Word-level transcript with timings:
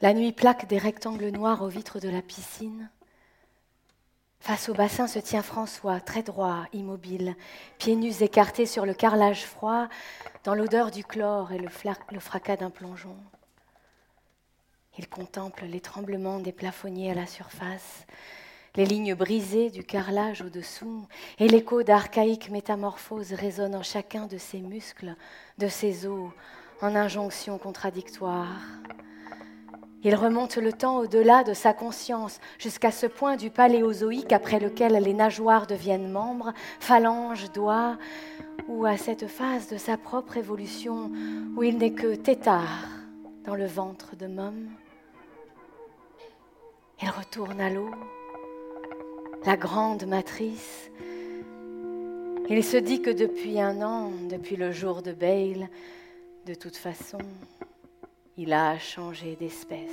La 0.00 0.14
nuit 0.14 0.30
plaque 0.30 0.68
des 0.68 0.78
rectangles 0.78 1.30
noirs 1.30 1.60
aux 1.60 1.68
vitres 1.68 1.98
de 1.98 2.08
la 2.08 2.22
piscine. 2.22 2.88
Face 4.38 4.68
au 4.68 4.72
bassin 4.72 5.08
se 5.08 5.18
tient 5.18 5.42
François, 5.42 5.98
très 5.98 6.22
droit, 6.22 6.66
immobile, 6.72 7.34
pieds 7.78 7.96
nus 7.96 8.22
écartés 8.22 8.64
sur 8.64 8.86
le 8.86 8.94
carrelage 8.94 9.44
froid, 9.44 9.88
dans 10.44 10.54
l'odeur 10.54 10.92
du 10.92 11.02
chlore 11.02 11.50
et 11.50 11.58
le, 11.58 11.68
fracas 12.20 12.56
d'un 12.56 12.70
plongeon. 12.70 13.16
Il 14.98 15.08
contemple 15.08 15.64
les 15.64 15.80
tremblements 15.80 16.38
des 16.38 16.52
plafonniers 16.52 17.10
à 17.10 17.14
la 17.14 17.26
surface, 17.26 18.06
les 18.76 18.86
lignes 18.86 19.16
brisées 19.16 19.70
du 19.70 19.82
carrelage 19.82 20.42
au-dessous, 20.42 21.08
et 21.40 21.48
l'écho 21.48 21.82
d'archaïques 21.82 22.50
métamorphoses 22.50 23.32
résonne 23.32 23.74
en 23.74 23.82
chacun 23.82 24.26
de 24.26 24.38
ses 24.38 24.60
muscles, 24.60 25.16
de 25.58 25.66
ses 25.66 26.06
os, 26.06 26.30
en 26.82 26.94
injonctions 26.94 27.58
contradictoires. 27.58 28.60
Il 30.04 30.14
remonte 30.14 30.56
le 30.56 30.72
temps 30.72 30.98
au-delà 30.98 31.42
de 31.42 31.54
sa 31.54 31.72
conscience, 31.72 32.38
jusqu'à 32.58 32.92
ce 32.92 33.06
point 33.06 33.36
du 33.36 33.50
paléozoïque 33.50 34.32
après 34.32 34.60
lequel 34.60 34.92
les 34.92 35.14
nageoires 35.14 35.66
deviennent 35.66 36.10
membres, 36.10 36.52
phalanges, 36.78 37.50
doigts, 37.52 37.98
ou 38.68 38.86
à 38.86 38.96
cette 38.96 39.26
phase 39.26 39.68
de 39.68 39.76
sa 39.76 39.96
propre 39.96 40.36
évolution 40.36 41.10
où 41.56 41.62
il 41.62 41.78
n'est 41.78 41.94
que 41.94 42.14
tétard 42.14 42.86
dans 43.44 43.56
le 43.56 43.66
ventre 43.66 44.14
de 44.14 44.26
Mom. 44.26 44.68
Il 47.02 47.08
retourne 47.08 47.60
à 47.60 47.70
l'eau, 47.70 47.90
la 49.46 49.56
grande 49.56 50.06
matrice. 50.06 50.90
Il 52.50 52.62
se 52.62 52.76
dit 52.76 53.02
que 53.02 53.10
depuis 53.10 53.60
un 53.60 53.82
an, 53.82 54.10
depuis 54.28 54.56
le 54.56 54.70
jour 54.70 55.02
de 55.02 55.12
Bale, 55.12 55.68
de 56.46 56.54
toute 56.54 56.76
façon, 56.76 57.18
il 58.40 58.52
a 58.52 58.78
changé 58.78 59.34
d'espèce. 59.34 59.90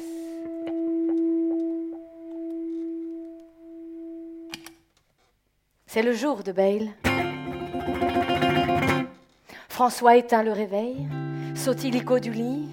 C'est 5.88 6.04
le 6.04 6.14
jour 6.14 6.44
de 6.44 6.52
Bale. 6.52 6.90
François 9.68 10.18
éteint 10.18 10.44
le 10.44 10.52
réveil, 10.52 11.08
saute 11.56 11.84
illico 11.86 12.20
du 12.20 12.32
lit, 12.32 12.70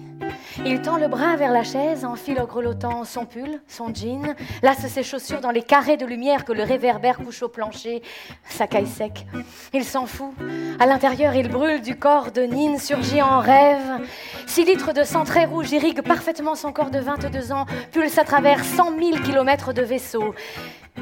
il 0.65 0.81
tend 0.81 0.97
le 0.97 1.07
bras 1.07 1.35
vers 1.35 1.51
la 1.51 1.63
chaise, 1.63 2.05
enfile 2.05 2.39
en 2.39 2.45
grelottant 2.45 3.03
son 3.03 3.25
pull, 3.25 3.61
son 3.67 3.93
jean, 3.93 4.35
lasse 4.61 4.85
ses 4.87 5.03
chaussures 5.03 5.41
dans 5.41 5.51
les 5.51 5.63
carrés 5.63 5.97
de 5.97 6.05
lumière 6.05 6.45
que 6.45 6.53
le 6.53 6.63
réverbère 6.63 7.17
couche 7.17 7.43
au 7.43 7.49
plancher, 7.49 8.01
sa 8.47 8.67
caille 8.67 8.87
sec. 8.87 9.25
Il 9.73 9.83
s'en 9.83 10.05
fout. 10.05 10.33
À 10.79 10.85
l'intérieur, 10.85 11.35
il 11.35 11.49
brûle 11.49 11.81
du 11.81 11.95
corps 11.95 12.31
de 12.31 12.43
Nine, 12.43 12.77
surgit 12.77 13.21
en 13.21 13.39
rêve. 13.39 14.01
Six 14.45 14.65
litres 14.65 14.93
de 14.93 15.03
sang 15.03 15.23
très 15.23 15.45
rouge 15.45 15.71
irriguent 15.71 16.01
parfaitement 16.01 16.55
son 16.55 16.71
corps 16.71 16.91
de 16.91 16.99
22 16.99 17.51
ans, 17.51 17.65
pulse 17.91 18.17
à 18.17 18.23
travers 18.23 18.63
100 18.63 18.97
000 18.99 19.23
kilomètres 19.23 19.73
de 19.73 19.81
vaisseau. 19.81 20.35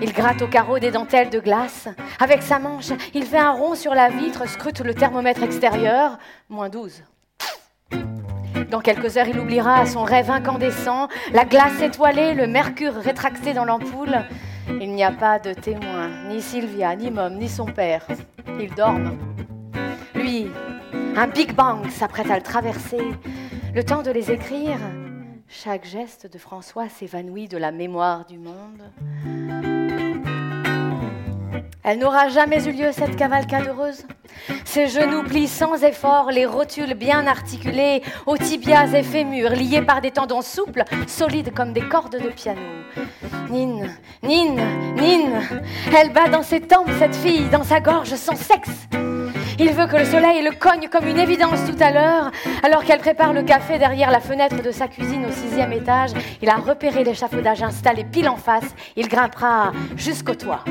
Il 0.02 0.14
gratte 0.14 0.42
au 0.42 0.48
carreau 0.48 0.80
des 0.80 0.92
dentelles 0.92 1.30
de 1.30 1.40
glace. 1.40 1.90
Avec 2.20 2.42
sa 2.42 2.60
manche, 2.60 2.92
il 3.14 3.26
fait 3.26 3.38
un 3.38 3.52
rond 3.52 3.76
sur 3.76 3.94
la 3.94 4.10
vitre, 4.10 4.48
scrute 4.48 4.80
le 4.80 4.94
thermomètre 4.94 5.44
extérieur, 5.44 6.18
moins 6.50 6.70
12. 6.70 7.04
Dans 8.72 8.80
quelques 8.80 9.18
heures, 9.18 9.28
il 9.28 9.38
oubliera 9.38 9.86
son 9.86 10.04
rêve 10.04 10.32
incandescent, 10.32 11.10
la 11.34 11.44
glace 11.44 11.82
étoilée, 11.82 12.34
le 12.34 12.48
mercure 12.48 12.94
rétracté 12.94 13.54
dans 13.54 13.66
l'ampoule. 13.66 14.16
Il 14.80 14.94
n'y 14.94 15.04
a 15.04 15.12
pas 15.12 15.40
de 15.40 15.52
témoin, 15.52 16.08
ni 16.30 16.42
Sylvia, 16.42 16.96
ni 16.96 17.12
Mom, 17.12 17.36
ni 17.36 17.50
son 17.50 17.66
père. 17.66 18.08
Ils 18.62 18.74
dorment. 18.74 19.18
Lui, 20.16 20.48
un 21.18 21.28
Big 21.28 21.54
Bang 21.54 21.90
s'apprête 21.90 22.32
à 22.32 22.38
le 22.38 22.44
traverser. 22.44 23.02
Le 23.76 23.84
temps 23.84 24.04
de 24.04 24.12
les 24.12 24.32
écrire, 24.32 24.80
chaque 25.50 25.86
geste 25.86 26.32
de 26.32 26.38
François 26.38 26.88
s'évanouit 26.88 27.50
de 27.50 27.58
la 27.58 27.74
mémoire 27.74 28.26
du 28.26 28.38
monde. 28.38 29.81
Elle 31.84 31.98
n'aura 31.98 32.30
jamais 32.30 32.64
eu 32.68 32.72
lieu, 32.72 32.92
cette 32.92 33.16
cavalcade 33.16 33.68
heureuse. 33.68 34.06
Ses 34.66 34.88
genoux 34.88 35.24
plient 35.24 35.48
sans 35.48 35.84
effort, 35.84 36.30
les 36.32 36.46
rotules 36.46 36.94
bien 36.94 37.26
articulées, 37.26 38.04
aux 38.28 38.38
tibias 38.38 38.94
et 38.94 39.04
fémurs, 39.04 39.52
liés 39.52 39.82
par 39.82 40.02
des 40.02 40.12
tendons 40.12 40.42
souples, 40.42 40.84
solides 41.08 41.54
comme 41.54 41.74
des 41.74 41.82
cordes 41.82 42.22
de 42.22 42.30
piano. 42.30 42.62
Nine, 43.50 43.90
Nine, 44.22 44.62
Nine, 44.96 45.42
elle 45.98 46.14
bat 46.14 46.30
dans 46.30 46.44
ses 46.44 46.62
tempes 46.62 46.90
cette 47.00 47.16
fille, 47.16 47.50
dans 47.50 47.64
sa 47.64 47.80
gorge 47.80 48.16
son 48.16 48.36
sexe. 48.36 48.88
Il 49.60 49.72
veut 49.74 49.88
que 49.88 49.98
le 49.98 50.06
soleil 50.06 50.42
le 50.44 50.52
cogne 50.52 50.88
comme 50.88 51.08
une 51.08 51.20
évidence 51.20 51.60
tout 51.66 51.84
à 51.84 51.92
l'heure, 51.92 52.32
alors 52.64 52.84
qu'elle 52.84 53.00
prépare 53.00 53.34
le 53.34 53.44
café 53.44 53.78
derrière 53.78 54.12
la 54.12 54.20
fenêtre 54.20 54.62
de 54.62 54.72
sa 54.72 54.88
cuisine 54.88 55.26
au 55.26 55.32
sixième 55.32 55.74
étage. 55.74 56.12
Il 56.42 56.50
a 56.50 56.56
repéré 56.56 57.04
l'échafaudage 57.04 57.62
installé 57.62 58.04
pile 58.04 58.30
en 58.30 58.38
face. 58.38 58.74
Il 58.96 59.08
grimpera 59.08 59.72
jusqu'au 59.96 60.36
toit. 60.36 60.64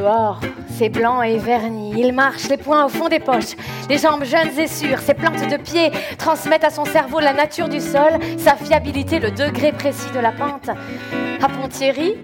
Dehors, 0.00 0.40
c'est 0.70 0.88
blanc 0.88 1.20
et 1.20 1.36
verni. 1.36 1.92
Il 1.94 2.14
marche 2.14 2.48
les 2.48 2.56
poings 2.56 2.86
au 2.86 2.88
fond 2.88 3.10
des 3.10 3.18
poches, 3.18 3.54
les 3.90 3.98
jambes 3.98 4.24
jeunes 4.24 4.58
et 4.58 4.66
sûres. 4.66 4.98
Ses 4.98 5.12
plantes 5.12 5.46
de 5.46 5.58
pied 5.58 5.90
transmettent 6.16 6.64
à 6.64 6.70
son 6.70 6.86
cerveau 6.86 7.20
la 7.20 7.34
nature 7.34 7.68
du 7.68 7.80
sol, 7.80 8.18
sa 8.38 8.56
fiabilité, 8.56 9.18
le 9.18 9.30
degré 9.30 9.72
précis 9.72 10.10
de 10.14 10.18
la 10.18 10.32
pente. 10.32 10.70
À 11.42 11.48
Ponthierry, 11.50 12.14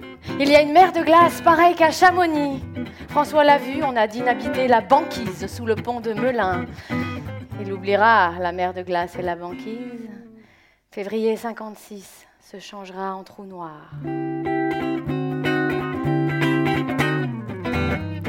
il 0.40 0.48
y 0.48 0.56
a 0.56 0.62
une 0.62 0.72
mer 0.72 0.92
de 0.92 1.02
glace 1.02 1.42
pareille 1.42 1.74
qu'à 1.74 1.90
Chamonix. 1.90 2.64
François 3.10 3.44
l'a 3.44 3.58
vu, 3.58 3.82
on 3.82 3.94
a 3.94 4.06
d'inhabiter 4.06 4.68
la 4.68 4.80
banquise 4.80 5.46
sous 5.46 5.66
le 5.66 5.74
pont 5.74 6.00
de 6.00 6.14
Melun. 6.14 6.64
Il 7.60 7.74
oubliera 7.74 8.32
la 8.40 8.52
mer 8.52 8.72
de 8.72 8.80
glace 8.80 9.16
et 9.18 9.22
la 9.22 9.36
banquise. 9.36 10.08
Février 10.90 11.36
56 11.36 12.26
se 12.40 12.58
changera 12.58 13.14
en 13.14 13.22
trou 13.22 13.44
noir. 13.44 13.90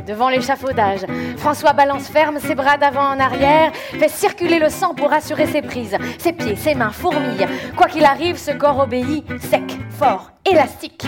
Devant 0.07 0.29
l'échafaudage. 0.29 1.05
François 1.37 1.73
balance 1.73 2.07
ferme 2.07 2.39
ses 2.39 2.55
bras 2.55 2.77
d'avant 2.77 3.09
en 3.09 3.19
arrière, 3.19 3.71
fait 3.73 4.09
circuler 4.09 4.57
le 4.57 4.69
sang 4.69 4.93
pour 4.95 5.11
assurer 5.13 5.45
ses 5.45 5.61
prises. 5.61 5.97
Ses 6.17 6.33
pieds, 6.33 6.55
ses 6.55 6.73
mains 6.73 6.91
fourmillent. 6.91 7.47
Quoi 7.75 7.87
qu'il 7.87 8.05
arrive, 8.05 8.37
ce 8.37 8.51
corps 8.51 8.79
obéit, 8.79 9.25
sec, 9.41 9.77
fort, 9.89 10.31
élastique. 10.49 11.07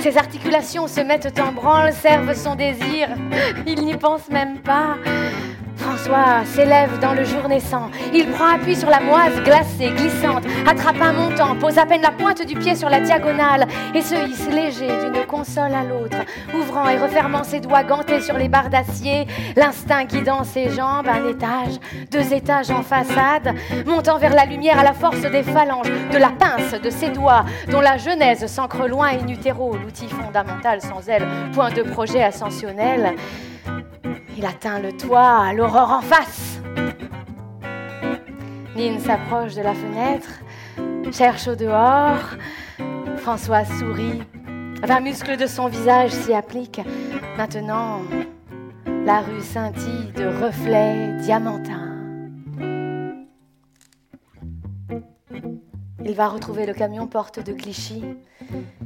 Ses 0.00 0.18
articulations 0.18 0.86
se 0.86 1.00
mettent 1.00 1.40
en 1.40 1.52
branle, 1.52 1.92
servent 1.92 2.34
son 2.34 2.56
désir. 2.56 3.08
Il 3.66 3.84
n'y 3.84 3.96
pense 3.96 4.28
même 4.28 4.58
pas. 4.58 4.96
François 5.84 6.46
s'élève 6.46 6.98
dans 6.98 7.12
le 7.12 7.24
jour 7.24 7.46
naissant. 7.46 7.90
Il 8.14 8.26
prend 8.28 8.54
appui 8.54 8.74
sur 8.74 8.88
la 8.88 9.00
moise 9.00 9.38
glacée, 9.44 9.90
glissante, 9.90 10.44
attrape 10.66 11.00
un 11.02 11.12
montant, 11.12 11.56
pose 11.56 11.76
à 11.76 11.84
peine 11.84 12.00
la 12.00 12.10
pointe 12.10 12.44
du 12.46 12.54
pied 12.54 12.74
sur 12.74 12.88
la 12.88 13.00
diagonale 13.00 13.66
et 13.94 14.00
se 14.00 14.14
hisse 14.26 14.48
léger 14.48 14.88
d'une 14.88 15.26
console 15.26 15.74
à 15.74 15.84
l'autre, 15.84 16.16
ouvrant 16.54 16.88
et 16.88 16.96
refermant 16.96 17.44
ses 17.44 17.60
doigts 17.60 17.84
gantés 17.84 18.22
sur 18.22 18.38
les 18.38 18.48
barres 18.48 18.70
d'acier, 18.70 19.26
l'instinct 19.56 20.06
guidant 20.06 20.42
ses 20.42 20.70
jambes, 20.70 21.06
un 21.06 21.28
étage, 21.28 21.74
deux 22.10 22.32
étages 22.32 22.70
en 22.70 22.82
façade, 22.82 23.54
montant 23.84 24.16
vers 24.16 24.34
la 24.34 24.46
lumière 24.46 24.78
à 24.78 24.84
la 24.84 24.94
force 24.94 25.20
des 25.20 25.42
phalanges, 25.42 25.90
de 26.10 26.16
la 26.16 26.30
pince 26.30 26.80
de 26.80 26.88
ses 26.88 27.10
doigts, 27.10 27.44
dont 27.70 27.82
la 27.82 27.98
genèse 27.98 28.46
s'ancre 28.46 28.88
loin 28.88 29.08
in 29.08 29.28
utero, 29.28 29.76
l'outil 29.76 30.08
fondamental 30.08 30.80
sans 30.80 31.06
elle, 31.10 31.26
point 31.52 31.70
de 31.70 31.82
projet 31.82 32.22
ascensionnel. 32.22 33.14
Il 34.36 34.44
atteint 34.44 34.80
le 34.80 34.92
toit, 34.92 35.52
l'aurore 35.52 35.92
en 35.92 36.00
face. 36.00 36.60
Nine 38.74 38.98
s'approche 38.98 39.54
de 39.54 39.62
la 39.62 39.74
fenêtre, 39.74 40.28
cherche 41.12 41.46
au 41.46 41.54
dehors. 41.54 42.36
François 43.18 43.64
sourit. 43.64 44.22
Un 44.88 45.00
muscle 45.00 45.36
de 45.36 45.46
son 45.46 45.68
visage 45.68 46.10
s'y 46.10 46.34
applique. 46.34 46.80
Maintenant, 47.38 48.02
la 49.06 49.20
rue 49.20 49.40
scintille 49.40 50.12
de 50.16 50.26
reflets 50.44 51.16
diamantins. 51.22 51.83
Il 56.06 56.14
va 56.14 56.28
retrouver 56.28 56.66
le 56.66 56.74
camion 56.74 57.06
porte 57.06 57.40
de 57.40 57.54
Clichy. 57.54 58.04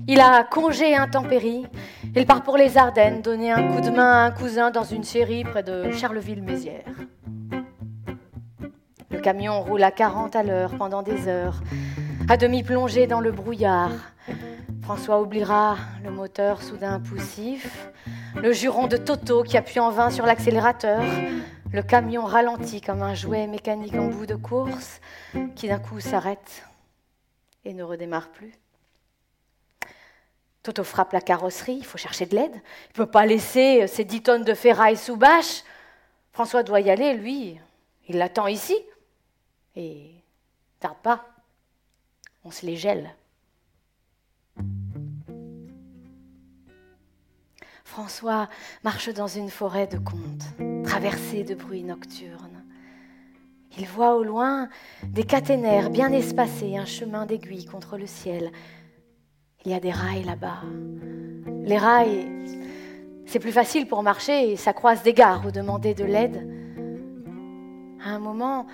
Il 0.06 0.20
a 0.20 0.44
congé 0.44 0.94
intempérie. 0.94 1.66
Il 2.14 2.24
part 2.26 2.44
pour 2.44 2.56
les 2.56 2.78
Ardennes, 2.78 3.22
donner 3.22 3.50
un 3.50 3.72
coup 3.72 3.80
de 3.80 3.90
main 3.90 4.12
à 4.12 4.26
un 4.26 4.30
cousin 4.30 4.70
dans 4.70 4.84
une 4.84 5.02
série 5.02 5.42
près 5.42 5.64
de 5.64 5.90
Charleville-Mézières. 5.90 6.84
Le 9.10 9.18
camion 9.18 9.60
roule 9.62 9.82
à 9.82 9.90
40 9.90 10.36
à 10.36 10.44
l'heure 10.44 10.76
pendant 10.78 11.02
des 11.02 11.26
heures, 11.26 11.60
à 12.28 12.36
demi 12.36 12.62
plongé 12.62 13.08
dans 13.08 13.20
le 13.20 13.32
brouillard. 13.32 13.90
François 14.82 15.20
oubliera 15.20 15.76
le 16.04 16.12
moteur 16.12 16.62
soudain 16.62 17.00
poussif, 17.00 17.90
le 18.40 18.52
juron 18.52 18.86
de 18.86 18.96
Toto 18.96 19.42
qui 19.42 19.56
appuie 19.56 19.80
en 19.80 19.90
vain 19.90 20.10
sur 20.10 20.24
l'accélérateur, 20.24 21.02
le 21.72 21.82
camion 21.82 22.24
ralenti 22.24 22.80
comme 22.80 23.02
un 23.02 23.14
jouet 23.14 23.48
mécanique 23.48 23.96
en 23.96 24.06
bout 24.06 24.26
de 24.26 24.36
course 24.36 25.00
qui 25.56 25.66
d'un 25.66 25.78
coup 25.78 25.98
s'arrête 25.98 26.62
et 27.64 27.74
ne 27.74 27.82
redémarre 27.82 28.30
plus. 28.30 28.52
Toto 30.62 30.84
frappe 30.84 31.12
la 31.12 31.20
carrosserie, 31.20 31.76
il 31.76 31.84
faut 31.84 31.98
chercher 31.98 32.26
de 32.26 32.34
l'aide. 32.34 32.54
Il 32.54 32.90
ne 32.90 33.04
peut 33.04 33.10
pas 33.10 33.26
laisser 33.26 33.86
ces 33.86 34.04
dix 34.04 34.22
tonnes 34.22 34.44
de 34.44 34.54
ferraille 34.54 34.96
sous 34.96 35.16
bâche. 35.16 35.62
François 36.32 36.62
doit 36.62 36.80
y 36.80 36.90
aller, 36.90 37.14
lui, 37.14 37.58
il 38.08 38.18
l'attend 38.18 38.46
ici. 38.46 38.76
Et 39.76 40.12
Tarde 40.80 40.98
pas, 41.02 41.26
on 42.44 42.50
se 42.50 42.64
les 42.64 42.76
gèle. 42.76 43.14
François 47.84 48.48
marche 48.84 49.08
dans 49.08 49.26
une 49.26 49.50
forêt 49.50 49.88
de 49.88 49.98
contes, 49.98 50.84
traversée 50.84 51.42
de 51.42 51.56
bruits 51.56 51.82
nocturnes. 51.82 52.47
Il 53.78 53.86
voit 53.86 54.16
au 54.16 54.24
loin 54.24 54.68
des 55.04 55.22
caténaires 55.22 55.90
bien 55.90 56.12
espacés, 56.12 56.76
un 56.76 56.84
chemin 56.84 57.26
d'aiguille 57.26 57.64
contre 57.64 57.96
le 57.96 58.06
ciel. 58.06 58.50
Il 59.64 59.70
y 59.70 59.74
a 59.74 59.80
des 59.80 59.92
rails 59.92 60.24
là-bas. 60.24 60.62
Les 61.62 61.78
rails, 61.78 62.26
c'est 63.26 63.38
plus 63.38 63.52
facile 63.52 63.86
pour 63.86 64.02
marcher 64.02 64.50
et 64.50 64.56
ça 64.56 64.72
croise 64.72 65.02
des 65.02 65.12
gares 65.12 65.46
ou 65.46 65.50
demander 65.52 65.94
de 65.94 66.04
l'aide. 66.04 66.48
À 68.04 68.10
un 68.10 68.18
moment, 68.18 68.66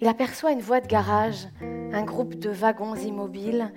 il 0.00 0.08
aperçoit 0.08 0.52
une 0.52 0.60
voie 0.60 0.80
de 0.80 0.86
garage, 0.86 1.48
un 1.62 2.02
groupe 2.02 2.34
de 2.34 2.50
wagons 2.50 2.94
immobiles. 2.94 3.72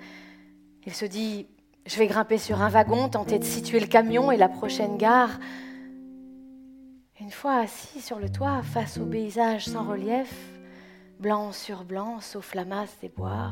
Il 0.84 0.92
se 0.92 1.06
dit 1.06 1.46
je 1.86 1.96
vais 1.96 2.06
grimper 2.06 2.38
sur 2.38 2.60
un 2.60 2.68
wagon, 2.68 3.08
tenter 3.08 3.38
de 3.38 3.44
situer 3.44 3.80
le 3.80 3.86
camion 3.86 4.30
et 4.30 4.36
la 4.36 4.48
prochaine 4.48 4.98
gare. 4.98 5.38
Une 7.20 7.30
fois 7.30 7.56
assis 7.56 8.00
sur 8.00 8.18
le 8.18 8.30
toit, 8.30 8.62
face 8.62 8.98
au 8.98 9.06
paysage 9.06 9.66
sans 9.66 9.84
relief, 9.84 10.49
blanc 11.20 11.52
sur 11.52 11.84
blanc, 11.84 12.20
sauf 12.20 12.54
la 12.54 12.64
masse 12.64 12.96
des 13.02 13.10
bois, 13.10 13.50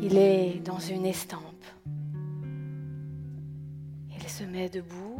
il 0.00 0.16
est 0.16 0.60
dans 0.64 0.78
une 0.78 1.04
estampe. 1.04 1.42
Il 4.18 4.28
se 4.28 4.44
met 4.44 4.70
debout. 4.70 5.18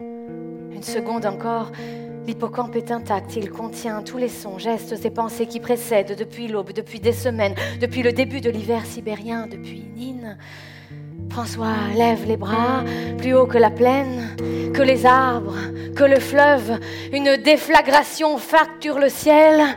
Une 0.00 0.82
seconde 0.82 1.24
encore, 1.24 1.70
l'hippocampe 2.26 2.74
est 2.74 2.90
intact. 2.90 3.36
Il 3.36 3.50
contient 3.50 4.02
tous 4.02 4.18
les 4.18 4.28
sons, 4.28 4.58
gestes 4.58 5.04
et 5.04 5.10
pensées 5.10 5.46
qui 5.46 5.60
précèdent 5.60 6.16
depuis 6.18 6.48
l'aube, 6.48 6.72
depuis 6.72 6.98
des 6.98 7.12
semaines, 7.12 7.54
depuis 7.80 8.02
le 8.02 8.12
début 8.12 8.40
de 8.40 8.50
l'hiver 8.50 8.84
sibérien, 8.84 9.46
depuis 9.46 9.84
Nîmes. 9.94 10.36
François 11.30 11.88
lève 11.94 12.24
les 12.26 12.36
bras, 12.36 12.84
plus 13.18 13.34
haut 13.34 13.46
que 13.46 13.58
la 13.58 13.70
plaine, 13.70 14.36
que 14.72 14.82
les 14.82 15.04
arbres, 15.04 15.56
que 15.96 16.04
le 16.04 16.20
fleuve. 16.20 16.80
Une 17.12 17.36
déflagration 17.36 18.38
facture 18.38 18.98
le 18.98 19.08
ciel. 19.08 19.76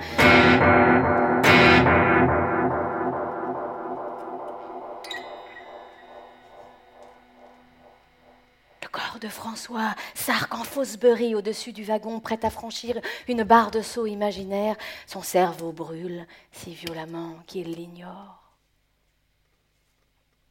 Le 8.84 8.88
corps 8.92 9.20
de 9.22 9.28
François 9.28 9.96
s'arc 10.14 10.54
en 10.54 10.64
Fosbury 10.64 11.36
au-dessus 11.36 11.74
du 11.74 11.84
wagon, 11.84 12.20
prêt 12.20 12.40
à 12.44 12.50
franchir 12.50 13.00
une 13.28 13.44
barre 13.44 13.72
de 13.72 13.82
saut 13.82 14.06
imaginaire. 14.06 14.76
Son 15.06 15.22
cerveau 15.22 15.72
brûle 15.72 16.26
si 16.52 16.74
violemment 16.74 17.36
qu'il 17.48 17.72
l'ignore. 17.72 18.47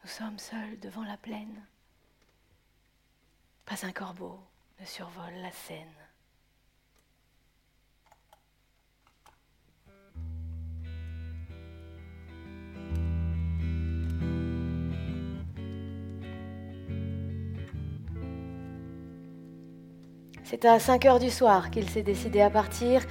Nous 0.06 0.12
sommes 0.12 0.38
seuls 0.38 0.78
devant 0.80 1.02
la 1.02 1.16
plaine. 1.16 1.64
Pas 3.64 3.84
un 3.84 3.90
corbeau 3.90 4.38
ne 4.80 4.86
survole 4.86 5.34
la 5.42 5.50
Seine. 5.50 5.80
C'est 20.44 20.64
à 20.64 20.78
5 20.78 21.04
heures 21.06 21.18
du 21.18 21.30
soir 21.30 21.72
qu'il 21.72 21.90
s'est 21.90 22.02
décidé 22.02 22.40
à 22.42 22.50
partir, 22.50 23.02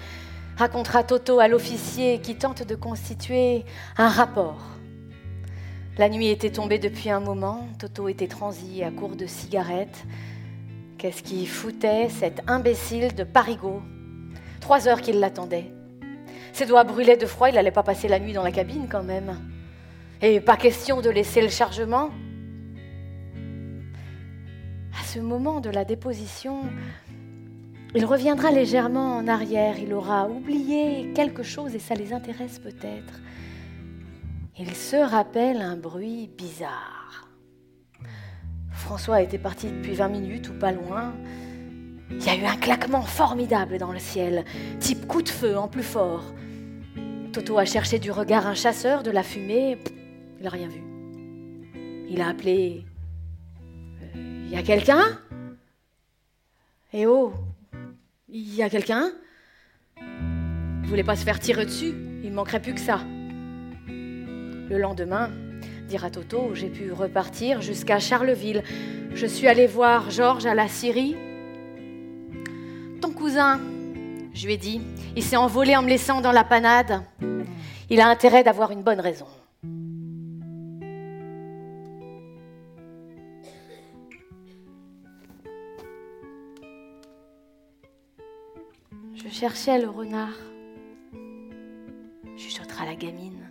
racontera 0.55 1.03
Toto 1.03 1.41
à 1.41 1.49
l'officier 1.49 2.21
qui 2.21 2.37
tente 2.37 2.63
de 2.63 2.75
constituer 2.75 3.65
un 3.97 4.07
rapport 4.07 4.74
la 5.97 6.09
nuit 6.09 6.27
était 6.27 6.49
tombée 6.49 6.77
depuis 6.77 7.09
un 7.09 7.21
moment, 7.21 7.67
Toto 7.79 8.09
était 8.09 8.27
transi 8.27 8.83
à 8.83 8.91
court 8.91 9.15
de 9.15 9.25
cigarettes. 9.25 10.05
Qu'est-ce 10.97 11.23
qui 11.23 11.45
foutait 11.45 12.09
cet 12.09 12.41
imbécile 12.47 13.15
de 13.15 13.23
Parigot? 13.23 13.81
Trois 14.59 14.89
heures 14.89 15.01
qu'il 15.01 15.21
l'attendait. 15.21 15.71
Ses 16.51 16.65
doigts 16.65 16.83
brûlaient 16.83 17.15
de 17.15 17.25
froid, 17.25 17.47
il 17.47 17.55
n'allait 17.55 17.71
pas 17.71 17.83
passer 17.83 18.09
la 18.09 18.19
nuit 18.19 18.33
dans 18.33 18.43
la 18.43 18.51
cabine 18.51 18.87
quand 18.89 19.03
même. 19.03 19.39
Et 20.21 20.41
pas 20.41 20.57
question 20.57 20.99
de 20.99 21.09
laisser 21.09 21.41
le 21.41 21.49
chargement. 21.49 22.09
À 24.99 25.03
ce 25.05 25.19
moment 25.19 25.61
de 25.61 25.69
la 25.69 25.85
déposition, 25.85 26.63
il 27.93 28.03
reviendra 28.03 28.51
légèrement 28.51 29.15
en 29.15 29.29
arrière, 29.29 29.79
il 29.79 29.93
aura 29.93 30.27
oublié 30.27 31.13
quelque 31.13 31.43
chose 31.43 31.73
et 31.73 31.79
ça 31.79 31.95
les 31.95 32.11
intéresse 32.11 32.59
peut-être 32.59 33.21
il 34.57 34.73
se 34.73 34.95
rappelle 34.95 35.57
un 35.57 35.75
bruit 35.75 36.29
bizarre. 36.37 37.29
François 38.71 39.21
était 39.21 39.37
parti 39.37 39.67
depuis 39.67 39.93
20 39.93 40.07
minutes 40.07 40.49
ou 40.49 40.53
pas 40.53 40.71
loin. 40.71 41.13
Il 42.09 42.23
y 42.23 42.29
a 42.29 42.35
eu 42.35 42.45
un 42.45 42.55
claquement 42.55 43.01
formidable 43.01 43.77
dans 43.77 43.91
le 43.91 43.99
ciel, 43.99 44.45
type 44.79 45.07
coup 45.07 45.21
de 45.21 45.29
feu 45.29 45.57
en 45.57 45.67
plus 45.67 45.83
fort. 45.83 46.23
Toto 47.33 47.57
a 47.57 47.65
cherché 47.65 47.99
du 47.99 48.11
regard 48.11 48.47
un 48.47 48.53
chasseur 48.53 49.03
de 49.03 49.11
la 49.11 49.23
fumée, 49.23 49.77
il 50.37 50.43
n'a 50.43 50.49
rien 50.49 50.67
vu. 50.67 50.81
Il 52.07 52.21
a 52.21 52.29
appelé 52.29 52.85
Il 54.13 54.21
euh, 54.21 54.47
y 54.51 54.55
a 54.55 54.63
quelqu'un? 54.63 55.19
Eh 56.93 57.07
oh 57.07 57.33
Il 58.29 58.55
y 58.55 58.63
a 58.63 58.69
quelqu'un? 58.69 59.11
Il 59.99 60.87
voulait 60.87 61.03
pas 61.03 61.15
se 61.15 61.25
faire 61.25 61.39
tirer 61.39 61.65
dessus, 61.65 61.93
il 62.23 62.29
ne 62.29 62.35
manquerait 62.35 62.61
plus 62.61 62.75
que 62.75 62.79
ça. 62.79 62.99
Le 64.67 64.79
lendemain, 64.79 65.29
dira 65.87 66.09
Toto, 66.09 66.55
j'ai 66.55 66.69
pu 66.69 66.91
repartir 66.91 67.61
jusqu'à 67.61 67.99
Charleville. 67.99 68.63
Je 69.13 69.27
suis 69.27 69.47
allé 69.47 69.67
voir 69.67 70.09
Georges 70.09 70.47
à 70.47 70.55
la 70.55 70.67
Syrie. 70.67 71.15
Ton 72.99 73.11
cousin, 73.11 73.61
je 74.33 74.47
lui 74.47 74.53
ai 74.53 74.57
dit, 74.57 74.81
il 75.15 75.21
s'est 75.21 75.35
envolé 75.35 75.75
en 75.75 75.83
me 75.83 75.87
laissant 75.87 76.19
dans 76.19 76.31
la 76.31 76.43
panade. 76.43 77.03
Il 77.91 78.01
a 78.01 78.09
intérêt 78.09 78.43
d'avoir 78.43 78.71
une 78.71 78.81
bonne 78.81 78.99
raison. 78.99 79.27
Je 89.13 89.29
cherchais 89.29 89.79
le 89.79 89.89
renard. 89.89 90.37
Chuchotera 92.35 92.85
la 92.85 92.95
gamine. 92.95 93.44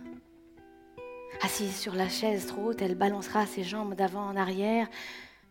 Assise 1.41 1.75
sur 1.75 1.93
la 1.93 2.09
chaise 2.09 2.47
trop 2.47 2.69
haute, 2.69 2.81
elle 2.81 2.95
balancera 2.95 3.45
ses 3.45 3.63
jambes 3.63 3.95
d'avant 3.95 4.25
en 4.27 4.35
arrière, 4.35 4.87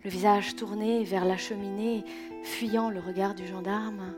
le 0.02 0.10
visage 0.10 0.56
tourné 0.56 1.04
vers 1.04 1.24
la 1.24 1.36
cheminée, 1.36 2.04
fuyant 2.42 2.90
le 2.90 3.00
regard 3.00 3.34
du 3.34 3.46
gendarme. 3.46 4.14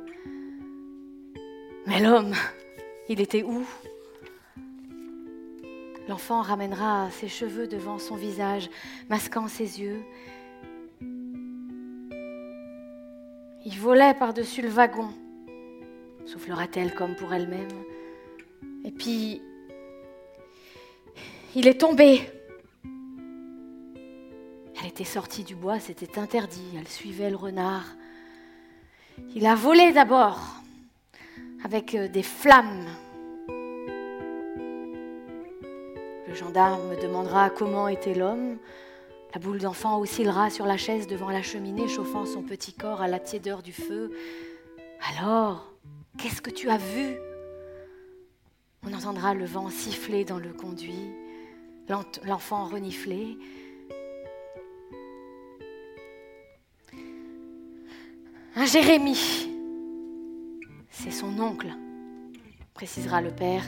Mais 1.87 2.01
l'homme, 2.01 2.35
il 3.09 3.21
était 3.21 3.43
où? 3.43 3.65
L'enfant 6.09 6.41
ramènera 6.43 7.11
ses 7.11 7.29
cheveux 7.29 7.67
devant 7.67 7.99
son 7.99 8.17
visage, 8.17 8.71
masquant 9.09 9.49
ses 9.49 9.81
yeux. 9.81 10.03
Il 13.65 13.79
volait 13.81 14.15
par-dessus 14.15 14.63
le 14.63 14.69
wagon, 14.69 15.09
soufflera-t-elle 16.25 16.95
comme 16.95 17.17
pour 17.17 17.35
elle-même. 17.35 17.69
Et 18.85 18.93
puis, 18.93 19.43
il 21.57 21.67
est 21.67 21.81
tombé. 21.81 22.21
Elle 24.79 24.89
était 24.89 25.05
sortie 25.05 25.43
du 25.43 25.55
bois, 25.55 25.81
c'était 25.81 26.19
interdit. 26.19 26.77
Elle 26.79 26.87
suivait 26.87 27.31
le 27.31 27.37
renard. 27.37 27.87
Il 29.35 29.47
a 29.47 29.55
volé 29.55 29.91
d'abord, 29.93 30.39
avec 31.65 31.95
euh, 31.95 32.09
des 32.09 32.23
flammes. 32.23 32.87
Le 36.29 36.35
gendarme 36.35 36.91
me 36.91 37.01
demandera 37.01 37.49
comment 37.49 37.89
était 37.89 38.13
l'homme. 38.13 38.59
La 39.35 39.41
boule 39.41 39.59
d'enfant 39.59 39.99
oscillera 39.99 40.51
sur 40.51 40.67
la 40.67 40.77
chaise 40.77 41.07
devant 41.07 41.31
la 41.31 41.41
cheminée, 41.41 41.89
chauffant 41.89 42.27
son 42.27 42.43
petit 42.43 42.75
corps 42.75 43.01
à 43.01 43.09
la 43.09 43.19
tiédeur 43.19 43.63
du 43.63 43.73
feu. 43.73 44.13
Alors, 45.17 45.73
qu'est-ce 46.19 46.43
que 46.43 46.51
tu 46.51 46.69
as 46.69 46.77
vu? 46.77 47.17
On 48.87 48.93
entendra 48.93 49.33
le 49.33 49.47
vent 49.47 49.71
siffler 49.71 50.27
dans 50.27 50.39
le 50.39 50.53
conduit 50.53 51.15
l'enfant 51.89 52.67
reniflé. 52.67 53.39
Un 58.55 58.65
Jérémie, 58.65 59.51
c'est 60.91 61.11
son 61.11 61.39
oncle, 61.39 61.69
précisera 62.75 63.21
le 63.21 63.31
père. 63.31 63.63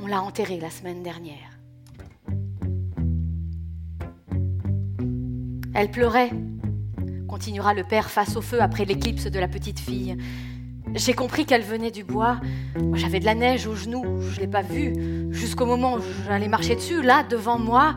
On 0.00 0.06
l'a 0.06 0.22
enterré 0.22 0.58
la 0.60 0.70
semaine 0.70 1.02
dernière. 1.02 1.58
Elle 5.74 5.90
pleurait, 5.90 6.30
continuera 7.26 7.72
le 7.72 7.84
père 7.84 8.10
face 8.10 8.36
au 8.36 8.42
feu 8.42 8.60
après 8.60 8.84
l'éclipse 8.84 9.26
de 9.26 9.38
la 9.38 9.48
petite 9.48 9.78
fille. 9.78 10.16
J'ai 10.94 11.12
compris 11.12 11.44
qu'elle 11.44 11.62
venait 11.62 11.90
du 11.90 12.04
bois. 12.04 12.40
J'avais 12.94 13.20
de 13.20 13.24
la 13.24 13.34
neige 13.34 13.66
aux 13.66 13.74
genoux, 13.74 14.04
je 14.20 14.36
ne 14.36 14.40
l'ai 14.40 14.46
pas 14.46 14.62
vue. 14.62 14.94
Jusqu'au 15.30 15.66
moment 15.66 15.96
où 15.96 16.00
j'allais 16.26 16.48
marcher 16.48 16.76
dessus, 16.76 17.02
là, 17.02 17.22
devant 17.22 17.58
moi, 17.58 17.94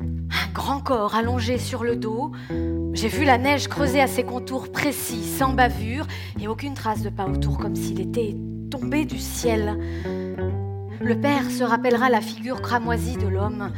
un 0.00 0.52
grand 0.52 0.80
corps 0.80 1.14
allongé 1.14 1.58
sur 1.58 1.84
le 1.84 1.96
dos. 1.96 2.32
J'ai 2.92 3.08
vu 3.08 3.24
la 3.24 3.38
neige 3.38 3.68
creuser 3.68 4.00
à 4.00 4.06
ses 4.06 4.24
contours 4.24 4.70
précis, 4.70 5.24
sans 5.24 5.52
bavure, 5.52 6.06
et 6.40 6.48
aucune 6.48 6.74
trace 6.74 7.02
de 7.02 7.10
pas 7.10 7.26
autour, 7.26 7.58
comme 7.58 7.76
s'il 7.76 8.00
était 8.00 8.34
tombé 8.70 9.04
du 9.04 9.18
ciel. 9.18 9.78
Le 11.00 11.20
père 11.20 11.50
se 11.50 11.62
rappellera 11.62 12.10
la 12.10 12.20
figure 12.20 12.60
cramoisie 12.60 13.16
de 13.16 13.28
l'homme, 13.28 13.72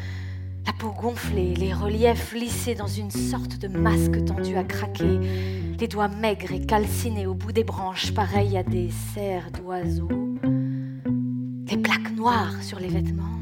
la 0.70 0.76
peau 0.76 0.92
gonflée, 0.92 1.54
les 1.56 1.74
reliefs 1.74 2.32
lissés 2.32 2.76
dans 2.76 2.86
une 2.86 3.10
sorte 3.10 3.58
de 3.58 3.66
masque 3.66 4.24
tendu 4.24 4.56
à 4.56 4.62
craquer, 4.62 5.18
les 5.80 5.88
doigts 5.88 6.06
maigres 6.06 6.52
et 6.52 6.64
calcinés 6.64 7.26
au 7.26 7.34
bout 7.34 7.50
des 7.50 7.64
branches, 7.64 8.14
pareils 8.14 8.56
à 8.56 8.62
des 8.62 8.88
serres 9.12 9.50
d'oiseaux, 9.50 10.36
les 11.66 11.76
plaques 11.76 12.12
noires 12.14 12.62
sur 12.62 12.78
les 12.78 12.86
vêtements. 12.86 13.40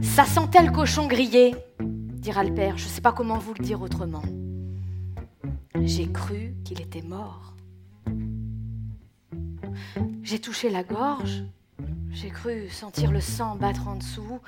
Ça 0.00 0.24
sentait 0.24 0.62
le 0.62 0.72
cochon 0.72 1.06
grillé, 1.06 1.54
dira 1.78 2.42
le 2.42 2.54
père, 2.54 2.78
je 2.78 2.84
ne 2.84 2.88
sais 2.88 3.02
pas 3.02 3.12
comment 3.12 3.36
vous 3.36 3.52
le 3.52 3.62
dire 3.62 3.82
autrement. 3.82 4.22
J'ai 5.82 6.10
cru 6.10 6.54
qu'il 6.64 6.80
était 6.80 7.02
mort. 7.02 7.54
J'ai 10.22 10.38
touché 10.38 10.70
la 10.70 10.84
gorge, 10.84 11.42
j'ai 12.10 12.30
cru 12.30 12.68
sentir 12.68 13.10
le 13.10 13.20
sang 13.20 13.56
battre 13.56 13.88
en 13.88 13.96
dessous. 13.96 14.40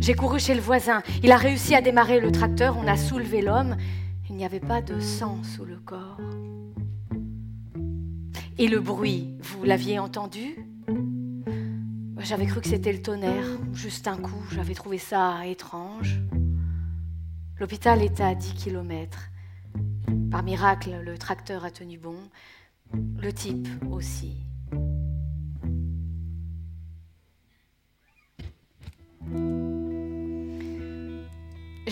J'ai 0.00 0.14
couru 0.14 0.38
chez 0.38 0.54
le 0.54 0.60
voisin. 0.60 1.02
Il 1.22 1.32
a 1.32 1.36
réussi 1.36 1.74
à 1.74 1.80
démarrer 1.80 2.20
le 2.20 2.32
tracteur. 2.32 2.76
On 2.78 2.86
a 2.86 2.96
soulevé 2.96 3.42
l'homme. 3.42 3.76
Il 4.28 4.36
n'y 4.36 4.44
avait 4.44 4.60
pas 4.60 4.82
de 4.82 5.00
sang 5.00 5.42
sous 5.42 5.64
le 5.64 5.76
corps. 5.76 6.20
Et 8.58 8.68
le 8.68 8.80
bruit, 8.80 9.36
vous 9.40 9.64
l'aviez 9.64 9.98
entendu? 9.98 10.56
J'avais 12.18 12.46
cru 12.46 12.60
que 12.60 12.68
c'était 12.68 12.92
le 12.92 13.02
tonnerre. 13.02 13.46
Juste 13.72 14.08
un 14.08 14.16
coup, 14.16 14.42
j'avais 14.50 14.74
trouvé 14.74 14.98
ça 14.98 15.46
étrange. 15.46 16.20
L'hôpital 17.58 18.02
était 18.02 18.22
à 18.22 18.34
10 18.34 18.54
kilomètres. 18.54 19.30
Par 20.30 20.42
miracle, 20.42 21.00
le 21.04 21.16
tracteur 21.18 21.64
a 21.64 21.70
tenu 21.70 21.98
bon. 21.98 22.16
Le 22.92 23.32
type 23.32 23.68
aussi. 23.90 24.36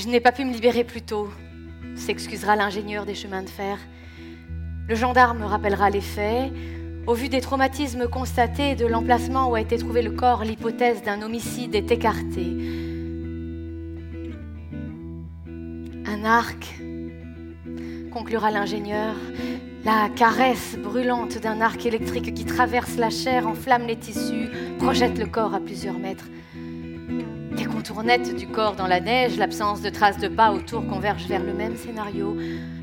Je 0.06 0.10
n'ai 0.12 0.20
pas 0.20 0.30
pu 0.30 0.44
me 0.44 0.52
libérer 0.52 0.84
plus 0.84 1.02
tôt, 1.02 1.28
s'excusera 1.96 2.54
l'ingénieur 2.54 3.06
des 3.06 3.16
chemins 3.16 3.42
de 3.42 3.48
fer. 3.48 3.76
Le 4.86 4.94
gendarme 4.94 5.42
rappellera 5.42 5.90
les 5.90 6.00
faits. 6.00 6.52
Au 7.08 7.14
vu 7.14 7.28
des 7.28 7.40
traumatismes 7.40 8.06
constatés 8.06 8.70
et 8.70 8.74
de 8.76 8.86
l'emplacement 8.86 9.50
où 9.50 9.56
a 9.56 9.60
été 9.60 9.76
trouvé 9.78 10.02
le 10.02 10.12
corps, 10.12 10.44
l'hypothèse 10.44 11.02
d'un 11.02 11.22
homicide 11.22 11.74
est 11.74 11.90
écartée. 11.90 12.56
Un 16.06 16.24
arc, 16.24 16.78
conclura 18.12 18.52
l'ingénieur, 18.52 19.16
la 19.84 20.08
caresse 20.14 20.78
brûlante 20.78 21.38
d'un 21.38 21.60
arc 21.60 21.84
électrique 21.84 22.32
qui 22.32 22.44
traverse 22.44 22.96
la 22.96 23.10
chair, 23.10 23.48
enflamme 23.48 23.88
les 23.88 23.96
tissus, 23.96 24.50
projette 24.78 25.18
le 25.18 25.26
corps 25.26 25.54
à 25.54 25.58
plusieurs 25.58 25.98
mètres. 25.98 26.28
Les 27.76 27.82
contournettes 27.82 28.34
du 28.34 28.46
corps 28.46 28.74
dans 28.74 28.86
la 28.86 29.00
neige, 29.00 29.36
l'absence 29.36 29.82
de 29.82 29.90
traces 29.90 30.16
de 30.16 30.28
pas 30.28 30.50
autour 30.50 30.86
convergent 30.86 31.28
vers 31.28 31.44
le 31.44 31.52
même 31.52 31.76
scénario. 31.76 32.34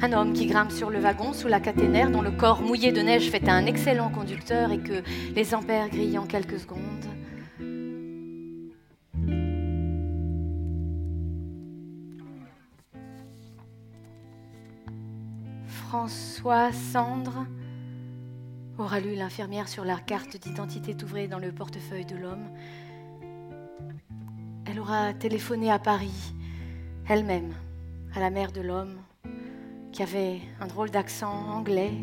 Un 0.03 0.13
homme 0.13 0.33
qui 0.33 0.45
grimpe 0.45 0.71
sur 0.71 0.91
le 0.91 0.99
wagon 0.99 1.33
sous 1.33 1.47
la 1.47 1.59
caténaire, 1.59 2.11
dont 2.11 2.21
le 2.21 2.29
corps 2.29 2.61
mouillé 2.61 2.91
de 2.91 3.01
neige 3.01 3.31
fait 3.31 3.49
un 3.49 3.65
excellent 3.65 4.09
conducteur 4.09 4.71
et 4.71 4.77
que 4.77 5.01
les 5.35 5.55
ampères 5.55 5.89
grillent 5.89 6.19
en 6.19 6.27
quelques 6.27 6.59
secondes. 6.59 7.07
François 15.65 16.71
Sandre 16.71 17.47
aura 18.77 18.99
lu 18.99 19.15
l'infirmière 19.15 19.69
sur 19.69 19.85
la 19.85 19.97
carte 19.97 20.37
d'identité 20.37 20.95
ouvrée 21.03 21.27
dans 21.27 21.39
le 21.39 21.51
portefeuille 21.51 22.05
de 22.05 22.15
l'homme. 22.15 22.47
Elle 24.65 24.79
aura 24.79 25.13
téléphoné 25.13 25.71
à 25.71 25.79
Paris, 25.79 26.33
elle-même, 27.07 27.53
à 28.15 28.19
la 28.19 28.29
mère 28.29 28.51
de 28.51 28.61
l'homme, 28.61 28.97
qui 29.91 30.03
avait 30.03 30.39
un 30.59 30.67
drôle 30.67 30.89
d'accent 30.89 31.33
anglais, 31.49 31.93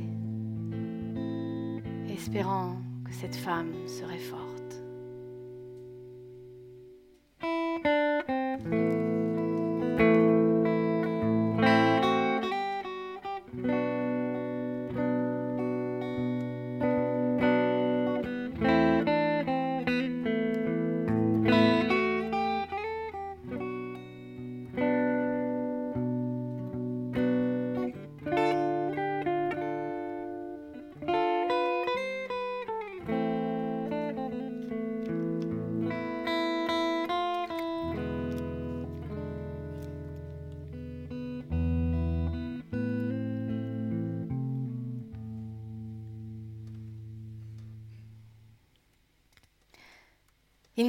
espérant 2.08 2.76
que 3.04 3.12
cette 3.12 3.36
femme 3.36 3.72
serait 3.86 4.18
forte. 4.18 4.49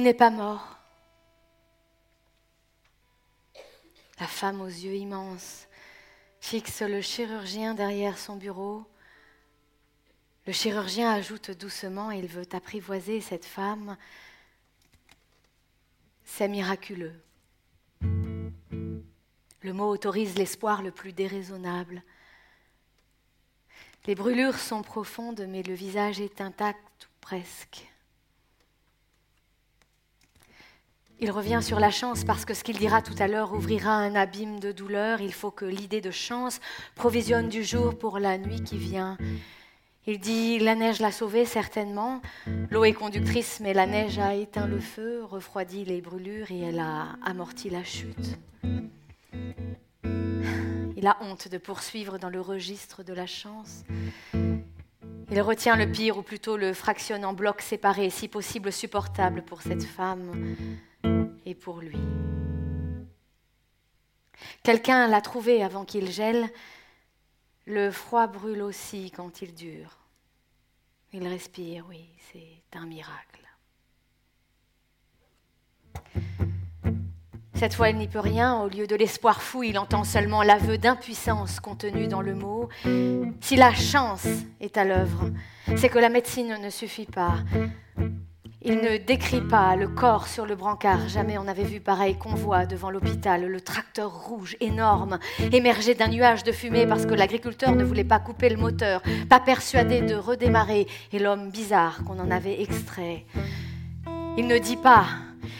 N'est 0.02 0.14
pas 0.14 0.30
mort. 0.30 0.78
La 4.18 4.26
femme 4.26 4.60
aux 4.60 4.66
yeux 4.66 4.96
immenses 4.96 5.68
fixe 6.40 6.82
le 6.82 7.00
chirurgien 7.00 7.74
derrière 7.74 8.18
son 8.18 8.34
bureau. 8.34 8.84
Le 10.48 10.52
chirurgien 10.52 11.12
ajoute 11.12 11.52
doucement, 11.52 12.10
il 12.10 12.26
veut 12.26 12.48
apprivoiser 12.52 13.20
cette 13.20 13.44
femme. 13.44 13.96
C'est 16.24 16.48
miraculeux. 16.48 17.14
Le 18.00 19.72
mot 19.72 19.88
autorise 19.88 20.34
l'espoir 20.34 20.82
le 20.82 20.90
plus 20.90 21.12
déraisonnable. 21.12 22.02
Les 24.06 24.16
brûlures 24.16 24.58
sont 24.58 24.82
profondes, 24.82 25.46
mais 25.48 25.62
le 25.62 25.74
visage 25.74 26.20
est 26.20 26.40
intact 26.40 27.04
ou 27.04 27.20
presque. 27.20 27.91
Il 31.22 31.30
revient 31.30 31.60
sur 31.62 31.78
la 31.78 31.92
chance 31.92 32.24
parce 32.24 32.44
que 32.44 32.52
ce 32.52 32.64
qu'il 32.64 32.76
dira 32.78 33.00
tout 33.00 33.14
à 33.20 33.28
l'heure 33.28 33.52
ouvrira 33.52 33.92
un 33.92 34.16
abîme 34.16 34.58
de 34.58 34.72
douleur. 34.72 35.20
Il 35.20 35.32
faut 35.32 35.52
que 35.52 35.64
l'idée 35.64 36.00
de 36.00 36.10
chance 36.10 36.58
provisionne 36.96 37.48
du 37.48 37.62
jour 37.62 37.96
pour 37.96 38.18
la 38.18 38.38
nuit 38.38 38.60
qui 38.64 38.76
vient. 38.76 39.16
Il 40.08 40.18
dit 40.18 40.58
La 40.58 40.74
neige 40.74 40.98
l'a 40.98 41.12
sauvé 41.12 41.44
certainement. 41.44 42.20
L'eau 42.72 42.82
est 42.82 42.92
conductrice, 42.92 43.60
mais 43.60 43.72
la 43.72 43.86
neige 43.86 44.18
a 44.18 44.34
éteint 44.34 44.66
le 44.66 44.80
feu, 44.80 45.22
refroidi 45.22 45.84
les 45.84 46.00
brûlures 46.00 46.50
et 46.50 46.58
elle 46.58 46.80
a 46.80 47.10
amorti 47.24 47.70
la 47.70 47.84
chute. 47.84 48.36
Il 50.02 51.06
a 51.06 51.16
honte 51.20 51.46
de 51.46 51.58
poursuivre 51.58 52.18
dans 52.18 52.30
le 52.30 52.40
registre 52.40 53.04
de 53.04 53.12
la 53.12 53.26
chance. 53.26 53.84
Il 55.30 55.40
retient 55.40 55.76
le 55.76 55.86
pire, 55.86 56.18
ou 56.18 56.22
plutôt 56.22 56.56
le 56.56 56.72
fractionne 56.72 57.24
en 57.24 57.32
blocs 57.32 57.62
séparés, 57.62 58.10
si 58.10 58.26
possible 58.26 58.72
supportable 58.72 59.42
pour 59.42 59.62
cette 59.62 59.84
femme 59.84 60.56
et 61.46 61.54
pour 61.54 61.80
lui. 61.80 61.98
Quelqu'un 64.62 65.08
l'a 65.08 65.20
trouvé 65.20 65.62
avant 65.62 65.84
qu'il 65.84 66.10
gèle. 66.10 66.48
Le 67.66 67.90
froid 67.90 68.26
brûle 68.26 68.62
aussi 68.62 69.10
quand 69.10 69.42
il 69.42 69.54
dure. 69.54 69.98
Il 71.12 71.26
respire, 71.28 71.84
oui, 71.88 72.08
c'est 72.32 72.78
un 72.78 72.86
miracle. 72.86 73.42
Cette 77.54 77.74
fois, 77.74 77.90
il 77.90 77.96
n'y 77.96 78.08
peut 78.08 78.18
rien. 78.18 78.60
Au 78.60 78.68
lieu 78.68 78.88
de 78.88 78.96
l'espoir 78.96 79.40
fou, 79.40 79.62
il 79.62 79.78
entend 79.78 80.02
seulement 80.02 80.42
l'aveu 80.42 80.78
d'impuissance 80.78 81.60
contenu 81.60 82.08
dans 82.08 82.20
le 82.20 82.34
mot. 82.34 82.68
Si 83.40 83.54
la 83.54 83.72
chance 83.72 84.26
est 84.60 84.76
à 84.76 84.84
l'œuvre, 84.84 85.30
c'est 85.76 85.88
que 85.88 86.00
la 86.00 86.08
médecine 86.08 86.56
ne 86.60 86.70
suffit 86.70 87.06
pas. 87.06 87.36
Il 88.64 88.76
ne 88.76 88.96
décrit 88.96 89.40
pas 89.40 89.74
le 89.74 89.88
corps 89.88 90.28
sur 90.28 90.46
le 90.46 90.54
brancard. 90.54 91.08
Jamais 91.08 91.36
on 91.36 91.44
n'avait 91.44 91.64
vu 91.64 91.80
pareil 91.80 92.16
convoi 92.16 92.64
devant 92.64 92.90
l'hôpital. 92.90 93.44
Le 93.44 93.60
tracteur 93.60 94.12
rouge, 94.12 94.56
énorme, 94.60 95.18
émergeait 95.50 95.96
d'un 95.96 96.06
nuage 96.06 96.44
de 96.44 96.52
fumée 96.52 96.86
parce 96.86 97.04
que 97.04 97.14
l'agriculteur 97.14 97.74
ne 97.74 97.82
voulait 97.82 98.04
pas 98.04 98.20
couper 98.20 98.48
le 98.48 98.56
moteur, 98.56 99.02
pas 99.28 99.40
persuadé 99.40 100.00
de 100.00 100.14
redémarrer, 100.14 100.86
et 101.12 101.18
l'homme 101.18 101.50
bizarre 101.50 102.04
qu'on 102.04 102.20
en 102.20 102.30
avait 102.30 102.62
extrait. 102.62 103.24
Il 104.38 104.46
ne 104.46 104.58
dit 104.58 104.76
pas 104.76 105.06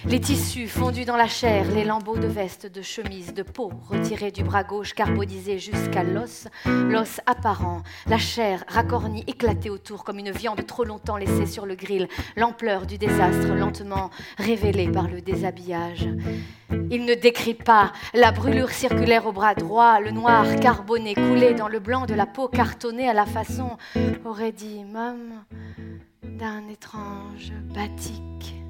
les 0.06 0.20
tissus 0.20 0.68
fondus 0.68 1.04
dans 1.04 1.16
la 1.16 1.28
chair, 1.28 1.66
les 1.74 1.84
lambeaux 1.84 2.16
de 2.16 2.26
veste, 2.26 2.66
de 2.66 2.82
chemise, 2.82 3.34
de 3.34 3.42
peau 3.42 3.70
retirés 3.88 4.30
du 4.30 4.42
bras 4.42 4.64
gauche, 4.64 4.94
carbonisés 4.94 5.58
jusqu'à 5.58 6.02
l'os, 6.02 6.48
l'os 6.66 7.20
apparent, 7.26 7.82
la 8.06 8.18
chair 8.18 8.64
racornie, 8.68 9.24
éclatée 9.26 9.70
autour 9.70 10.04
comme 10.04 10.18
une 10.18 10.30
viande 10.30 10.64
trop 10.66 10.84
longtemps 10.84 11.16
laissée 11.16 11.46
sur 11.46 11.66
le 11.66 11.74
grill, 11.74 12.08
l'ampleur 12.36 12.86
du 12.86 12.98
désastre 12.98 13.54
lentement 13.54 14.10
révélée 14.38 14.88
par 14.88 15.08
le 15.08 15.20
déshabillage. 15.20 16.08
Il 16.90 17.04
ne 17.04 17.14
décrit 17.14 17.54
pas 17.54 17.92
la 18.14 18.32
brûlure 18.32 18.70
circulaire 18.70 19.26
au 19.26 19.32
bras 19.32 19.54
droit, 19.54 20.00
le 20.00 20.10
noir 20.10 20.46
carboné 20.60 21.14
coulé 21.14 21.54
dans 21.54 21.68
le 21.68 21.80
blanc 21.80 22.06
de 22.06 22.14
la 22.14 22.26
peau 22.26 22.48
cartonnée 22.48 23.08
à 23.08 23.14
la 23.14 23.26
façon, 23.26 23.76
aurait 24.24 24.52
dit 24.52 24.84
Mom, 24.84 25.44
d'un 26.22 26.68
étrange 26.68 27.52
batik. 27.74 28.61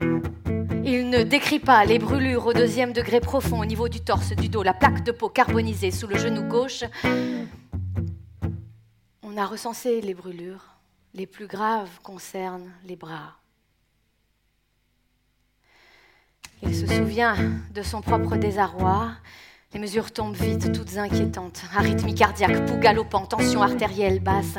Il 0.00 1.10
ne 1.10 1.22
décrit 1.22 1.58
pas 1.60 1.84
les 1.84 1.98
brûlures 1.98 2.46
au 2.46 2.52
deuxième 2.52 2.92
degré 2.92 3.20
profond 3.20 3.60
au 3.60 3.64
niveau 3.64 3.88
du 3.88 4.00
torse, 4.00 4.32
du 4.32 4.48
dos, 4.48 4.62
la 4.62 4.74
plaque 4.74 5.04
de 5.04 5.12
peau 5.12 5.28
carbonisée 5.28 5.90
sous 5.90 6.06
le 6.06 6.16
genou 6.16 6.42
gauche. 6.42 6.84
On 9.22 9.36
a 9.36 9.46
recensé 9.46 10.00
les 10.00 10.14
brûlures. 10.14 10.64
Les 11.14 11.26
plus 11.26 11.46
graves 11.46 12.00
concernent 12.02 12.72
les 12.84 12.96
bras. 12.96 13.36
Il 16.62 16.74
se 16.74 16.86
souvient 16.86 17.36
de 17.72 17.82
son 17.82 18.00
propre 18.00 18.36
désarroi 18.36 19.12
les 19.74 19.80
mesures 19.80 20.10
tombent 20.12 20.34
vite, 20.34 20.72
toutes 20.72 20.96
inquiétantes. 20.96 21.62
Arythmie 21.76 22.14
cardiaque, 22.14 22.64
pouls 22.66 22.78
galopant, 22.78 23.26
tension 23.26 23.62
artérielle 23.62 24.18
basse. 24.18 24.56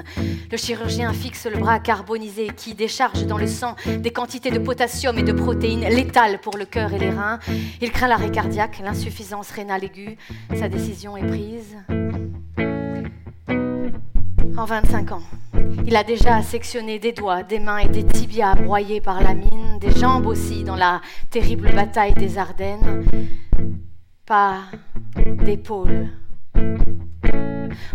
Le 0.52 0.56
chirurgien 0.56 1.14
fixe 1.14 1.48
le 1.48 1.58
bras 1.58 1.80
carbonisé 1.80 2.50
qui 2.56 2.76
décharge 2.76 3.26
dans 3.26 3.40
le 3.40 3.48
sang 3.48 3.76
des 3.88 4.12
quantités 4.12 4.52
de 4.52 4.60
potassium 4.60 5.18
et 5.18 5.24
de 5.24 5.32
protéines 5.32 5.88
létales 5.90 6.40
pour 6.40 6.58
le 6.58 6.66
cœur 6.66 6.94
et 6.94 7.00
les 7.00 7.10
reins. 7.10 7.40
Il 7.82 7.92
craint 7.92 8.08
l'arrêt 8.08 8.30
cardiaque, 8.30 8.80
l'insuffisance 8.84 9.50
rénale 9.50 9.84
aiguë. 9.84 10.16
Sa 10.56 10.70
décision 10.70 11.18
est 11.18 11.26
prise. 11.26 11.76
En 14.58 14.66
25 14.66 15.12
ans, 15.14 15.24
il 15.88 15.96
a 15.96 16.04
déjà 16.04 16.44
sectionné 16.44 17.00
des 17.00 17.14
doigts, 17.14 17.42
des 17.42 17.60
mains 17.60 17.80
et 17.80 17.88
des 17.88 18.06
tibias 18.06 18.54
broyés 18.56 19.02
par 19.02 19.24
la 19.24 19.34
mine, 19.34 19.80
des 19.80 19.92
jambes 19.92 20.28
aussi 20.28 20.64
dans 20.64 20.76
la 20.76 21.02
terrible 21.32 21.74
bataille 21.74 22.14
des 22.14 22.38
Ardennes 22.38 23.06
pas 24.30 24.60
d'épaule. 25.44 26.08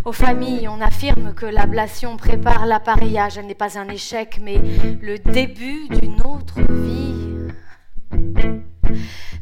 Aux 0.05 0.11
familles, 0.11 0.67
on 0.67 0.81
affirme 0.81 1.33
que 1.33 1.47
l'ablation 1.47 2.17
prépare 2.17 2.67
l'appareillage. 2.67 3.39
Elle 3.39 3.47
n'est 3.47 3.55
pas 3.55 3.79
un 3.79 3.89
échec, 3.89 4.41
mais 4.43 4.61
le 5.01 5.17
début 5.19 5.87
d'une 5.89 6.21
autre 6.23 6.61
vie. 6.73 7.29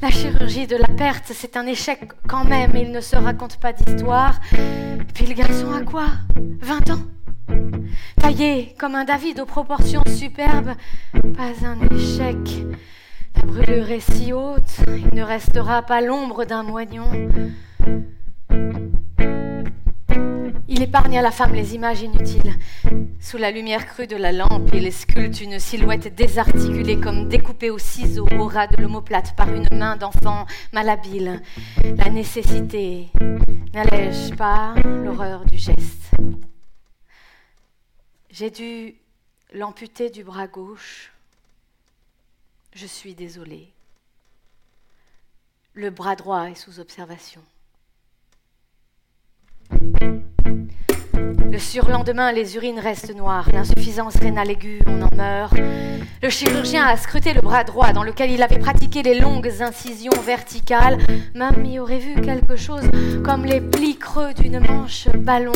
La 0.03 0.11
chirurgie 0.11 0.67
de 0.67 0.77
la 0.77 0.89
perte, 0.89 1.33
c'est 1.33 1.57
un 1.57 1.65
échec 1.65 2.13
quand 2.29 2.45
même, 2.45 2.73
il 2.75 2.93
ne 2.93 3.01
se 3.01 3.17
raconte 3.17 3.57
pas 3.57 3.73
d'histoire. 3.73 4.39
Puis 5.15 5.25
le 5.25 5.33
garçon 5.33 5.73
a 5.73 5.81
quoi? 5.81 6.09
20 6.61 6.91
ans? 6.91 7.03
Taillé 8.21 8.75
comme 8.79 8.97
un 8.97 9.05
David 9.05 9.41
aux 9.41 9.47
proportions 9.47 10.05
superbes, 10.07 10.75
pas 11.13 11.67
un 11.67 11.81
échec. 11.97 12.67
La 13.37 13.43
brûlure 13.43 13.91
est 13.91 14.01
si 14.01 14.33
haute, 14.33 14.81
il 14.89 15.15
ne 15.15 15.23
restera 15.23 15.83
pas 15.83 16.01
l'ombre 16.01 16.45
d'un 16.45 16.63
moignon. 16.63 17.11
Il 20.69 20.83
épargne 20.83 21.19
à 21.19 21.23
la 21.23 21.31
femme 21.31 21.55
les 21.55 21.75
images 21.75 22.03
inutiles. 22.03 22.55
Sous 23.21 23.37
la 23.37 23.51
lumière 23.51 23.87
crue 23.87 24.07
de 24.07 24.17
la 24.17 24.33
lampe, 24.33 24.71
il 24.73 24.93
sculpte 24.93 25.41
une 25.41 25.59
silhouette 25.59 26.15
désarticulée 26.15 26.99
comme 26.99 27.29
découpée 27.29 27.71
au 27.71 27.79
ciseau 27.79 28.27
au 28.39 28.47
ras 28.47 28.67
de 28.67 28.83
l'omoplate 28.83 29.37
par 29.37 29.49
une 29.53 29.69
main 29.73 29.97
d'enfant 29.97 30.47
malhabile. 30.73 31.41
La 31.97 32.11
nécessité 32.11 33.11
n'allège 33.75 34.35
pas 34.37 34.75
l'horreur 34.85 35.45
du 35.45 35.59
geste. 35.59 36.11
J'ai 38.31 38.51
dû 38.51 38.95
l'amputer 39.53 40.11
du 40.11 40.25
bras 40.25 40.47
gauche 40.47 41.12
je 42.75 42.87
suis 42.87 43.15
désolée. 43.15 43.73
Le 45.75 45.91
bras 45.91 46.17
droit 46.17 46.51
est 46.51 46.55
sous 46.55 46.81
observation. 46.81 47.43
Le 51.53 51.59
surlendemain, 51.59 52.33
les 52.33 52.57
urines 52.57 52.79
restent 52.79 53.15
noires, 53.15 53.47
l'insuffisance 53.53 54.17
rénale 54.17 54.53
aiguë, 54.53 54.81
on 54.87 55.03
en 55.03 55.15
meurt. 55.15 55.55
Le 56.23 56.31
chirurgien 56.31 56.83
a 56.87 56.97
scruté 56.97 57.35
le 57.35 57.43
bras 57.43 57.63
droit 57.63 57.93
dans 57.93 58.03
lequel 58.03 58.31
il 58.31 58.43
avait 58.43 58.59
pratiqué 58.59 59.03
les 59.03 59.21
longues 59.21 59.53
incisions 59.61 60.19
verticales. 60.25 60.97
Mamie 61.35 61.79
aurait 61.79 61.99
vu 61.99 62.19
quelque 62.23 62.57
chose 62.57 62.85
comme 63.23 63.45
les 63.45 63.61
plis 63.61 63.99
creux 63.99 64.33
d'une 64.33 64.61
manche 64.61 65.09
ballon. 65.15 65.53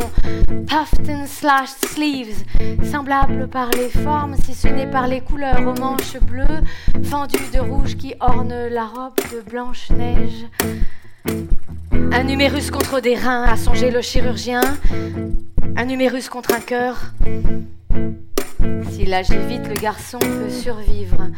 Puffed 0.68 1.08
and 1.08 1.24
slashed 1.24 1.82
sleeves, 1.86 2.44
semblables 2.84 3.48
par 3.48 3.70
les 3.70 3.88
formes, 3.88 4.36
si 4.44 4.52
ce 4.52 4.68
n'est 4.68 4.90
par 4.90 5.06
les 5.06 5.22
couleurs 5.22 5.66
aux 5.66 5.80
manches 5.80 6.18
bleues, 6.20 6.60
fendues 7.04 7.50
de 7.54 7.60
rouge 7.60 7.96
qui 7.96 8.12
ornent 8.20 8.68
la 8.70 8.84
robe 8.84 9.16
de 9.32 9.40
Blanche-Neige. 9.50 10.44
Un 12.12 12.24
numérus 12.24 12.70
contre 12.70 13.00
des 13.00 13.14
reins, 13.14 13.44
a 13.44 13.56
songé 13.56 13.90
le 13.90 14.00
chirurgien. 14.00 14.62
Un 15.76 15.84
numérus 15.84 16.28
contre 16.28 16.54
un 16.54 16.60
cœur. 16.60 17.12
S'il 18.90 19.12
agit 19.12 19.36
vite, 19.46 19.68
le 19.68 19.74
garçon 19.74 20.18
peut 20.18 20.50
survivre. 20.50 21.28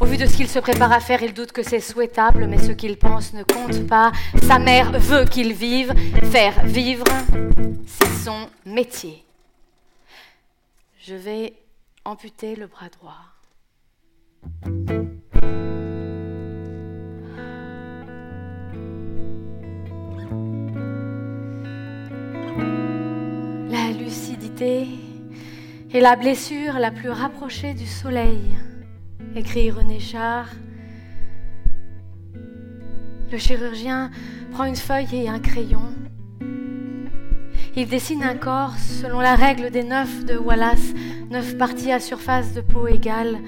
Au 0.00 0.04
vu 0.04 0.16
de 0.16 0.26
ce 0.26 0.36
qu'il 0.36 0.48
se 0.48 0.58
prépare 0.58 0.92
à 0.92 1.00
faire, 1.00 1.22
il 1.22 1.32
doute 1.32 1.52
que 1.52 1.62
c'est 1.62 1.80
souhaitable, 1.80 2.46
mais 2.46 2.58
ce 2.58 2.72
qu'il 2.72 2.96
pense 2.96 3.34
ne 3.34 3.42
compte 3.42 3.86
pas. 3.86 4.10
Sa 4.46 4.58
mère 4.58 4.90
veut 4.98 5.24
qu'il 5.26 5.52
vive. 5.52 5.94
Faire 6.30 6.64
vivre, 6.64 7.04
c'est 7.86 8.24
son 8.24 8.48
métier. 8.66 9.22
Je 11.00 11.14
vais 11.14 11.52
amputer 12.04 12.56
le 12.56 12.66
bras 12.66 12.88
droit. 12.88 13.18
Est 24.62 26.00
la 26.00 26.16
blessure 26.16 26.74
la 26.74 26.90
plus 26.90 27.10
rapprochée 27.10 27.74
du 27.74 27.86
soleil, 27.86 28.40
écrit 29.34 29.70
René 29.70 29.98
Char. 29.98 30.46
Le 33.30 33.38
chirurgien 33.38 34.10
prend 34.52 34.64
une 34.64 34.76
feuille 34.76 35.08
et 35.12 35.28
un 35.28 35.38
crayon. 35.38 35.82
Il 37.74 37.88
dessine 37.88 38.22
un 38.22 38.36
corps 38.36 38.76
selon 38.76 39.20
la 39.20 39.34
règle 39.34 39.70
des 39.70 39.82
neuf 39.82 40.24
de 40.24 40.36
Wallace, 40.36 40.92
neuf 41.30 41.56
parties 41.56 41.92
à 41.92 42.00
surface 42.00 42.52
de 42.52 42.60
peau 42.60 42.86
égale. 42.86 43.38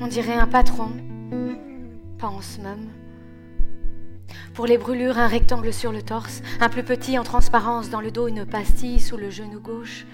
On 0.00 0.06
dirait 0.06 0.34
un 0.34 0.46
patron, 0.46 0.90
pense 2.18 2.58
même. 2.58 3.05
Pour 4.54 4.66
les 4.66 4.78
brûlures, 4.78 5.18
un 5.18 5.28
rectangle 5.28 5.72
sur 5.72 5.92
le 5.92 6.02
torse, 6.02 6.42
un 6.60 6.68
plus 6.68 6.82
petit 6.82 7.18
en 7.18 7.24
transparence 7.24 7.90
dans 7.90 8.00
le 8.00 8.10
dos, 8.10 8.28
une 8.28 8.46
pastille 8.46 9.00
sous 9.00 9.16
le 9.16 9.30
genou 9.30 9.60
gauche, 9.60 10.06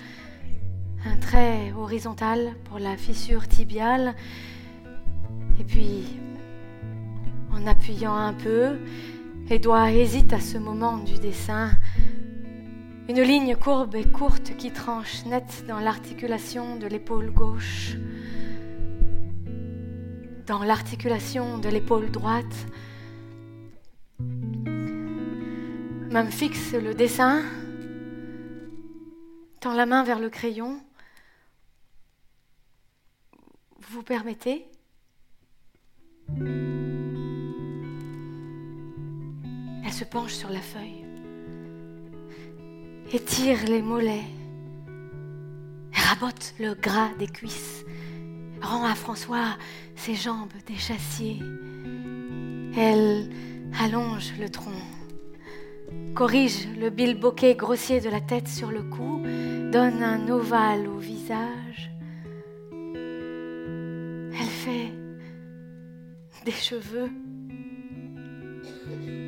un 1.04 1.16
trait 1.16 1.72
horizontal 1.76 2.52
pour 2.64 2.78
la 2.78 2.96
fissure 2.96 3.46
tibiale, 3.48 4.14
et 5.60 5.64
puis, 5.64 6.04
en 7.52 7.66
appuyant 7.66 8.16
un 8.16 8.32
peu, 8.32 8.78
les 9.48 9.58
doigts 9.58 9.90
hésitent 9.90 10.32
à 10.32 10.40
ce 10.40 10.58
moment 10.58 10.98
du 10.98 11.18
dessin. 11.18 11.70
Une 13.08 13.20
ligne 13.20 13.56
courbe 13.56 13.94
et 13.94 14.04
courte 14.04 14.56
qui 14.56 14.70
tranche 14.70 15.24
net 15.26 15.64
dans 15.68 15.78
l'articulation 15.78 16.76
de 16.76 16.86
l'épaule 16.86 17.30
gauche, 17.30 17.96
dans 20.46 20.62
l'articulation 20.62 21.58
de 21.58 21.68
l'épaule 21.68 22.10
droite, 22.10 22.66
Même 26.12 26.30
fixe 26.30 26.74
le 26.74 26.92
dessin, 26.92 27.42
tend 29.60 29.72
la 29.72 29.86
main 29.86 30.04
vers 30.04 30.18
le 30.18 30.28
crayon. 30.28 30.78
Vous 33.88 34.02
permettez? 34.02 34.66
Elle 39.84 39.92
se 39.92 40.04
penche 40.04 40.34
sur 40.34 40.50
la 40.50 40.60
feuille, 40.60 41.06
étire 43.10 43.64
les 43.64 43.80
mollets, 43.80 44.28
rabote 45.94 46.52
le 46.60 46.74
gras 46.74 47.14
des 47.18 47.26
cuisses, 47.26 47.86
rend 48.60 48.84
à 48.84 48.94
François 48.94 49.56
ses 49.96 50.14
jambes 50.14 50.52
des 50.66 50.76
chassiers. 50.76 51.40
Elle 52.76 53.30
allonge 53.80 54.34
le 54.38 54.50
tronc, 54.50 54.72
corrige 56.14 56.68
le 56.78 56.90
bilboquet 56.90 57.54
grossier 57.54 58.00
de 58.00 58.10
la 58.10 58.20
tête 58.20 58.48
sur 58.48 58.70
le 58.70 58.82
cou, 58.82 59.22
donne 59.72 60.02
un 60.02 60.28
ovale 60.28 60.86
au 60.88 60.98
visage. 60.98 61.90
Elle 62.70 64.52
fait 64.64 64.92
des 66.44 66.52
cheveux, 66.52 67.10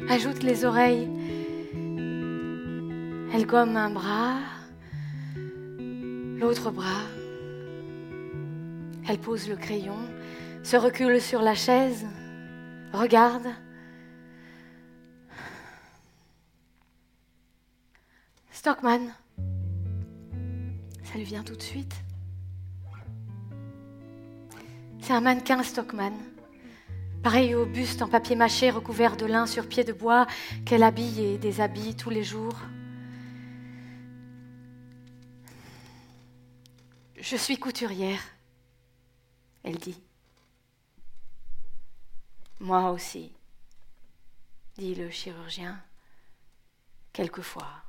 ajoute 0.08 0.42
les 0.42 0.64
oreilles. 0.64 1.08
Elle 3.32 3.46
gomme 3.46 3.76
un 3.76 3.90
bras, 3.90 4.36
l'autre 6.38 6.70
bras. 6.70 7.08
Elle 9.08 9.18
pose 9.18 9.48
le 9.48 9.56
crayon, 9.56 9.98
se 10.62 10.76
recule 10.76 11.20
sur 11.20 11.42
la 11.42 11.54
chaise, 11.54 12.06
regarde. 12.92 13.48
Stockman. 18.64 19.12
Ça 21.02 21.18
lui 21.18 21.24
vient 21.24 21.44
tout 21.44 21.54
de 21.54 21.60
suite. 21.60 21.94
C'est 25.02 25.12
un 25.12 25.20
mannequin 25.20 25.62
Stockman. 25.62 26.14
Pareil 27.22 27.54
au 27.54 27.66
buste 27.66 28.00
en 28.00 28.08
papier 28.08 28.36
mâché 28.36 28.70
recouvert 28.70 29.18
de 29.18 29.26
lin 29.26 29.44
sur 29.44 29.68
pied 29.68 29.84
de 29.84 29.92
bois 29.92 30.26
qu'elle 30.64 30.82
habille 30.82 31.20
et 31.20 31.36
déshabille 31.36 31.94
tous 31.94 32.08
les 32.08 32.24
jours. 32.24 32.58
Je 37.20 37.36
suis 37.36 37.58
couturière, 37.58 38.22
elle 39.62 39.76
dit. 39.76 40.02
Moi 42.60 42.92
aussi, 42.92 43.30
dit 44.78 44.94
le 44.94 45.10
chirurgien, 45.10 45.78
quelquefois. 47.12 47.83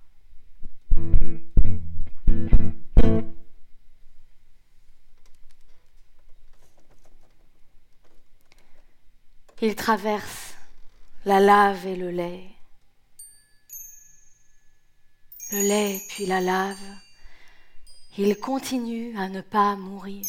Il 9.61 9.73
traverse 9.73 10.53
la 11.25 11.39
lave 11.39 11.87
et 11.87 11.95
le 11.95 12.11
lait, 12.11 12.43
le 15.51 15.59
lait 15.59 15.99
puis 16.09 16.27
la 16.27 16.39
lave. 16.39 16.77
Il 18.17 18.37
continue 18.37 19.17
à 19.17 19.27
ne 19.27 19.41
pas 19.41 19.75
mourir. 19.75 20.23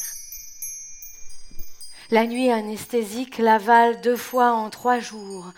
La 2.10 2.26
nuit 2.26 2.50
anesthésique 2.50 3.38
l'avale 3.38 4.00
deux 4.00 4.16
fois 4.16 4.52
en 4.52 4.70
trois 4.70 5.00
jours, 5.00 5.52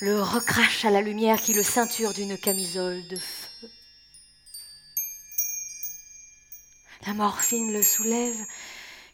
le 0.00 0.22
recrache 0.22 0.84
à 0.84 0.90
la 0.90 1.02
lumière 1.02 1.40
qui 1.40 1.54
le 1.54 1.62
ceinture 1.62 2.14
d'une 2.14 2.38
camisole 2.38 3.06
de 3.08 3.16
feu. 3.16 3.37
La 7.06 7.14
morphine 7.14 7.72
le 7.72 7.82
soulève, 7.82 8.36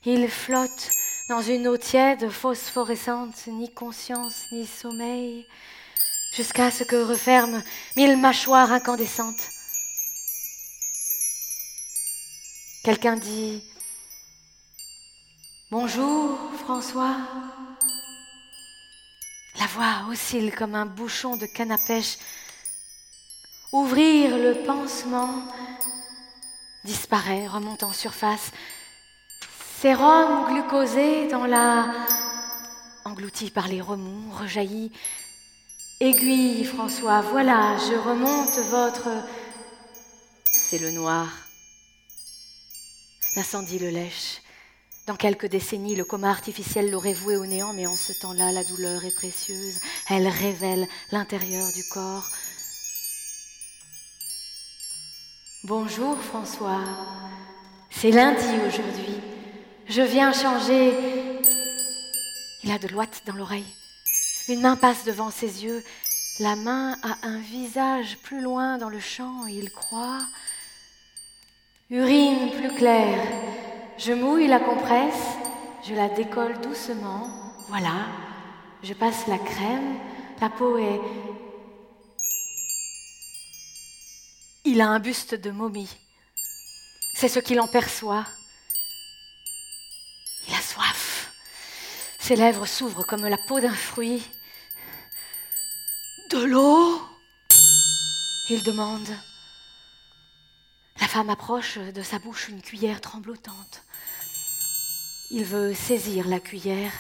il 0.05 0.29
flotte 0.29 0.91
dans 1.29 1.43
une 1.43 1.69
eau 1.69 1.77
tiède, 1.77 2.31
phosphorescente, 2.31 3.47
ni 3.47 3.73
conscience, 3.73 4.47
ni 4.53 4.67
sommeil, 4.67 5.47
jusqu'à 6.35 6.71
ce 6.71 6.83
que 6.83 6.97
referment 6.97 7.63
mille 7.97 8.17
mâchoires 8.17 8.73
incandescentes. 8.73 9.51
Quelqu'un 12.85 13.17
dit 13.17 13.63
Bonjour, 15.71 16.39
François. 16.65 17.17
La 19.59 19.67
voix 19.67 20.11
oscille 20.11 20.55
comme 20.55 20.75
un 20.75 20.87
bouchon 20.87 21.37
de 21.37 21.47
canne 21.47 21.73
à 21.73 21.79
pêche. 21.87 22.17
Ouvrir 23.73 24.37
le 24.37 24.65
pansement 24.67 25.31
disparaît, 26.85 27.47
remonte 27.47 27.83
en 27.83 27.93
surface. 27.93 28.53
Sérum 29.81 30.47
glucosé 30.53 31.29
dans 31.29 31.47
la... 31.47 31.87
englouti 33.05 33.51
par 33.51 33.69
les 33.69 33.81
remous, 33.81 34.31
rejaillit. 34.33 34.93
Aiguille, 36.01 36.65
François, 36.65 37.21
voilà, 37.21 37.77
je 37.79 37.95
remonte 37.95 38.59
votre... 38.71 39.09
C'est 40.51 40.79
le 40.79 40.91
noir. 40.91 41.29
L'incendie 43.37 43.79
le 43.79 43.91
lèche. 43.91 44.41
Dans 45.07 45.17
quelques 45.17 45.47
décennies, 45.47 45.97
le 45.97 46.05
coma 46.05 46.31
artificiel 46.31 46.91
l'aurait 46.91 47.13
voué 47.13 47.37
au 47.37 47.45
néant, 47.45 47.75
mais 47.75 47.87
en 47.87 47.95
ce 47.95 48.13
temps-là, 48.23 48.53
la 48.53 48.65
douleur 48.65 49.05
est 49.05 49.15
précieuse. 49.15 49.79
Elle 50.09 50.27
révèle 50.27 50.89
l'intérieur 51.13 51.67
du 51.75 51.85
corps. 51.93 52.27
Bonjour 55.67 56.19
François, 56.19 56.85
c'est 57.89 58.11
lundi 58.11 58.45
aujourd'hui. 58.69 59.19
Je 59.89 60.03
viens 60.03 60.31
changer. 60.31 60.93
Il 62.63 62.71
a 62.71 62.79
de 62.79 62.87
l'ouate 62.89 63.23
dans 63.27 63.33
l'oreille. 63.33 63.65
Une 64.51 64.61
main 64.61 64.77
passe 64.77 65.07
devant 65.07 65.31
ses 65.31 65.65
yeux. 65.65 65.83
La 66.39 66.55
main 66.55 66.99
a 67.03 67.27
un 67.27 67.39
visage 67.39 68.19
plus 68.19 68.43
loin 68.43 68.77
dans 68.77 68.91
le 68.91 69.01
champ. 69.01 69.47
Il 69.47 69.71
croit. 69.71 70.21
Urine 71.89 72.51
plus 72.51 72.77
claire. 72.77 73.27
Je 73.97 74.13
mouille 74.13 74.49
la 74.49 74.61
compresse. 74.61 75.25
Je 75.89 75.95
la 75.95 76.11
décolle 76.11 76.61
doucement. 76.61 77.31
Voilà. 77.71 78.05
Je 78.83 78.93
passe 78.93 79.27
la 79.29 79.39
crème. 79.39 79.97
La 80.43 80.51
peau 80.51 80.77
est. 80.77 81.01
Il 84.75 84.81
a 84.81 84.89
un 84.89 84.99
buste 84.99 85.37
de 85.37 85.53
momie. 85.53 85.89
C'est 87.15 87.29
ce 87.29 87.39
qu'il 87.39 87.61
en 87.61 87.69
perçoit. 87.69 88.27
Il 90.49 90.53
a 90.53 90.61
soif. 90.61 91.31
Ses 92.19 92.35
lèvres 92.35 92.67
s'ouvrent 92.67 93.05
comme 93.05 93.25
la 93.25 93.37
peau 93.47 93.61
d'un 93.61 93.73
fruit. 93.73 94.21
De 96.29 96.43
l'eau? 96.43 97.01
Il 98.51 98.65
demande. 98.65 99.17
La 101.01 101.07
femme 101.07 101.31
approche 101.31 101.79
de 101.79 102.03
sa 102.03 102.19
bouche 102.19 102.49
une 102.49 102.61
cuillère 102.61 103.01
tremblotante. 103.01 103.85
Il 105.31 105.45
veut 105.45 105.73
saisir 105.73 106.27
la 106.27 106.41
cuillère. 106.41 106.93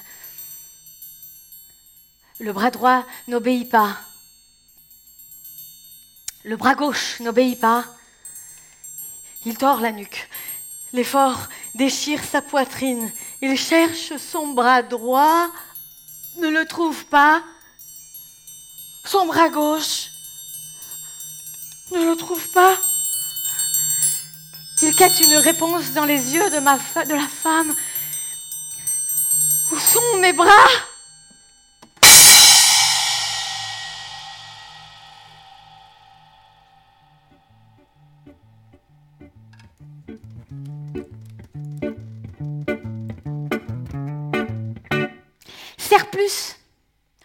Le 2.38 2.52
bras 2.52 2.70
droit 2.70 3.04
n'obéit 3.26 3.68
pas. 3.68 3.98
Le 6.44 6.56
bras 6.56 6.74
gauche 6.74 7.20
n'obéit 7.20 7.58
pas. 7.58 7.86
Il 9.46 9.56
tord 9.56 9.80
la 9.80 9.92
nuque. 9.92 10.28
L'effort 10.92 11.48
déchire 11.74 12.22
sa 12.22 12.42
poitrine. 12.42 13.10
Il 13.40 13.56
cherche 13.56 14.16
son 14.18 14.48
bras 14.48 14.82
droit, 14.82 15.50
ne 16.36 16.48
le 16.48 16.66
trouve 16.66 17.06
pas. 17.06 17.42
Son 19.06 19.24
bras 19.24 19.48
gauche 19.48 20.10
ne 21.92 22.04
le 22.04 22.14
trouve 22.14 22.46
pas. 22.50 22.76
Il 24.82 24.94
quête 24.96 25.18
une 25.20 25.36
réponse 25.36 25.92
dans 25.92 26.04
les 26.04 26.34
yeux 26.34 26.50
de, 26.50 26.58
ma 26.58 26.76
de 26.76 27.14
la 27.14 27.26
femme. 27.26 27.74
Où 29.72 29.78
sont 29.78 30.18
mes 30.20 30.34
bras? 30.34 30.68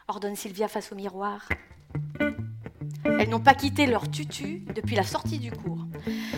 Ordonne 0.08 0.36
Sylvia 0.36 0.68
face 0.68 0.92
au 0.92 0.96
miroir. 0.96 1.48
Elles 3.04 3.30
n'ont 3.30 3.40
pas 3.40 3.54
quitté 3.54 3.86
leur 3.86 4.10
tutu 4.10 4.64
depuis 4.76 4.96
la 4.96 5.04
sortie 5.04 5.40
du 5.40 5.52
cours. 5.52 5.86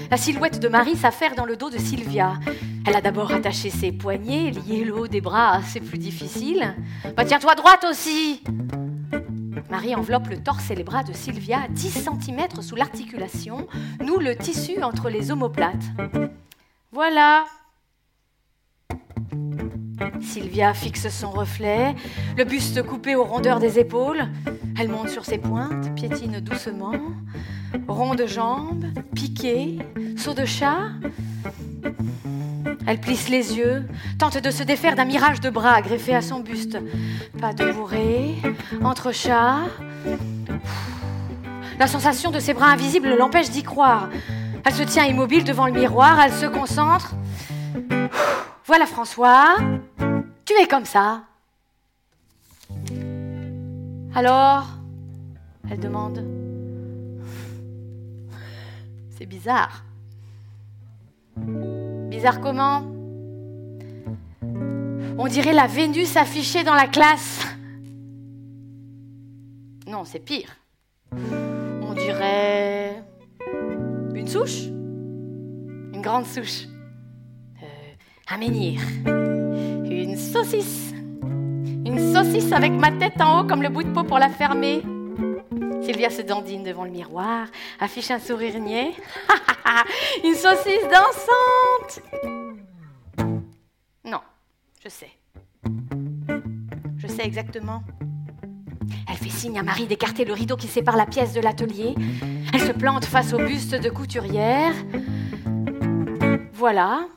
La 0.09 0.17
silhouette 0.17 0.59
de 0.59 0.67
Marie 0.67 0.95
s'affaire 0.95 1.35
dans 1.35 1.45
le 1.45 1.55
dos 1.55 1.69
de 1.69 1.77
Sylvia. 1.77 2.33
Elle 2.85 2.95
a 2.95 3.01
d'abord 3.01 3.31
attaché 3.31 3.69
ses 3.69 3.91
poignets, 3.91 4.51
lié 4.51 4.83
le 4.83 4.95
haut 4.97 5.07
des 5.07 5.21
bras, 5.21 5.61
c'est 5.63 5.79
plus 5.79 5.97
difficile. 5.97 6.75
Bah, 7.15 7.23
tiens-toi 7.23 7.55
droite 7.55 7.85
aussi 7.89 8.43
Marie 9.69 9.95
enveloppe 9.95 10.27
le 10.27 10.43
torse 10.43 10.69
et 10.69 10.75
les 10.75 10.83
bras 10.83 11.03
de 11.03 11.13
Sylvia 11.13 11.67
10 11.69 11.89
cm 11.91 12.61
sous 12.61 12.75
l'articulation, 12.75 13.67
noue 14.03 14.19
le 14.19 14.35
tissu 14.35 14.83
entre 14.83 15.09
les 15.09 15.31
omoplates. 15.31 15.85
Voilà, 16.91 17.45
Sylvia 20.21 20.73
fixe 20.73 21.09
son 21.09 21.31
reflet, 21.31 21.95
le 22.37 22.43
buste 22.43 22.83
coupé 22.83 23.15
aux 23.15 23.23
rondeurs 23.23 23.59
des 23.59 23.79
épaules. 23.79 24.27
Elle 24.79 24.89
monte 24.89 25.09
sur 25.09 25.25
ses 25.25 25.37
pointes, 25.37 25.93
piétine 25.95 26.39
doucement, 26.39 26.93
rond 27.87 28.15
de 28.15 28.25
jambes, 28.25 28.85
piqué, 29.15 29.79
saut 30.17 30.33
de 30.33 30.45
chat. 30.45 30.89
Elle 32.87 32.99
plisse 32.99 33.29
les 33.29 33.57
yeux, 33.57 33.87
tente 34.17 34.37
de 34.37 34.51
se 34.51 34.63
défaire 34.63 34.95
d'un 34.95 35.05
mirage 35.05 35.39
de 35.39 35.49
bras 35.49 35.81
greffé 35.81 36.15
à 36.15 36.21
son 36.21 36.39
buste. 36.39 36.77
Pas 37.39 37.53
de 37.53 37.71
bourrée, 37.71 38.35
entre 38.83 39.11
chats. 39.11 39.59
La 41.79 41.87
sensation 41.87 42.31
de 42.31 42.39
ses 42.39 42.53
bras 42.53 42.67
invisibles 42.67 43.15
l'empêche 43.15 43.49
d'y 43.49 43.63
croire. 43.63 44.09
Elle 44.65 44.73
se 44.73 44.83
tient 44.83 45.05
immobile 45.05 45.43
devant 45.43 45.65
le 45.65 45.73
miroir, 45.73 46.19
elle 46.19 46.33
se 46.33 46.45
concentre. 46.45 47.15
Voilà 48.65 48.85
François, 48.85 49.57
tu 50.55 50.63
es 50.63 50.67
comme 50.67 50.85
ça. 50.85 51.23
Alors 54.13 54.65
Elle 55.69 55.79
demande. 55.79 56.25
C'est 59.17 59.25
bizarre. 59.25 59.83
Bizarre 61.37 62.41
comment? 62.41 62.83
On 65.17 65.27
dirait 65.27 65.53
la 65.53 65.67
Vénus 65.67 66.17
affichée 66.17 66.63
dans 66.63 66.73
la 66.73 66.87
classe. 66.87 67.45
Non, 69.87 70.03
c'est 70.03 70.19
pire. 70.19 70.49
On 71.13 71.93
dirait 71.93 73.03
une 74.15 74.27
souche 74.27 74.63
Une 74.63 76.01
grande 76.01 76.25
souche. 76.25 76.65
Euh, 77.61 77.93
un 78.29 78.37
menhir. 78.37 78.81
Une 80.21 80.33
saucisse. 80.33 80.93
Une 81.83 82.13
saucisse 82.13 82.51
avec 82.51 82.71
ma 82.73 82.91
tête 82.91 83.19
en 83.19 83.39
haut 83.41 83.43
comme 83.47 83.63
le 83.63 83.69
bout 83.69 83.81
de 83.81 83.91
peau 83.91 84.03
pour 84.03 84.19
la 84.19 84.29
fermer. 84.29 84.83
Sylvia 85.81 86.11
se 86.11 86.21
dandine 86.21 86.63
devant 86.63 86.85
le 86.85 86.91
miroir, 86.91 87.47
affiche 87.79 88.11
un 88.11 88.19
sourire 88.19 88.59
niais. 88.59 88.91
Une 90.23 90.35
saucisse 90.35 90.83
dansante 90.83 92.03
Non, 94.05 94.19
je 94.83 94.89
sais. 94.89 95.09
Je 96.97 97.07
sais 97.07 97.25
exactement. 97.25 97.81
Elle 99.09 99.17
fait 99.17 99.29
signe 99.29 99.57
à 99.57 99.63
Marie 99.63 99.87
d'écarter 99.87 100.23
le 100.23 100.33
rideau 100.33 100.55
qui 100.55 100.67
sépare 100.67 100.97
la 100.97 101.07
pièce 101.07 101.33
de 101.33 101.41
l'atelier. 101.41 101.95
Elle 102.53 102.61
se 102.61 102.73
plante 102.73 103.05
face 103.05 103.33
au 103.33 103.39
buste 103.39 103.73
de 103.73 103.89
couturière. 103.89 104.73
Voilà. 106.53 107.07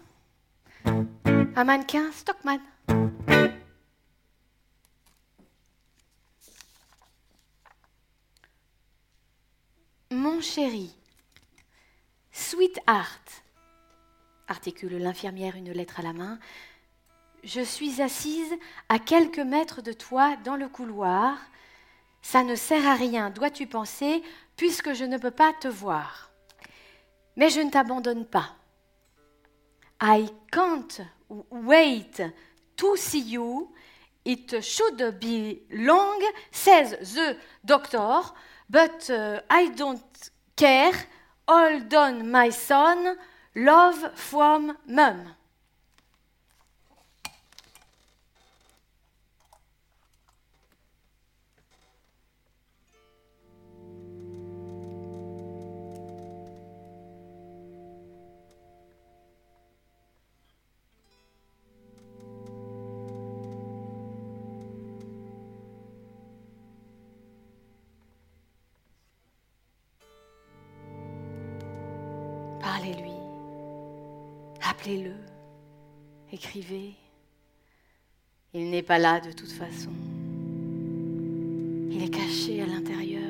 Un 1.55 1.64
mannequin 1.64 2.11
Stockman. 2.11 2.59
Mon 10.24 10.40
chéri, 10.40 10.90
Sweetheart, 12.32 13.44
articule 14.48 14.96
l'infirmière 14.96 15.54
une 15.54 15.70
lettre 15.70 16.00
à 16.00 16.02
la 16.02 16.14
main, 16.14 16.38
je 17.42 17.60
suis 17.60 18.00
assise 18.00 18.54
à 18.88 18.98
quelques 18.98 19.38
mètres 19.38 19.82
de 19.82 19.92
toi 19.92 20.34
dans 20.42 20.56
le 20.56 20.70
couloir. 20.70 21.37
Ça 22.22 22.42
ne 22.42 22.54
sert 22.54 22.87
à 22.87 22.94
rien, 22.94 23.28
dois-tu 23.28 23.66
penser, 23.66 24.22
puisque 24.56 24.94
je 24.94 25.04
ne 25.04 25.18
peux 25.18 25.30
pas 25.30 25.52
te 25.60 25.68
voir. 25.68 26.30
Mais 27.37 27.50
je 27.50 27.60
ne 27.60 27.68
t'abandonne 27.68 28.24
pas. 28.24 28.56
I 30.00 30.26
can't 30.50 31.02
wait 31.50 32.22
to 32.76 32.96
see 32.96 33.20
you. 33.20 33.70
It 34.24 34.62
should 34.62 35.18
be 35.20 35.60
long, 35.70 36.18
says 36.50 36.96
the 37.14 37.37
doctor, 37.62 38.32
but 38.68 39.11
uh, 39.11 39.40
I 39.50 39.68
don't 39.68 40.31
care. 40.57 40.92
Hold 41.48 41.92
on, 41.94 42.31
my 42.31 42.50
son. 42.50 43.16
Love 43.55 44.18
from 44.18 44.77
mum. 44.87 45.29
Appelez-le. 74.76 75.12
Écrivez. 76.32 76.94
Il 78.54 78.70
n'est 78.70 78.82
pas 78.82 78.98
là 78.98 79.20
de 79.20 79.30
toute 79.30 79.52
façon. 79.52 79.90
Il 81.90 82.02
est 82.02 82.08
caché 82.08 82.60
à 82.60 82.66
l'intérieur. 82.66 83.22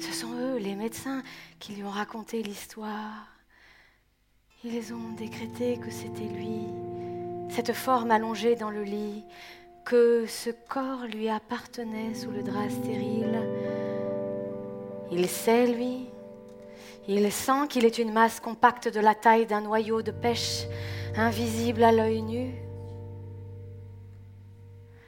Ce 0.00 0.12
sont 0.12 0.32
eux, 0.34 0.58
les 0.58 0.76
médecins, 0.76 1.24
qui 1.58 1.72
lui 1.72 1.82
ont 1.82 1.90
raconté 1.90 2.42
l'histoire. 2.44 3.26
Ils 4.62 4.94
ont 4.94 5.12
décrété 5.18 5.76
que 5.78 5.90
c'était 5.90 6.32
lui, 6.32 6.60
cette 7.50 7.72
forme 7.72 8.12
allongée 8.12 8.54
dans 8.54 8.70
le 8.70 8.84
lit, 8.84 9.24
que 9.84 10.24
ce 10.26 10.50
corps 10.68 11.06
lui 11.06 11.28
appartenait 11.28 12.14
sous 12.14 12.30
le 12.30 12.44
drap 12.44 12.70
stérile. 12.70 13.42
Il 15.10 15.28
sait, 15.28 15.66
lui, 15.66 16.06
il 17.08 17.30
sent 17.30 17.68
qu'il 17.68 17.84
est 17.84 17.98
une 17.98 18.12
masse 18.12 18.40
compacte 18.40 18.88
de 18.88 19.00
la 19.00 19.14
taille 19.14 19.46
d'un 19.46 19.60
noyau 19.60 20.02
de 20.02 20.10
pêche, 20.10 20.64
invisible 21.16 21.82
à 21.82 21.92
l'œil 21.92 22.22
nu. 22.22 22.54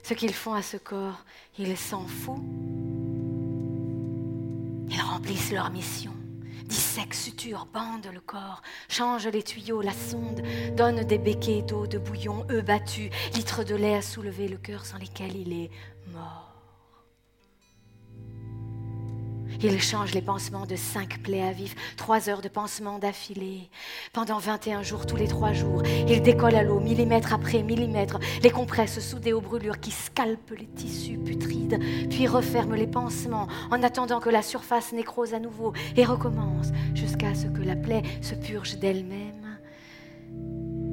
Ce 0.03 0.15
qu'ils 0.15 0.35
font 0.35 0.55
à 0.55 0.63
ce 0.63 0.77
corps, 0.77 1.25
il 1.59 1.77
s'en 1.77 2.07
fout. 2.07 2.41
Ils 4.89 5.01
remplissent 5.01 5.53
leur 5.53 5.71
mission, 5.71 6.13
dissèquent, 6.65 7.15
suturent, 7.15 7.67
bandent 7.73 8.11
le 8.13 8.21
corps, 8.21 8.63
changent 8.89 9.27
les 9.27 9.43
tuyaux, 9.43 9.83
la 9.83 9.93
sonde, 9.93 10.43
donnent 10.77 11.03
des 11.03 11.19
béquets 11.19 11.63
d'eau, 11.63 11.87
de 11.87 11.99
bouillon, 11.99 12.47
œufs 12.51 12.65
battus, 12.65 13.11
litres 13.35 13.65
de 13.65 13.75
lait 13.75 13.97
à 13.97 14.03
soulever 14.03 14.49
le 14.49 14.59
cœur 14.59 14.87
sans 14.87 14.99
lesquels 14.99 15.37
il 15.37 15.53
est 15.53 15.71
mort. 16.13 16.56
Il 19.63 19.81
change 19.81 20.13
les 20.13 20.21
pansements 20.21 20.67
de 20.67 20.77
cinq 20.77 21.23
plaies 21.23 21.43
à 21.43 21.53
vif, 21.53 21.75
trois 21.97 22.29
heures 22.29 22.43
de 22.43 22.49
pansement 22.49 22.99
d'affilée. 22.99 23.69
Pendant 24.13 24.39
21 24.39 24.83
jours, 24.83 25.07
tous 25.07 25.17
les 25.17 25.29
trois 25.29 25.53
jours, 25.53 25.83
il 26.09 26.23
décolle 26.23 26.55
à 26.55 26.63
l'eau, 26.63 26.81
millimètre 26.81 27.33
après 27.33 27.63
millimètre, 27.63 28.19
les 28.43 28.51
compresses 28.51 29.01
soudées 29.01 29.33
aux 29.33 29.41
brûlures 29.41 29.81
qui 29.81 29.91
scalpent 29.91 30.55
les 30.59 30.67
tissus 30.67 31.19
putrides, 31.19 31.81
puis 32.11 32.27
referme 32.27 32.75
les 32.75 32.87
pansements 32.87 33.49
en 33.71 33.83
attendant 33.83 34.21
que 34.21 34.31
la 34.31 34.43
surface 34.43 34.93
nécrose 34.93 35.35
à 35.35 35.39
nouveau 35.39 35.73
et 35.97 36.05
recommence 36.05 36.69
jusqu'à 36.95 37.35
ce 37.35 37.47
que 37.47 37.63
la 37.63 37.77
plaie 37.77 38.03
se 38.21 38.35
purge 38.35 38.77
d'elle-même. 38.79 39.59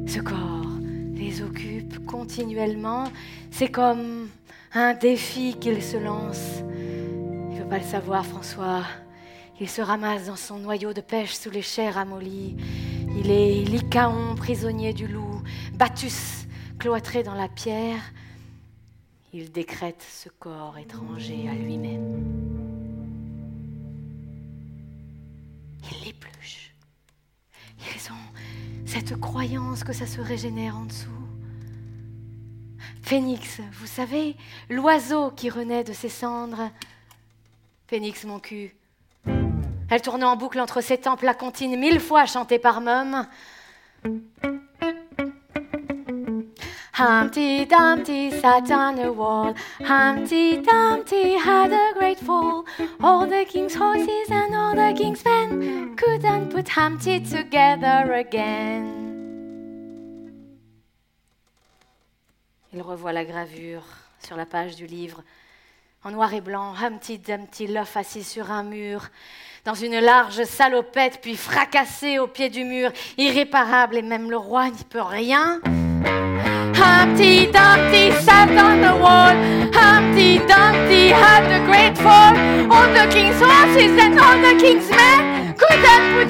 Ce 0.07 0.19
corps 0.19 0.63
les 1.15 1.41
occupe 1.41 2.05
continuellement. 2.05 3.05
C'est 3.51 3.69
comme 3.69 4.29
un 4.73 4.93
défi 4.93 5.55
qu'il 5.59 5.81
se 5.81 5.97
lance 5.97 6.63
pas 7.69 7.77
le 7.77 7.83
savoir, 7.83 8.25
François. 8.25 8.83
Il 9.59 9.69
se 9.69 9.81
ramasse 9.81 10.27
dans 10.27 10.35
son 10.35 10.59
noyau 10.59 10.93
de 10.93 11.01
pêche 11.01 11.33
sous 11.33 11.49
les 11.49 11.61
chairs 11.61 11.97
amollies. 11.97 12.57
Il 13.17 13.29
est 13.31 13.63
Lycaon, 13.63 14.35
prisonnier 14.35 14.93
du 14.93 15.07
loup, 15.07 15.41
Batus, 15.73 16.47
cloîtré 16.79 17.23
dans 17.23 17.35
la 17.35 17.47
pierre. 17.47 18.01
Il 19.33 19.51
décrète 19.51 20.03
ce 20.07 20.29
corps 20.29 20.77
étranger 20.77 21.47
à 21.49 21.53
lui-même. 21.53 22.23
Il 25.91 26.05
l'épluche. 26.05 26.73
Ils 27.79 28.11
ont 28.11 28.85
cette 28.85 29.19
croyance 29.19 29.83
que 29.83 29.93
ça 29.93 30.07
se 30.07 30.21
régénère 30.21 30.77
en 30.77 30.85
dessous. 30.85 31.09
Phénix, 33.01 33.61
vous 33.73 33.87
savez, 33.87 34.35
l'oiseau 34.69 35.31
qui 35.31 35.49
renaît 35.49 35.83
de 35.83 35.93
ses 35.93 36.09
cendres, 36.09 36.69
Phénix, 37.93 38.23
mon 38.23 38.39
cul. 38.39 38.73
Elle 39.87 40.01
tournait 40.01 40.25
en 40.25 40.35
boucle 40.35 40.59
entre 40.59 40.81
ses 40.81 40.97
tempes 40.97 41.21
la 41.21 41.35
comptine 41.35 41.79
mille 41.79 41.99
fois 41.99 42.25
chantée 42.25 42.57
par 42.57 42.81
Mum. 42.81 43.27
Humpty 46.97 47.67
Dumpty 47.67 48.31
sat 48.31 48.63
on 48.71 48.97
a 48.97 49.11
wall. 49.11 49.53
Humpty 49.79 50.57
Dumpty 50.57 51.35
had 51.37 51.71
a 51.71 51.93
great 51.93 52.17
fall. 52.17 52.65
All 53.03 53.27
the 53.27 53.45
king's 53.47 53.75
horses 53.75 54.31
and 54.31 54.55
all 54.55 54.73
the 54.73 54.95
king's 54.97 55.23
men 55.23 55.95
couldn't 55.95 56.49
put 56.49 56.67
Humpty 56.75 57.21
together 57.21 58.11
again. 58.11 58.87
Il 62.73 62.81
revoit 62.81 63.13
la 63.13 63.23
gravure 63.23 63.85
sur 64.17 64.35
la 64.35 64.47
page 64.47 64.75
du 64.77 64.87
livre 64.87 65.21
en 66.05 66.11
noir 66.11 66.33
et 66.33 66.41
blanc, 66.41 66.73
Humpty 66.81 67.17
Dumpty 67.17 67.67
l'œuf 67.67 67.95
assis 67.95 68.23
sur 68.23 68.51
un 68.51 68.63
mur, 68.63 69.07
dans 69.63 69.73
une 69.73 69.99
large 70.01 70.43
salopette, 70.43 71.19
puis 71.21 71.37
fracassé 71.37 72.19
au 72.19 72.27
pied 72.27 72.49
du 72.49 72.65
mur, 72.65 72.91
irréparable, 73.17 73.97
et 73.97 74.01
même 74.01 74.29
le 74.29 74.35
roi 74.35 74.69
n'y 74.69 74.83
peut 74.83 75.01
rien. 75.01 75.61
Humpty 76.75 77.47
Dumpty 77.47 78.11
sat 78.21 78.49
on 78.49 78.81
the 78.81 78.99
wall. 78.99 79.35
Humpty 79.71 80.39
Dumpty 80.39 81.09
had 81.09 81.45
a 81.49 81.65
great 81.65 81.97
fall. 81.97 82.35
All 82.69 82.87
the 82.91 83.07
king's 83.09 83.39
horses 83.39 83.97
and 83.97 84.19
all 84.19 84.37
the 84.41 84.59
king's 84.59 84.89
men 84.89 85.55
couldn't 85.55 86.22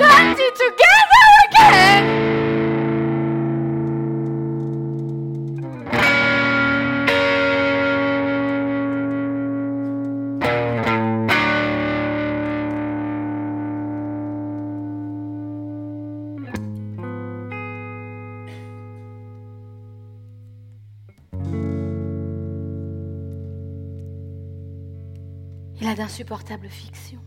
d'insupportables 25.96 26.70
fictions. 26.70 27.24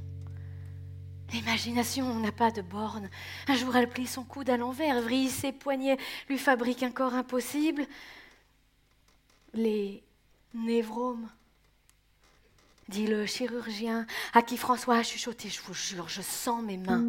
L'imagination 1.32 2.14
n'a 2.20 2.32
pas 2.32 2.50
de 2.50 2.62
borne. 2.62 3.10
Un 3.48 3.56
jour, 3.56 3.74
elle 3.76 3.88
plie 3.88 4.06
son 4.06 4.22
coude 4.22 4.48
à 4.48 4.56
l'envers, 4.56 5.02
vrille 5.02 5.28
ses 5.28 5.52
poignets, 5.52 5.98
lui 6.28 6.38
fabrique 6.38 6.82
un 6.82 6.90
corps 6.90 7.14
impossible. 7.14 7.84
Les 9.54 10.02
névromes, 10.54 11.28
dit 12.88 13.06
le 13.06 13.26
chirurgien, 13.26 14.06
à 14.32 14.42
qui 14.42 14.56
François 14.56 14.96
a 14.96 15.02
chuchoté, 15.02 15.48
je 15.48 15.60
vous 15.62 15.74
jure, 15.74 16.08
je 16.08 16.22
sens 16.22 16.62
mes 16.62 16.76
mains. 16.76 17.04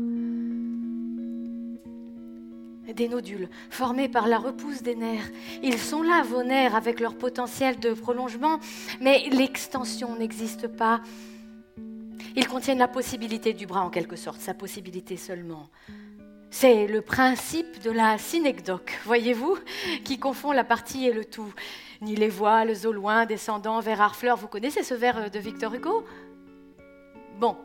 Des 2.93 3.09
nodules 3.09 3.49
formés 3.69 4.09
par 4.09 4.27
la 4.27 4.39
repousse 4.39 4.81
des 4.81 4.95
nerfs. 4.95 5.29
Ils 5.61 5.77
sont 5.77 6.01
là, 6.01 6.23
vos 6.23 6.41
nerfs, 6.41 6.73
avec 6.73 6.99
leur 6.99 7.15
potentiel 7.15 7.79
de 7.79 7.93
prolongement, 7.93 8.59
mais 9.01 9.29
l'extension 9.29 10.15
n'existe 10.15 10.67
pas. 10.67 11.01
Ils 12.37 12.47
contiennent 12.47 12.77
la 12.77 12.87
possibilité 12.87 13.53
du 13.53 13.65
bras 13.65 13.81
en 13.81 13.89
quelque 13.89 14.15
sorte, 14.15 14.39
sa 14.39 14.53
possibilité 14.53 15.17
seulement. 15.17 15.69
C'est 16.51 16.85
le 16.85 17.01
principe 17.01 17.81
de 17.81 17.89
la 17.89 18.19
synecdoque, 18.19 18.99
voyez-vous, 19.05 19.57
qui 20.05 20.19
confond 20.19 20.51
la 20.51 20.63
partie 20.63 21.07
et 21.07 21.13
le 21.13 21.25
tout. 21.25 21.51
Ni 21.99 22.15
les 22.15 22.29
voiles 22.29 22.75
au 22.85 22.91
loin 22.91 23.25
descendant 23.25 23.79
vers 23.79 24.01
Harfleur, 24.01 24.37
vous 24.37 24.47
connaissez 24.47 24.83
ce 24.83 24.93
vers 24.93 25.31
de 25.31 25.39
Victor 25.39 25.73
Hugo? 25.73 26.05
Bon, 27.39 27.57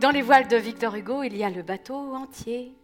dans 0.00 0.10
les 0.10 0.22
voiles 0.22 0.48
de 0.48 0.56
Victor 0.56 0.96
Hugo, 0.96 1.22
il 1.22 1.36
y 1.36 1.44
a 1.44 1.50
le 1.50 1.62
bateau 1.62 1.94
entier. 1.94 2.74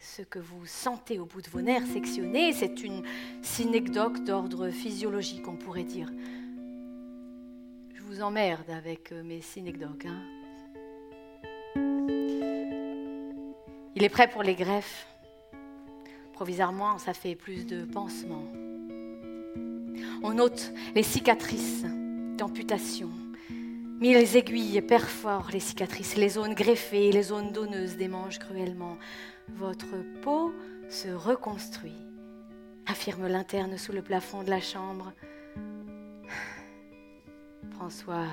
Ce 0.00 0.22
que 0.22 0.40
vous 0.40 0.66
sentez 0.66 1.20
au 1.20 1.26
bout 1.26 1.42
de 1.42 1.48
vos 1.48 1.60
nerfs 1.60 1.86
sectionnés, 1.86 2.52
c'est 2.52 2.82
une 2.82 3.04
synecdoque 3.40 4.24
d'ordre 4.24 4.70
physiologique, 4.70 5.46
on 5.46 5.56
pourrait 5.56 5.84
dire. 5.84 6.10
Je 7.94 8.02
vous 8.02 8.20
emmerde 8.20 8.68
avec 8.68 9.12
mes 9.12 9.40
synecdoques, 9.40 10.06
hein 10.06 10.35
Il 13.96 14.04
est 14.04 14.10
prêt 14.10 14.28
pour 14.28 14.42
les 14.42 14.54
greffes. 14.54 15.06
Provisoirement, 16.34 16.98
ça 16.98 17.14
fait 17.14 17.34
plus 17.34 17.64
de 17.64 17.86
pansements. 17.86 18.44
On 20.22 20.34
note 20.34 20.70
les 20.94 21.02
cicatrices 21.02 21.86
d'amputation. 22.36 23.08
Mille 23.98 24.18
aiguilles 24.36 24.82
perforent 24.82 25.48
les 25.50 25.60
cicatrices, 25.60 26.16
les 26.16 26.28
zones 26.28 26.52
greffées, 26.52 27.10
les 27.10 27.22
zones 27.22 27.52
donneuses 27.52 27.96
démangent 27.96 28.38
cruellement. 28.38 28.98
Votre 29.48 29.96
peau 30.20 30.52
se 30.90 31.08
reconstruit, 31.08 31.96
affirme 32.84 33.26
l'interne 33.26 33.78
sous 33.78 33.92
le 33.92 34.02
plafond 34.02 34.42
de 34.42 34.50
la 34.50 34.60
chambre. 34.60 35.14
François 37.70 38.26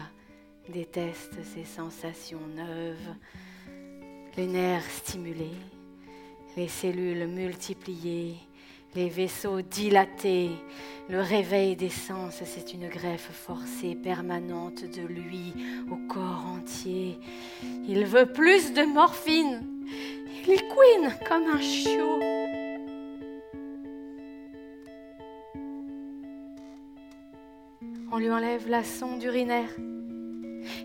déteste 0.67 1.41
ces 1.41 1.63
sensations 1.63 2.45
neuves 2.53 3.15
les 4.37 4.47
nerfs 4.47 4.89
stimulés, 4.89 5.59
les 6.57 6.67
cellules 6.67 7.27
multipliées, 7.27 8.35
les 8.95 9.09
vaisseaux 9.09 9.61
dilatés, 9.61 10.51
le 11.09 11.19
réveil 11.19 11.75
des 11.75 11.89
sens, 11.89 12.41
c'est 12.43 12.73
une 12.73 12.87
greffe 12.87 13.29
forcée 13.31 13.95
permanente 13.95 14.83
de 14.83 15.01
lui 15.01 15.53
au 15.91 15.97
corps 16.11 16.45
entier. 16.47 17.19
Il 17.87 18.05
veut 18.05 18.25
plus 18.25 18.73
de 18.73 18.83
morphine. 18.83 19.67
Il 20.47 20.61
couine 20.67 21.13
comme 21.27 21.47
un 21.47 21.61
chiot. 21.61 22.19
On 28.11 28.17
lui 28.17 28.29
enlève 28.29 28.69
la 28.69 28.83
sonde 28.83 29.23
urinaire. 29.23 29.69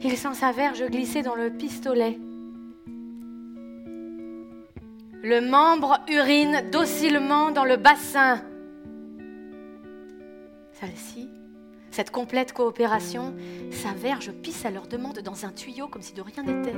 Il 0.02 0.16
sent 0.16 0.34
sa 0.34 0.52
verge 0.52 0.84
glisser 0.86 1.22
dans 1.22 1.34
le 1.34 1.50
pistolet. 1.50 2.18
Le 5.22 5.40
membre 5.40 5.98
urine 6.08 6.70
docilement 6.70 7.50
dans 7.50 7.64
le 7.64 7.76
bassin. 7.76 8.40
Celle-ci, 10.72 11.28
cette 11.90 12.12
complète 12.12 12.52
coopération, 12.52 13.34
sa 13.72 13.92
verge 13.92 14.30
pisse 14.30 14.64
à 14.64 14.70
leur 14.70 14.86
demande 14.86 15.18
dans 15.18 15.44
un 15.44 15.50
tuyau 15.50 15.88
comme 15.88 16.02
si 16.02 16.14
de 16.14 16.22
rien 16.22 16.44
n'était. 16.44 16.74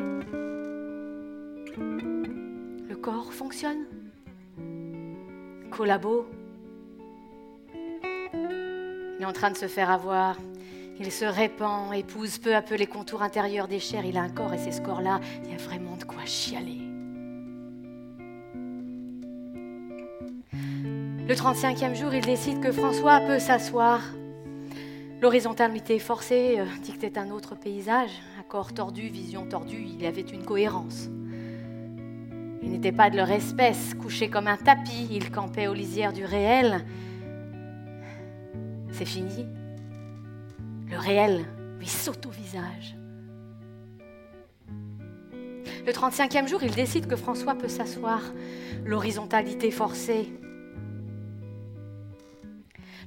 Le 2.88 2.94
corps 2.96 3.32
fonctionne. 3.34 3.84
Collabo. 5.70 6.26
Il 9.18 9.22
est 9.22 9.26
en 9.26 9.32
train 9.34 9.50
de 9.50 9.56
se 9.56 9.68
faire 9.68 9.90
avoir. 9.90 10.38
Il 10.98 11.12
se 11.12 11.26
répand, 11.26 11.92
épouse 11.94 12.38
peu 12.38 12.54
à 12.54 12.62
peu 12.62 12.74
les 12.74 12.86
contours 12.86 13.22
intérieurs 13.22 13.68
des 13.68 13.80
chairs. 13.80 14.06
Il 14.06 14.16
a 14.16 14.22
un 14.22 14.30
corps 14.30 14.54
et 14.54 14.58
c'est 14.58 14.72
ce 14.72 14.80
corps-là, 14.80 15.20
il 15.44 15.50
y 15.50 15.54
a 15.54 15.58
vraiment 15.58 15.96
de 15.96 16.04
quoi 16.04 16.24
chialer. 16.24 16.79
Le 21.30 21.36
35e 21.36 21.94
jour, 21.94 22.12
il 22.12 22.24
décide 22.24 22.58
que 22.58 22.72
François 22.72 23.20
peut 23.20 23.38
s'asseoir. 23.38 24.00
L'horizontalité 25.22 26.00
forcée 26.00 26.56
euh, 26.58 26.64
dictait 26.82 27.16
un 27.20 27.30
autre 27.30 27.54
paysage. 27.54 28.10
Corps 28.48 28.74
tordu, 28.74 29.02
vision 29.02 29.46
tordue, 29.46 29.86
il 29.86 30.02
y 30.02 30.06
avait 30.08 30.22
une 30.22 30.44
cohérence. 30.44 31.08
Il 32.64 32.72
n'était 32.72 32.90
pas 32.90 33.10
de 33.10 33.16
leur 33.16 33.30
espèce, 33.30 33.94
couché 33.94 34.28
comme 34.28 34.48
un 34.48 34.56
tapis, 34.56 35.06
il 35.12 35.30
campait 35.30 35.68
aux 35.68 35.72
lisières 35.72 36.12
du 36.12 36.24
réel. 36.24 36.84
C'est 38.90 39.04
fini. 39.04 39.46
Le 40.90 40.98
réel 40.98 41.44
lui 41.78 41.86
saute 41.86 42.26
au 42.26 42.30
visage. 42.30 42.96
Le 45.86 45.92
35e 45.92 46.48
jour, 46.48 46.64
il 46.64 46.74
décide 46.74 47.06
que 47.06 47.14
François 47.14 47.54
peut 47.54 47.68
s'asseoir. 47.68 48.20
L'horizontalité 48.84 49.70
forcée 49.70 50.28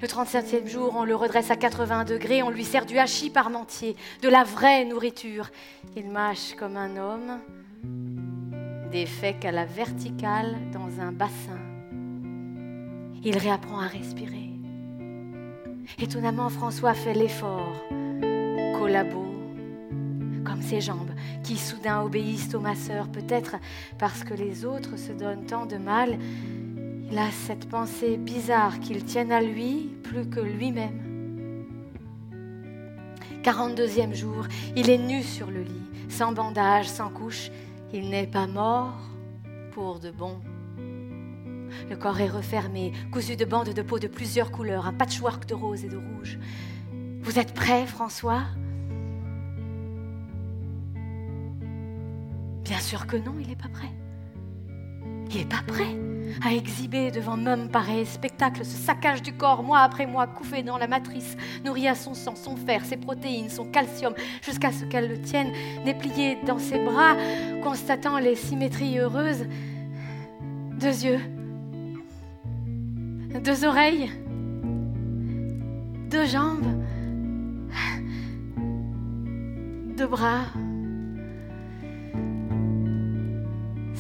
le 0.02 0.08
37e 0.08 0.68
jour, 0.68 0.96
on 0.98 1.06
le 1.06 1.16
redresse 1.16 1.52
à 1.52 1.56
80 1.56 2.06
degrés, 2.06 2.44
on 2.44 2.50
lui 2.50 2.66
sert 2.66 2.86
du 2.86 2.98
hachis 2.98 3.30
parmentier, 3.30 3.96
de 4.22 4.30
la 4.30 4.44
vraie 4.44 4.86
nourriture. 4.86 5.50
Il 5.96 6.10
mâche 6.10 6.56
comme 6.58 6.78
un 6.78 6.98
homme, 6.98 7.40
des 8.92 9.06
fèques 9.06 9.46
à 9.46 9.52
la 9.52 9.66
verticale 9.66 10.58
dans 10.72 11.00
un 11.02 11.12
bassin. 11.12 11.60
Il 13.24 13.38
réapprend 13.38 13.80
à 13.80 13.88
respirer. 13.88 14.50
Étonnamment, 16.00 16.50
François 16.50 16.94
fait 16.94 17.14
l'effort. 17.14 17.76
Collabo, 18.78 19.26
comme 20.44 20.62
ses 20.62 20.82
jambes, 20.82 21.12
qui 21.44 21.58
soudain 21.58 22.02
obéissent 22.02 22.54
au 22.54 22.60
masseur, 22.60 23.08
peut-être 23.08 23.56
parce 23.98 24.24
que 24.24 24.34
les 24.34 24.66
autres 24.66 24.98
se 24.98 25.12
donnent 25.12 25.46
tant 25.46 25.66
de 25.66 25.78
mal 25.78 26.18
il 27.12 27.18
a 27.18 27.30
cette 27.32 27.70
pensée 27.70 28.18
bizarre 28.18 28.80
qu'il 28.80 29.04
tienne 29.04 29.32
à 29.32 29.42
lui 29.42 29.90
plus 30.04 30.28
que 30.30 30.40
lui-même. 30.40 31.00
42e 33.44 34.14
jour, 34.14 34.48
il 34.76 34.90
est 34.90 34.98
nu 34.98 35.22
sur 35.22 35.52
le 35.52 35.62
lit, 35.62 35.90
sans 36.10 36.32
bandage, 36.32 36.88
sans 36.88 37.10
couche. 37.10 37.52
Il 37.94 38.10
n'est 38.10 38.28
pas 38.28 38.48
mort 38.48 38.98
pour 39.74 40.00
de 40.00 40.12
bon. 40.12 40.40
Le 41.90 41.96
corps 41.96 42.20
est 42.22 42.30
refermé, 42.30 42.94
cousu 43.12 43.36
de 43.36 43.46
bandes 43.46 43.74
de 43.74 43.82
peau 43.82 44.00
de 44.00 44.08
plusieurs 44.08 44.52
couleurs, 44.52 44.88
un 44.88 44.94
patchwork 44.94 45.46
de 45.46 45.54
rose 45.54 45.84
et 45.84 45.90
de 45.90 45.98
rouge. 45.98 46.40
Vous 47.22 47.38
êtes 47.38 47.54
prêt, 47.54 47.86
François? 47.86 48.44
Bien 52.64 52.80
sûr 52.80 53.06
que 53.08 53.18
non, 53.18 53.36
il 53.40 53.48
n'est 53.48 53.56
pas 53.56 53.70
prêt. 53.70 53.92
Il 55.30 55.38
n'est 55.38 55.46
pas 55.46 55.64
prêt 55.68 56.13
à 56.42 56.54
exhiber 56.54 57.12
devant 57.12 57.38
même 57.38 57.70
pareil 57.70 58.06
spectacle 58.06 58.66
ce 58.66 58.78
saccage 58.78 59.22
du 59.22 59.34
corps, 59.34 59.64
mois 59.64 59.80
après 59.80 60.06
mois, 60.06 60.28
couffé 60.28 60.64
dans 60.64 60.78
la 60.78 60.88
matrice, 60.88 61.36
nourri 61.64 61.88
à 61.88 61.96
son 61.96 62.14
sang, 62.14 62.36
son 62.36 62.56
fer, 62.56 62.84
ses 62.86 62.98
protéines, 62.98 63.50
son 63.50 63.66
calcium, 63.66 64.14
jusqu'à 64.42 64.72
ce 64.72 64.86
qu'elle 64.86 65.10
le 65.10 65.22
tienne, 65.22 65.52
déplié 65.86 66.38
dans 66.46 66.60
ses 66.60 66.80
bras, 66.80 67.16
constatant 67.64 68.18
les 68.18 68.36
symétries 68.36 69.00
heureuses. 69.00 69.46
Deux 70.80 71.06
yeux, 71.06 71.20
deux 73.44 73.66
oreilles, 73.66 74.12
deux 76.10 76.26
jambes, 76.26 76.84
deux 79.98 80.08
bras. 80.08 80.46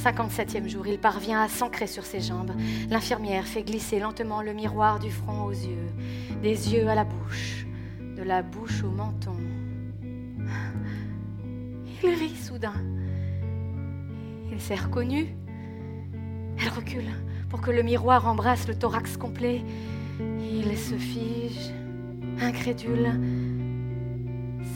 57e 0.04 0.68
jour, 0.68 0.86
il 0.86 0.99
parvient 0.99 1.41
à 1.41 1.47
s'ancrer 1.47 1.88
sur 1.88 2.04
ses 2.06 2.20
jambes. 2.20 2.51
L'infirmière 2.89 3.47
fait 3.47 3.64
glisser 3.64 3.99
lentement 3.99 4.41
le 4.41 4.51
miroir 4.51 4.99
du 4.99 5.10
front 5.10 5.45
aux 5.45 5.51
yeux, 5.51 5.88
des 6.41 6.74
yeux 6.74 6.89
à 6.89 6.95
la 6.95 7.06
bouche, 7.06 7.66
de 8.18 8.22
la 8.22 8.41
bouche 8.41 8.84
au 8.84 8.89
menton. 8.89 9.38
Il 12.04 12.10
rit 12.10 12.36
soudain. 12.36 12.74
Il 14.51 14.60
s'est 14.60 14.76
reconnu. 14.76 15.38
Elle 16.62 16.70
recule 16.70 17.10
pour 17.49 17.62
que 17.62 17.72
le 17.72 17.82
miroir 17.82 18.28
embrasse 18.28 18.68
le 18.68 18.76
thorax 18.76 19.16
complet. 19.16 19.64
Il 20.20 20.78
se 20.78 20.95
fige, 20.95 21.72
incrédule. 22.41 23.10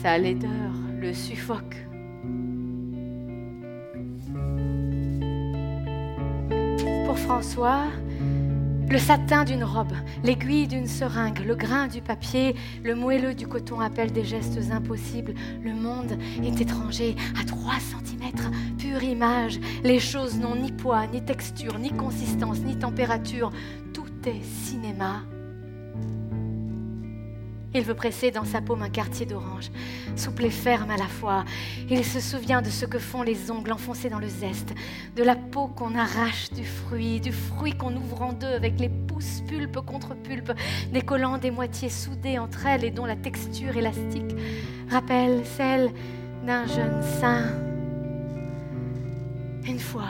Sa 0.00 0.16
laideur 0.16 0.72
le 0.98 1.12
suffoque. 1.12 1.87
François, 7.24 7.84
le 8.90 8.98
satin 8.98 9.44
d'une 9.44 9.64
robe, 9.64 9.92
l'aiguille 10.24 10.66
d'une 10.66 10.86
seringue, 10.86 11.40
le 11.46 11.54
grain 11.54 11.86
du 11.86 12.00
papier, 12.00 12.54
le 12.82 12.94
moelleux 12.94 13.34
du 13.34 13.46
coton 13.46 13.80
appellent 13.80 14.12
des 14.12 14.24
gestes 14.24 14.58
impossibles. 14.70 15.34
Le 15.62 15.74
monde 15.74 16.18
est 16.42 16.60
étranger 16.60 17.14
à 17.40 17.44
3 17.44 17.74
cm, 17.74 18.52
pure 18.78 19.02
image. 19.02 19.60
Les 19.84 20.00
choses 20.00 20.38
n'ont 20.38 20.56
ni 20.56 20.72
poids, 20.72 21.06
ni 21.06 21.22
texture, 21.22 21.78
ni 21.78 21.90
consistance, 21.90 22.60
ni 22.60 22.76
température. 22.76 23.50
Tout 23.92 24.06
est 24.26 24.42
cinéma. 24.42 25.22
Il 27.74 27.82
veut 27.82 27.94
presser 27.94 28.30
dans 28.30 28.44
sa 28.44 28.62
paume 28.62 28.82
un 28.82 28.88
quartier 28.88 29.26
d'orange, 29.26 29.70
souple 30.16 30.46
et 30.46 30.50
ferme 30.50 30.90
à 30.90 30.96
la 30.96 31.06
fois. 31.06 31.44
Il 31.90 32.02
se 32.04 32.18
souvient 32.18 32.62
de 32.62 32.70
ce 32.70 32.86
que 32.86 32.98
font 32.98 33.22
les 33.22 33.50
ongles 33.50 33.72
enfoncés 33.72 34.08
dans 34.08 34.18
le 34.18 34.28
zeste, 34.28 34.72
de 35.16 35.22
la 35.22 35.36
peau 35.36 35.68
qu'on 35.68 35.94
arrache 35.94 36.50
du 36.50 36.64
fruit, 36.64 37.20
du 37.20 37.32
fruit 37.32 37.76
qu'on 37.76 37.94
ouvre 37.94 38.22
en 38.22 38.32
deux 38.32 38.46
avec 38.46 38.80
les 38.80 38.88
pouces 38.88 39.42
pulpe 39.46 39.80
contre 39.80 40.14
pulpe, 40.14 40.52
décollant 40.92 41.36
des 41.36 41.50
moitiés 41.50 41.90
soudées 41.90 42.38
entre 42.38 42.66
elles 42.66 42.84
et 42.84 42.90
dont 42.90 43.04
la 43.04 43.16
texture 43.16 43.76
élastique 43.76 44.34
rappelle 44.90 45.42
celle 45.44 45.90
d'un 46.46 46.66
jeune 46.66 47.02
sein. 47.20 47.44
Une 49.66 49.78
fois, 49.78 50.08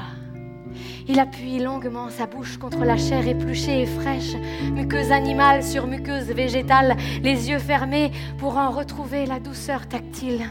il 1.08 1.18
appuie 1.18 1.58
longuement 1.58 2.10
sa 2.10 2.26
bouche 2.26 2.58
contre 2.58 2.84
la 2.84 2.96
chair 2.96 3.26
épluchée 3.26 3.82
et 3.82 3.86
fraîche, 3.86 4.34
muqueuse 4.72 5.10
animale 5.10 5.64
sur 5.64 5.86
muqueuse 5.86 6.26
végétale, 6.26 6.96
les 7.22 7.48
yeux 7.48 7.58
fermés 7.58 8.12
pour 8.38 8.56
en 8.56 8.70
retrouver 8.70 9.26
la 9.26 9.40
douceur 9.40 9.88
tactile. 9.88 10.50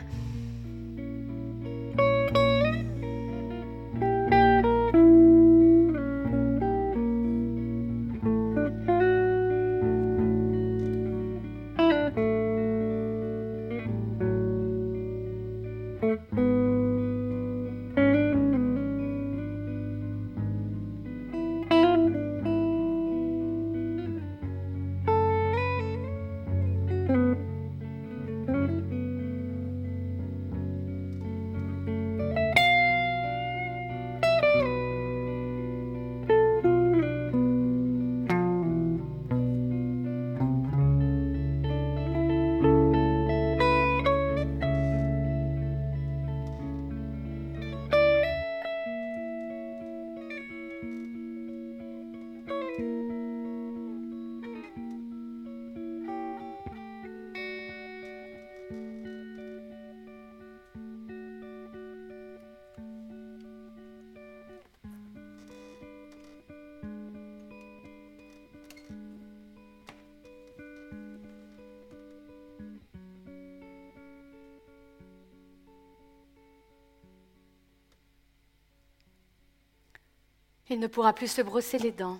Il 80.69 80.79
ne 80.79 80.87
pourra 80.87 81.13
plus 81.13 81.31
se 81.31 81.41
brosser 81.41 81.77
les 81.77 81.93
dents, 81.93 82.19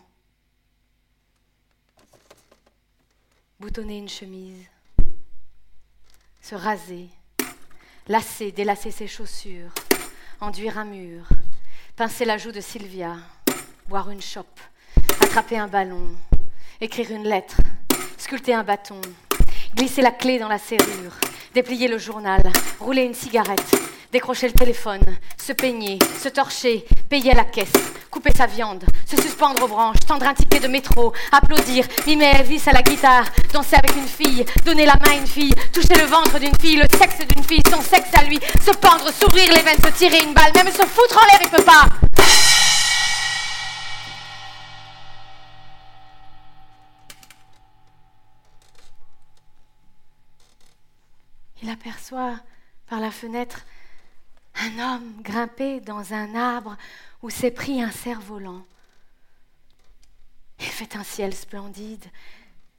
boutonner 3.60 3.98
une 3.98 4.08
chemise, 4.08 4.66
se 6.41 6.56
raser, 6.56 7.10
lasser, 8.08 8.54
délasser 8.54 8.91
ses 8.91 9.08
chaussures, 9.08 9.74
enduire 10.39 10.78
un 10.78 10.86
mur, 10.86 11.28
pincer 11.98 12.24
la 12.24 12.38
joue 12.38 12.54
de 12.54 12.62
Sylvia, 12.62 13.18
boire 13.89 14.10
une 14.12 14.22
chope, 14.22 14.62
attraper 15.20 15.58
un 15.58 15.68
ballon, 15.68 16.16
écrire 16.80 17.12
une 17.12 17.28
lettre, 17.28 17.58
sculpter 18.18 18.54
un 18.54 18.64
bâton, 18.64 19.02
glisser 19.76 20.02
la 20.02 20.12
clé 20.12 20.39
dans 20.39 20.48
la 20.48 20.58
serrure, 20.58 21.20
déplier 21.54 21.89
le 21.89 21.98
journal, 21.98 22.41
rouler 22.80 23.04
une 23.04 23.14
cigarette, 23.14 23.76
décrocher 24.14 24.48
le 24.48 24.54
téléphone, 24.54 25.04
se 25.38 25.52
peigner, 25.52 26.00
se 26.18 26.30
torcher, 26.30 26.86
payer 27.10 27.34
la 27.34 27.43
caisse, 27.43 27.86
sa 28.36 28.45
viande, 28.45 28.84
se 29.05 29.21
suspendre 29.21 29.63
aux 29.63 29.67
branches, 29.67 29.99
tendre 30.07 30.25
un 30.28 30.34
ticket 30.34 30.59
de 30.59 30.67
métro, 30.67 31.13
applaudir, 31.32 31.86
mimer 32.05 32.32
Elvis 32.36 32.63
à 32.67 32.73
la 32.73 32.82
guitare, 32.82 33.25
danser 33.53 33.75
avec 33.75 33.95
une 33.95 34.07
fille, 34.07 34.45
donner 34.65 34.86
la 34.86 34.95
main 34.95 35.11
à 35.11 35.15
une 35.15 35.28
fille, 35.28 35.53
toucher 35.73 35.95
le 35.95 36.05
ventre 36.05 36.39
d'une 36.39 36.55
fille, 36.59 36.78
le 36.78 36.97
sexe 36.97 37.25
d'une 37.28 37.43
fille, 37.43 37.61
son 37.69 37.82
sexe 37.82 38.09
à 38.13 38.23
lui, 38.23 38.39
se 38.63 38.71
pendre, 38.78 39.11
s'ouvrir 39.11 39.53
les 39.53 39.61
veines, 39.61 39.82
se 39.84 39.97
tirer 39.97 40.19
une 40.23 40.34
balle, 40.34 40.51
même 40.55 40.71
se 40.71 40.86
foutre 40.86 41.17
en 41.21 41.25
l'air, 41.25 41.39
il 41.41 41.49
peut 41.49 41.63
pas. 41.63 41.88
Il 51.63 51.69
aperçoit 51.69 52.36
par 52.89 52.99
la 52.99 53.11
fenêtre 53.11 53.65
un 54.55 54.80
homme 54.80 55.21
grimpé 55.21 55.80
dans 55.82 56.13
un 56.13 56.36
arbre 56.36 56.78
où 57.22 57.30
s'est 57.30 57.51
pris 57.51 57.82
un 57.82 57.91
cerf-volant. 57.91 58.65
Il 60.59 60.65
fait 60.65 60.95
un 60.95 61.03
ciel 61.03 61.34
splendide. 61.34 62.05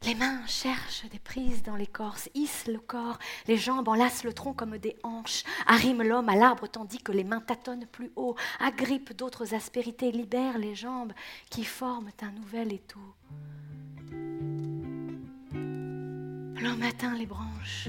Les 0.05 0.15
mains 0.15 0.47
cherchent 0.47 1.07
des 1.11 1.19
prises 1.19 1.65
dans 1.65 1.75
l'écorce, 1.75 2.31
hissent 2.35 2.69
le 2.69 2.79
corps, 2.79 3.19
les 3.49 3.57
jambes 3.57 3.89
enlacent 3.89 4.23
le 4.23 4.33
tronc 4.33 4.53
comme 4.53 4.79
des 4.79 4.97
hanches, 5.03 5.43
arriment 5.67 6.05
l'homme 6.05 6.29
à 6.29 6.37
l'arbre 6.37 6.69
tandis 6.69 6.99
que 6.99 7.11
les 7.11 7.25
mains 7.25 7.41
tâtonnent 7.41 7.87
plus 7.87 8.13
haut, 8.15 8.37
agrippent 8.61 9.13
d'autres 9.13 9.55
aspérités, 9.55 10.13
libèrent 10.13 10.59
les 10.59 10.77
jambes 10.77 11.13
qui 11.51 11.65
forment 11.65 12.13
un 12.23 12.31
nouvel 12.31 12.73
étau. 12.73 13.01
L'homme 16.61 16.83
atteint 16.83 17.17
les 17.17 17.27
branches, 17.27 17.89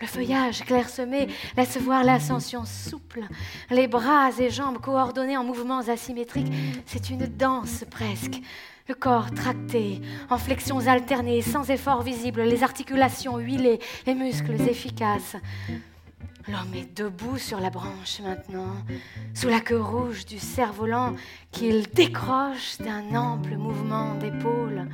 le 0.00 0.06
feuillage 0.06 0.64
clairsemé 0.64 1.28
laisse 1.56 1.76
voir 1.78 2.04
l'ascension 2.04 2.64
souple, 2.64 3.22
les 3.70 3.86
bras 3.86 4.30
et 4.38 4.50
jambes 4.50 4.78
coordonnés 4.78 5.36
en 5.36 5.44
mouvements 5.44 5.88
asymétriques. 5.88 6.52
C'est 6.86 7.10
une 7.10 7.26
danse 7.26 7.84
presque. 7.90 8.40
Le 8.86 8.94
corps 8.94 9.30
tracté, 9.30 10.02
en 10.28 10.36
flexions 10.36 10.86
alternées, 10.86 11.40
sans 11.40 11.70
effort 11.70 12.02
visible, 12.02 12.42
les 12.42 12.62
articulations 12.62 13.38
huilées, 13.38 13.78
les 14.06 14.14
muscles 14.14 14.60
efficaces. 14.68 15.36
L'homme 16.46 16.74
est 16.74 16.94
debout 16.94 17.38
sur 17.38 17.58
la 17.60 17.70
branche 17.70 18.20
maintenant, 18.20 18.74
sous 19.32 19.48
la 19.48 19.60
queue 19.60 19.80
rouge 19.80 20.26
du 20.26 20.38
cerf-volant 20.38 21.14
qu'il 21.50 21.88
décroche 21.88 22.76
d'un 22.76 23.14
ample 23.14 23.56
mouvement 23.56 24.14
d'épaule. 24.16 24.86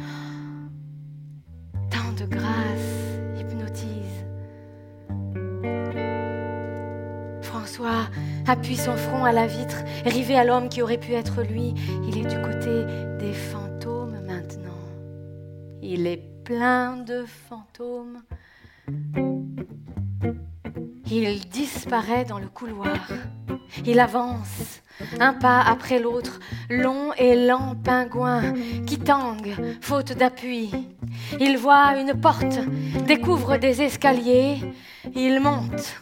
Tant 1.91 2.13
de 2.13 2.27
grâce 2.27 3.41
hypnotise. 3.41 4.30
François 7.43 8.09
appuie 8.47 8.77
son 8.77 8.97
front 8.97 9.25
à 9.25 9.33
la 9.33 9.47
vitre, 9.47 9.83
rivé 10.05 10.37
à 10.37 10.45
l'homme 10.45 10.69
qui 10.69 10.83
aurait 10.83 10.99
pu 10.99 11.13
être 11.13 11.43
lui. 11.43 11.75
Il 12.07 12.19
est 12.19 12.29
du 12.29 12.41
côté 12.43 12.85
des 13.19 13.33
fantômes 13.33 14.21
maintenant. 14.27 14.71
Il 15.83 16.07
est 16.07 16.23
plein 16.45 16.97
de 16.97 17.25
fantômes. 17.27 18.23
Il 21.13 21.41
disparaît 21.49 22.25
dans 22.25 22.39
le 22.39 22.47
couloir. 22.47 22.97
Il 23.85 23.99
avance, 23.99 24.81
un 25.19 25.33
pas 25.33 25.61
après 25.61 25.99
l'autre, 25.99 26.39
long 26.69 27.13
et 27.15 27.35
lent 27.35 27.75
pingouin 27.83 28.55
qui 28.87 28.99
tangue, 28.99 29.57
faute 29.81 30.13
d'appui. 30.13 30.71
Il 31.41 31.59
voit 31.59 31.97
une 31.99 32.15
porte, 32.21 32.61
découvre 33.07 33.57
des 33.57 33.83
escaliers, 33.83 34.61
il 35.15 35.41
monte. 35.41 36.01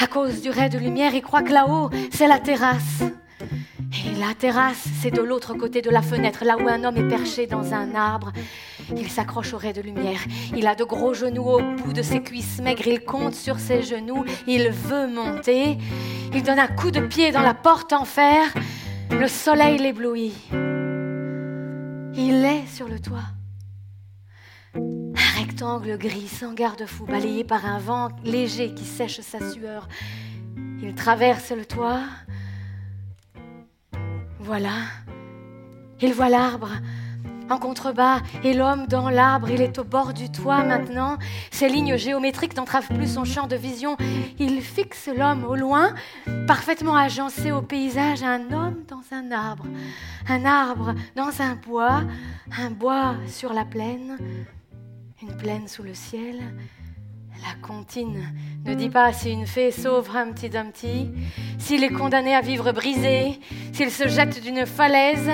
À 0.00 0.06
cause 0.06 0.40
du 0.40 0.50
ray 0.50 0.70
de 0.70 0.78
lumière, 0.78 1.14
il 1.14 1.22
croit 1.22 1.42
que 1.42 1.52
là-haut, 1.52 1.90
c'est 2.12 2.28
la 2.28 2.38
terrasse. 2.38 3.02
Et 4.04 4.14
la 4.18 4.34
terrasse, 4.34 4.84
c'est 5.00 5.10
de 5.10 5.22
l'autre 5.22 5.54
côté 5.54 5.80
de 5.80 5.90
la 5.90 6.02
fenêtre, 6.02 6.44
là 6.44 6.56
où 6.56 6.68
un 6.68 6.82
homme 6.84 6.96
est 6.96 7.08
perché 7.08 7.46
dans 7.46 7.72
un 7.72 7.94
arbre. 7.94 8.32
Il 8.96 9.08
s'accroche 9.08 9.54
au 9.54 9.58
ray 9.58 9.72
de 9.72 9.80
lumière. 9.80 10.20
Il 10.56 10.66
a 10.66 10.74
de 10.74 10.84
gros 10.84 11.14
genoux 11.14 11.44
au 11.44 11.60
bout 11.60 11.92
de 11.92 12.02
ses 12.02 12.22
cuisses 12.22 12.60
maigres. 12.60 12.86
Il 12.86 13.04
compte 13.04 13.34
sur 13.34 13.58
ses 13.58 13.82
genoux. 13.82 14.24
Il 14.46 14.70
veut 14.70 15.06
monter. 15.06 15.78
Il 16.34 16.42
donne 16.42 16.58
un 16.58 16.66
coup 16.66 16.90
de 16.90 17.00
pied 17.00 17.30
dans 17.30 17.42
la 17.42 17.54
porte 17.54 17.92
en 17.92 18.04
fer. 18.04 18.42
Le 19.10 19.28
soleil 19.28 19.78
l'éblouit. 19.78 20.34
Il 22.14 22.44
est 22.44 22.66
sur 22.66 22.88
le 22.88 22.98
toit. 22.98 23.28
Un 24.74 25.38
rectangle 25.38 25.96
gris 25.96 26.28
sans 26.28 26.54
garde-fou, 26.54 27.06
balayé 27.06 27.44
par 27.44 27.66
un 27.66 27.78
vent 27.78 28.08
léger 28.24 28.74
qui 28.74 28.84
sèche 28.84 29.20
sa 29.20 29.38
sueur. 29.50 29.88
Il 30.82 30.94
traverse 30.94 31.52
le 31.52 31.64
toit. 31.64 32.00
Voilà. 34.42 34.74
Il 36.00 36.12
voit 36.14 36.28
l'arbre 36.28 36.70
en 37.48 37.58
contrebas 37.58 38.20
et 38.42 38.54
l'homme 38.54 38.86
dans 38.88 39.08
l'arbre. 39.08 39.50
Il 39.50 39.60
est 39.60 39.78
au 39.78 39.84
bord 39.84 40.12
du 40.12 40.30
toit 40.30 40.64
maintenant. 40.64 41.16
Ces 41.52 41.68
lignes 41.68 41.96
géométriques 41.96 42.56
n'entravent 42.56 42.88
plus 42.88 43.14
son 43.14 43.24
champ 43.24 43.46
de 43.46 43.54
vision. 43.54 43.96
Il 44.40 44.60
fixe 44.62 45.08
l'homme 45.16 45.44
au 45.44 45.54
loin, 45.54 45.94
parfaitement 46.48 46.96
agencé 46.96 47.52
au 47.52 47.62
paysage. 47.62 48.24
Un 48.24 48.52
homme 48.52 48.82
dans 48.88 49.02
un 49.12 49.30
arbre. 49.30 49.66
Un 50.28 50.44
arbre 50.44 50.94
dans 51.14 51.40
un 51.40 51.54
bois. 51.54 52.02
Un 52.58 52.70
bois 52.70 53.14
sur 53.28 53.52
la 53.52 53.64
plaine. 53.64 54.18
Une 55.22 55.36
plaine 55.36 55.68
sous 55.68 55.84
le 55.84 55.94
ciel. 55.94 56.40
La 57.40 57.66
comptine 57.66 58.32
ne 58.64 58.74
dit 58.74 58.90
pas 58.90 59.12
si 59.12 59.30
une 59.30 59.46
fée 59.46 59.70
sauve 59.70 60.14
Humpty 60.14 60.48
Dumpty, 60.48 61.10
s'il 61.58 61.82
est 61.82 61.90
condamné 61.90 62.34
à 62.34 62.40
vivre 62.40 62.72
brisé, 62.72 63.40
s'il 63.72 63.90
se 63.90 64.08
jette 64.08 64.42
d'une 64.42 64.66
falaise. 64.66 65.30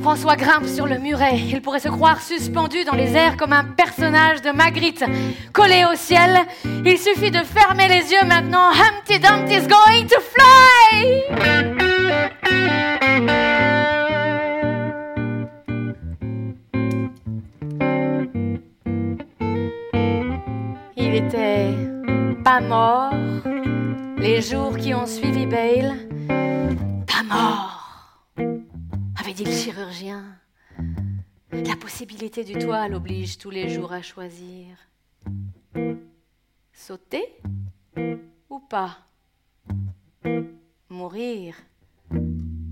François 0.00 0.36
grimpe 0.36 0.66
sur 0.66 0.86
le 0.86 0.98
muret. 0.98 1.38
Il 1.38 1.60
pourrait 1.60 1.80
se 1.80 1.88
croire 1.88 2.22
suspendu 2.22 2.84
dans 2.84 2.94
les 2.94 3.14
airs 3.14 3.36
comme 3.36 3.52
un 3.52 3.64
personnage 3.64 4.40
de 4.42 4.50
Magritte 4.50 5.04
collé 5.52 5.84
au 5.84 5.94
ciel. 5.94 6.38
Il 6.84 6.98
suffit 6.98 7.30
de 7.30 7.42
fermer 7.42 7.88
les 7.88 8.10
yeux 8.12 8.24
maintenant. 8.26 8.70
Humpty 8.70 9.18
Dumpty's 9.18 9.68
going 9.68 10.06
to 10.06 10.20
fly! 10.20 11.58
Il 21.18 21.24
était 21.24 21.74
pas 22.44 22.60
mort 22.60 23.12
les 24.18 24.40
jours 24.40 24.76
qui 24.76 24.94
ont 24.94 25.04
suivi 25.04 25.46
Bale. 25.46 25.96
Pas 27.08 27.24
mort, 27.24 28.14
avait 29.16 29.32
dit 29.32 29.44
le 29.44 29.50
chirurgien. 29.50 30.22
La 31.50 31.74
possibilité 31.74 32.44
du 32.44 32.52
toit 32.52 32.86
l'oblige 32.86 33.36
tous 33.36 33.50
les 33.50 33.68
jours 33.68 33.92
à 33.92 34.00
choisir. 34.00 34.76
Sauter 36.72 37.26
ou 38.48 38.60
pas? 38.60 38.98
Mourir 40.88 41.56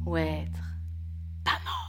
ou 0.06 0.16
être 0.16 0.62
pas 1.42 1.58
mort 1.64 1.85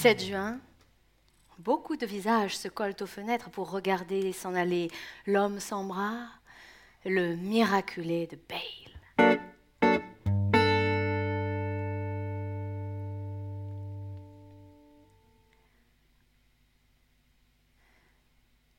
17 0.00 0.26
juin, 0.26 0.60
beaucoup 1.58 1.96
de 1.96 2.06
visages 2.06 2.56
se 2.56 2.68
collent 2.68 2.94
aux 3.00 3.06
fenêtres 3.06 3.50
pour 3.50 3.72
regarder 3.72 4.32
s'en 4.32 4.54
aller 4.54 4.92
l'homme 5.26 5.58
sans 5.58 5.82
bras, 5.82 6.28
le 7.04 7.34
miraculé 7.34 8.28
de 8.28 8.38
Bale. 8.48 9.40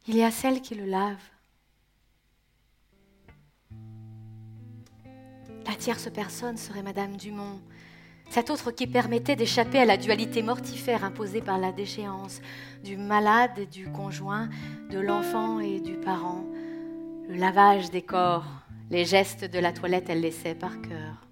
Il 0.07 0.15
y 0.15 0.23
a 0.23 0.31
celle 0.31 0.61
qui 0.61 0.75
le 0.75 0.85
lave. 0.85 1.21
La 5.67 5.75
tierce 5.77 6.09
personne 6.09 6.55
serait 6.55 6.81
Madame 6.81 7.17
Dumont, 7.17 7.61
cette 8.29 8.51
autre 8.51 8.71
qui 8.71 8.85
permettait 8.85 9.35
d'échapper 9.35 9.79
à 9.79 9.85
la 9.85 9.97
dualité 9.97 10.43
mortifère 10.43 11.03
imposée 11.03 11.41
par 11.41 11.57
la 11.57 11.71
déchéance 11.71 12.41
du 12.83 12.95
malade 12.95 13.57
et 13.57 13.65
du 13.65 13.91
conjoint, 13.91 14.49
de 14.91 14.99
l'enfant 14.99 15.59
et 15.59 15.79
du 15.79 15.95
parent. 15.95 16.45
Le 17.27 17.35
lavage 17.35 17.89
des 17.89 18.03
corps, 18.03 18.45
les 18.89 19.05
gestes 19.05 19.45
de 19.45 19.59
la 19.59 19.73
toilette, 19.73 20.09
elle 20.09 20.21
laissait 20.21 20.55
par 20.55 20.79
cœur. 20.81 21.27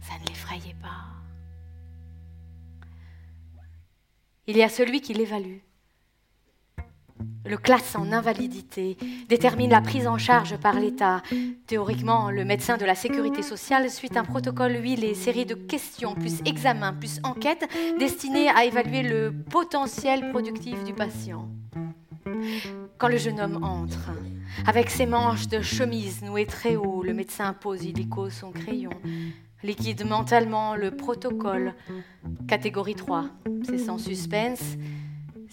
Ça 0.00 0.14
ne 0.22 0.26
l'effrayait 0.28 0.76
pas. 0.80 1.06
Il 4.46 4.56
y 4.56 4.62
a 4.62 4.68
celui 4.68 5.00
qui 5.00 5.14
l'évalue, 5.14 5.58
le 7.44 7.56
classe 7.56 7.96
en 7.96 8.12
invalidité, 8.12 8.96
détermine 9.28 9.70
la 9.70 9.80
prise 9.80 10.06
en 10.06 10.18
charge 10.18 10.56
par 10.56 10.78
l'État. 10.78 11.22
Théoriquement, 11.66 12.30
le 12.30 12.44
médecin 12.44 12.76
de 12.76 12.84
la 12.84 12.94
sécurité 12.94 13.42
sociale 13.42 13.90
suit 13.90 14.10
un 14.14 14.24
protocole, 14.24 14.72
lui, 14.72 14.96
les 14.96 15.14
séries 15.14 15.46
de 15.46 15.54
questions, 15.54 16.14
plus 16.14 16.40
examens, 16.44 16.92
plus 16.92 17.20
enquêtes, 17.24 17.68
destinées 17.98 18.48
à 18.48 18.64
évaluer 18.64 19.02
le 19.02 19.32
potentiel 19.50 20.30
productif 20.30 20.84
du 20.84 20.92
patient. 20.92 21.48
Quand 22.98 23.08
le 23.08 23.16
jeune 23.16 23.40
homme 23.40 23.64
entre, 23.64 24.10
avec 24.66 24.90
ses 24.90 25.06
manches 25.06 25.48
de 25.48 25.60
chemise 25.60 26.22
nouées 26.22 26.46
très 26.46 26.76
haut, 26.76 27.02
le 27.02 27.14
médecin 27.14 27.52
pose 27.54 27.84
illico 27.84 28.30
son 28.30 28.52
crayon, 28.52 28.92
liquide 29.62 30.06
mentalement 30.06 30.76
le 30.76 30.90
protocole. 30.90 31.74
Catégorie 32.46 32.94
3, 32.94 33.26
c'est 33.64 33.78
sans 33.78 33.98
suspense. 33.98 34.76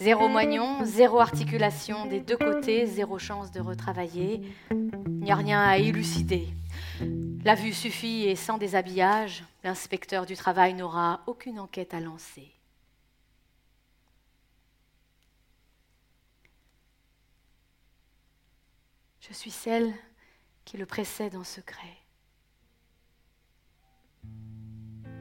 Zéro 0.00 0.28
moignon, 0.28 0.84
zéro 0.84 1.18
articulation 1.18 2.06
des 2.06 2.20
deux 2.20 2.36
côtés, 2.36 2.86
zéro 2.86 3.18
chance 3.18 3.50
de 3.50 3.58
retravailler. 3.58 4.42
Il 4.70 5.24
n'y 5.24 5.32
a 5.32 5.34
rien 5.34 5.60
à 5.60 5.76
élucider. 5.76 6.46
La 7.44 7.56
vue 7.56 7.72
suffit 7.72 8.28
et 8.28 8.36
sans 8.36 8.58
déshabillage, 8.58 9.42
l'inspecteur 9.64 10.24
du 10.24 10.36
travail 10.36 10.74
n'aura 10.74 11.22
aucune 11.26 11.58
enquête 11.58 11.94
à 11.94 12.00
lancer. 12.00 12.48
Je 19.18 19.32
suis 19.32 19.50
celle 19.50 19.92
qui 20.64 20.76
le 20.76 20.86
précède 20.86 21.34
en 21.34 21.44
secret. 21.44 21.96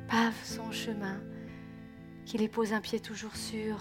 Pave 0.07 0.39
son 0.43 0.71
chemin, 0.71 1.19
qui 2.27 2.37
les 2.37 2.47
pose 2.47 2.73
un 2.73 2.81
pied 2.81 2.99
toujours 2.99 3.35
sûr, 3.35 3.79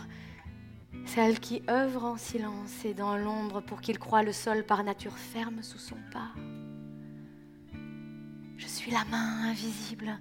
celle 1.06 1.40
qui 1.40 1.62
œuvre 1.70 2.04
en 2.04 2.16
silence 2.16 2.84
et 2.84 2.94
dans 2.94 3.16
l'ombre 3.16 3.60
pour 3.60 3.80
qu'il 3.80 3.98
croie 3.98 4.22
le 4.22 4.32
sol 4.32 4.64
par 4.64 4.84
nature 4.84 5.16
ferme 5.16 5.62
sous 5.62 5.78
son 5.78 5.96
pas. 6.12 6.32
Je 8.56 8.66
suis 8.66 8.90
la 8.90 9.04
main 9.10 9.48
invisible 9.50 10.18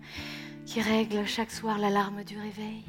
qui 0.65 0.81
règle 0.81 1.25
chaque 1.25 1.51
soir 1.51 1.77
l'alarme 1.77 2.23
du 2.23 2.37
réveil. 2.37 2.83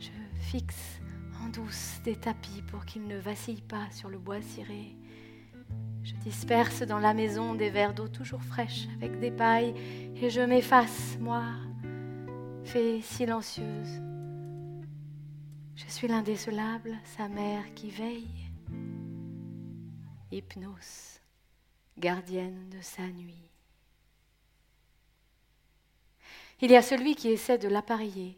Je 0.00 0.10
fixe 0.40 1.00
en 1.44 1.48
douce 1.48 2.00
des 2.04 2.16
tapis 2.16 2.62
pour 2.70 2.84
qu'il 2.84 3.06
ne 3.06 3.18
vacille 3.18 3.62
pas 3.62 3.90
sur 3.90 4.08
le 4.08 4.18
bois 4.18 4.42
ciré. 4.42 4.96
Je 6.02 6.14
disperse 6.14 6.82
dans 6.82 6.98
la 6.98 7.14
maison 7.14 7.54
des 7.54 7.70
verres 7.70 7.94
d'eau 7.94 8.08
toujours 8.08 8.42
fraîches 8.42 8.88
avec 8.96 9.18
des 9.20 9.30
pailles 9.30 9.74
et 10.16 10.30
je 10.30 10.40
m'efface, 10.40 11.18
moi, 11.20 11.44
fée 12.64 13.02
silencieuse. 13.02 14.07
Je 15.78 15.92
suis 15.92 16.08
l'indécelable, 16.08 16.96
sa 17.16 17.28
mère 17.28 17.62
qui 17.76 17.90
veille. 17.90 18.50
Hypnose, 20.32 21.20
gardienne 21.96 22.68
de 22.68 22.82
sa 22.82 23.02
nuit. 23.02 23.48
Il 26.60 26.72
y 26.72 26.76
a 26.76 26.82
celui 26.82 27.14
qui 27.14 27.28
essaie 27.28 27.58
de 27.58 27.68
l'appareiller. 27.68 28.36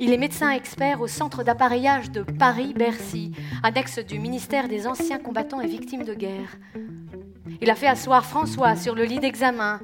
Il 0.00 0.12
est 0.12 0.18
médecin 0.18 0.50
expert 0.50 1.00
au 1.00 1.06
centre 1.06 1.44
d'appareillage 1.44 2.10
de 2.10 2.22
Paris-Bercy, 2.22 3.32
annexe 3.62 4.00
du 4.00 4.18
ministère 4.18 4.66
des 4.66 4.88
anciens 4.88 5.20
combattants 5.20 5.60
et 5.60 5.68
victimes 5.68 6.04
de 6.04 6.14
guerre. 6.14 6.58
Il 7.60 7.70
a 7.70 7.76
fait 7.76 7.86
asseoir 7.86 8.26
François 8.26 8.74
sur 8.74 8.96
le 8.96 9.04
lit 9.04 9.20
d'examen. 9.20 9.80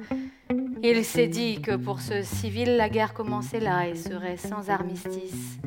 Il 0.83 1.03
s'est 1.03 1.27
dit 1.27 1.61
que 1.61 1.75
pour 1.75 2.01
ce 2.01 2.21
civil, 2.21 2.77
la 2.77 2.89
guerre 2.89 3.13
commençait 3.13 3.59
là 3.59 3.87
et 3.87 3.95
serait 3.95 4.37
sans 4.37 4.69
armistice. 4.69 5.57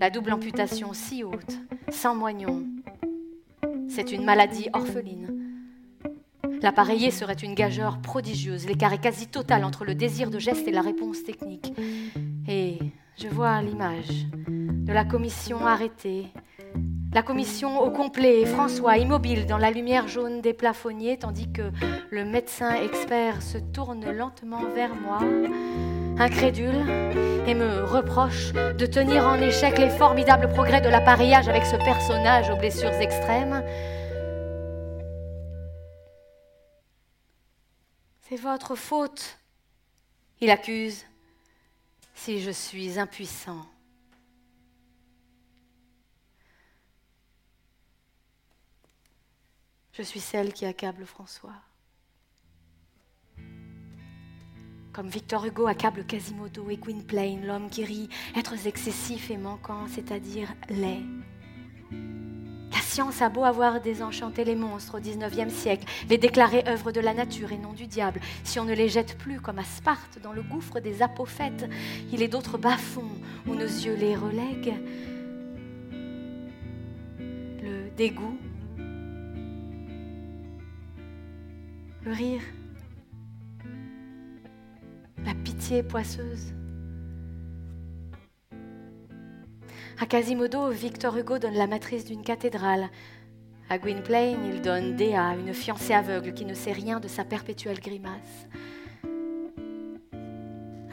La 0.00 0.10
double 0.10 0.32
amputation 0.32 0.92
si 0.92 1.22
haute, 1.24 1.58
sans 1.90 2.14
moignon, 2.14 2.64
c'est 3.88 4.12
une 4.12 4.24
maladie 4.24 4.68
orpheline. 4.72 5.32
L'appareillé 6.62 7.10
serait 7.10 7.34
une 7.34 7.54
gageure 7.54 8.00
prodigieuse, 8.00 8.66
l'écart 8.66 8.92
est 8.92 9.00
quasi 9.00 9.28
total 9.28 9.64
entre 9.64 9.84
le 9.84 9.94
désir 9.94 10.30
de 10.30 10.38
geste 10.38 10.66
et 10.66 10.72
la 10.72 10.82
réponse 10.82 11.22
technique. 11.22 11.72
Et 12.48 12.78
je 13.16 13.28
vois 13.28 13.62
l'image 13.62 14.26
de 14.48 14.92
la 14.92 15.04
commission 15.04 15.64
arrêtée, 15.64 16.26
la 17.16 17.22
commission 17.22 17.80
au 17.80 17.90
complet, 17.90 18.44
François 18.44 18.98
immobile 18.98 19.46
dans 19.46 19.56
la 19.56 19.70
lumière 19.70 20.06
jaune 20.06 20.42
des 20.42 20.52
plafonniers, 20.52 21.16
tandis 21.18 21.50
que 21.50 21.72
le 22.10 22.26
médecin 22.26 22.74
expert 22.74 23.40
se 23.40 23.56
tourne 23.56 24.04
lentement 24.10 24.62
vers 24.74 24.94
moi, 24.94 25.20
incrédule, 26.18 26.84
et 27.46 27.54
me 27.54 27.84
reproche 27.84 28.52
de 28.52 28.84
tenir 28.84 29.26
en 29.26 29.36
échec 29.36 29.78
les 29.78 29.88
formidables 29.88 30.50
progrès 30.50 30.82
de 30.82 30.90
l'appareillage 30.90 31.48
avec 31.48 31.64
ce 31.64 31.76
personnage 31.76 32.50
aux 32.50 32.56
blessures 32.56 32.92
extrêmes. 32.92 33.64
C'est 38.28 38.36
votre 38.36 38.74
faute, 38.74 39.38
il 40.42 40.50
accuse, 40.50 41.06
si 42.14 42.42
je 42.42 42.50
suis 42.50 42.98
impuissant. 42.98 43.64
Je 49.96 50.02
suis 50.02 50.20
celle 50.20 50.52
qui 50.52 50.66
accable 50.66 51.06
François. 51.06 51.54
Comme 54.92 55.08
Victor 55.08 55.46
Hugo 55.46 55.66
accable 55.66 56.04
Quasimodo 56.04 56.68
et 56.68 56.76
Gwynplaine, 56.76 57.46
l'homme 57.46 57.70
qui 57.70 57.82
rit, 57.82 58.10
êtres 58.36 58.66
excessifs 58.66 59.30
et 59.30 59.38
manquants, 59.38 59.86
c'est-à-dire 59.88 60.52
laid. 60.68 61.02
La 62.72 62.80
science 62.82 63.22
a 63.22 63.30
beau 63.30 63.44
avoir 63.44 63.80
désenchanté 63.80 64.44
les 64.44 64.54
monstres 64.54 64.98
au 64.98 65.00
XIXe 65.00 65.50
siècle, 65.50 65.86
les 66.10 66.18
déclarer 66.18 66.64
œuvres 66.68 66.92
de 66.92 67.00
la 67.00 67.14
nature 67.14 67.52
et 67.52 67.58
non 67.58 67.72
du 67.72 67.86
diable, 67.86 68.20
si 68.44 68.60
on 68.60 68.66
ne 68.66 68.74
les 68.74 68.90
jette 68.90 69.16
plus 69.16 69.40
comme 69.40 69.58
à 69.58 69.64
Sparte 69.64 70.18
dans 70.22 70.32
le 70.32 70.42
gouffre 70.42 70.78
des 70.78 71.00
apophètes, 71.00 71.64
il 72.12 72.20
est 72.20 72.28
d'autres 72.28 72.58
bas-fonds 72.58 73.18
où 73.46 73.54
nos 73.54 73.64
yeux 73.64 73.96
les 73.96 74.14
relèguent. 74.14 74.74
Le 77.18 77.88
dégoût 77.96 78.38
le 82.06 82.12
rire, 82.12 82.42
la 85.24 85.34
pitié 85.34 85.82
poisseuse. 85.82 86.54
À 89.98 90.06
Quasimodo, 90.06 90.70
Victor 90.70 91.16
Hugo 91.16 91.38
donne 91.38 91.54
la 91.54 91.66
matrice 91.66 92.04
d'une 92.04 92.22
cathédrale. 92.22 92.90
À 93.68 93.78
Gwynplaine, 93.78 94.38
il 94.44 94.62
donne 94.62 94.94
Dea, 94.94 95.34
une 95.36 95.52
fiancée 95.52 95.94
aveugle 95.94 96.32
qui 96.32 96.44
ne 96.44 96.54
sait 96.54 96.72
rien 96.72 97.00
de 97.00 97.08
sa 97.08 97.24
perpétuelle 97.24 97.80
grimace. 97.80 98.46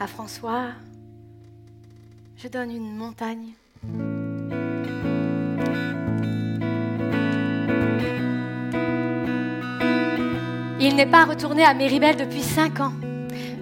À 0.00 0.08
François, 0.08 0.70
je 2.36 2.48
donne 2.48 2.72
une 2.72 2.96
montagne. 2.96 3.52
Il 10.86 10.96
n'est 10.96 11.06
pas 11.06 11.24
retourné 11.24 11.64
à 11.64 11.72
Méribel 11.72 12.14
depuis 12.14 12.42
cinq 12.42 12.78
ans. 12.78 12.92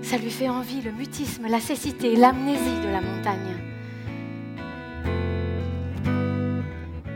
Ça 0.03 0.17
lui 0.17 0.29
fait 0.29 0.49
envie, 0.49 0.81
le 0.83 0.91
mutisme, 0.91 1.47
la 1.49 1.61
cécité, 1.61 2.17
l'amnésie 2.17 2.81
de 2.85 2.89
la 2.89 3.01
montagne. 3.01 3.57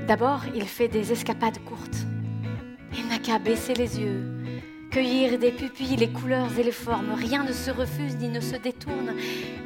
D'abord, 0.07 0.43
il 0.55 0.63
fait 0.63 0.87
des 0.87 1.11
escapades 1.11 1.59
courtes. 1.65 2.07
Il 2.97 3.09
n'a 3.09 3.19
qu'à 3.19 3.41
baisser 3.41 3.75
les 3.75 3.99
yeux, 3.99 4.23
cueillir 4.93 5.41
des 5.41 5.51
pupilles, 5.51 5.97
les 5.97 6.11
couleurs 6.11 6.57
et 6.57 6.63
les 6.63 6.71
formes. 6.71 7.15
Rien 7.17 7.43
ne 7.43 7.53
se 7.53 7.73
refuse 7.73 8.17
ni 8.17 8.29
ne 8.29 8.39
se 8.39 8.55
détourne. 8.55 9.13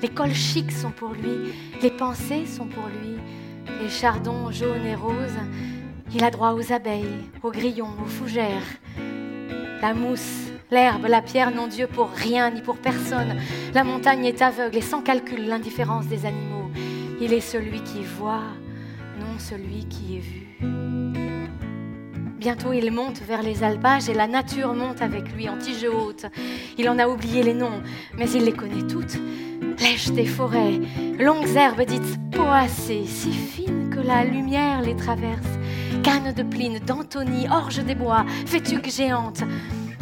Les 0.01 0.09
cols 0.09 0.33
chics 0.33 0.73
sont 0.73 0.91
pour 0.91 1.11
lui, 1.11 1.53
les 1.83 1.91
pensées 1.91 2.47
sont 2.47 2.67
pour 2.67 2.87
lui, 2.87 3.19
les 3.83 3.91
chardons 3.91 4.51
jaunes 4.51 4.87
et 4.87 4.95
roses. 4.95 5.39
Il 6.15 6.25
a 6.25 6.31
droit 6.31 6.55
aux 6.55 6.73
abeilles, 6.73 7.29
aux 7.43 7.51
grillons, 7.51 7.95
aux 8.03 8.09
fougères 8.09 8.81
la 9.81 9.95
mousse, 9.95 10.51
l'herbe, 10.71 11.07
la 11.09 11.23
pierre 11.23 11.51
n'ont 11.51 11.67
Dieu 11.67 11.87
pour 11.87 12.11
rien 12.11 12.51
ni 12.51 12.61
pour 12.61 12.77
personne. 12.77 13.37
La 13.75 13.85
montagne 13.85 14.25
est 14.27 14.43
aveugle 14.43 14.77
et 14.77 14.83
sans 14.83 15.03
calcul 15.03 15.47
l'indifférence 15.47 16.07
des 16.07 16.27
animaux. 16.27 16.71
Il 17.21 17.33
est 17.33 17.41
celui 17.41 17.83
qui 17.83 18.03
voit, 18.03 18.43
non 19.19 19.39
celui 19.39 19.87
qui 19.89 20.17
est 20.17 20.21
vu. 20.21 20.41
Bientôt 22.41 22.73
il 22.73 22.91
monte 22.91 23.21
vers 23.21 23.43
les 23.43 23.63
alpages 23.63 24.09
et 24.09 24.15
la 24.15 24.27
nature 24.27 24.73
monte 24.73 25.03
avec 25.03 25.31
lui 25.37 25.51
en 25.51 25.59
tige 25.59 25.85
haute. 25.85 26.25
Il 26.79 26.89
en 26.89 26.99
a 26.99 27.07
oublié 27.07 27.43
les 27.43 27.53
noms, 27.53 27.83
mais 28.17 28.31
il 28.31 28.45
les 28.45 28.53
connaît 28.53 28.87
toutes. 28.87 29.19
Lèche 29.79 30.11
des 30.13 30.25
forêts, 30.25 30.81
longues 31.19 31.55
herbes 31.55 31.83
dites 31.83 32.19
poacées, 32.33 33.05
si 33.07 33.31
fines 33.31 33.91
que 33.91 34.01
la 34.01 34.25
lumière 34.25 34.81
les 34.81 34.97
traverse. 34.97 35.45
Cannes 36.03 36.33
de 36.33 36.43
Pline, 36.43 36.79
d'Antony, 36.79 37.47
orge 37.51 37.85
des 37.85 37.95
bois, 37.95 38.25
fétuques 38.47 38.91
géantes. 38.91 39.43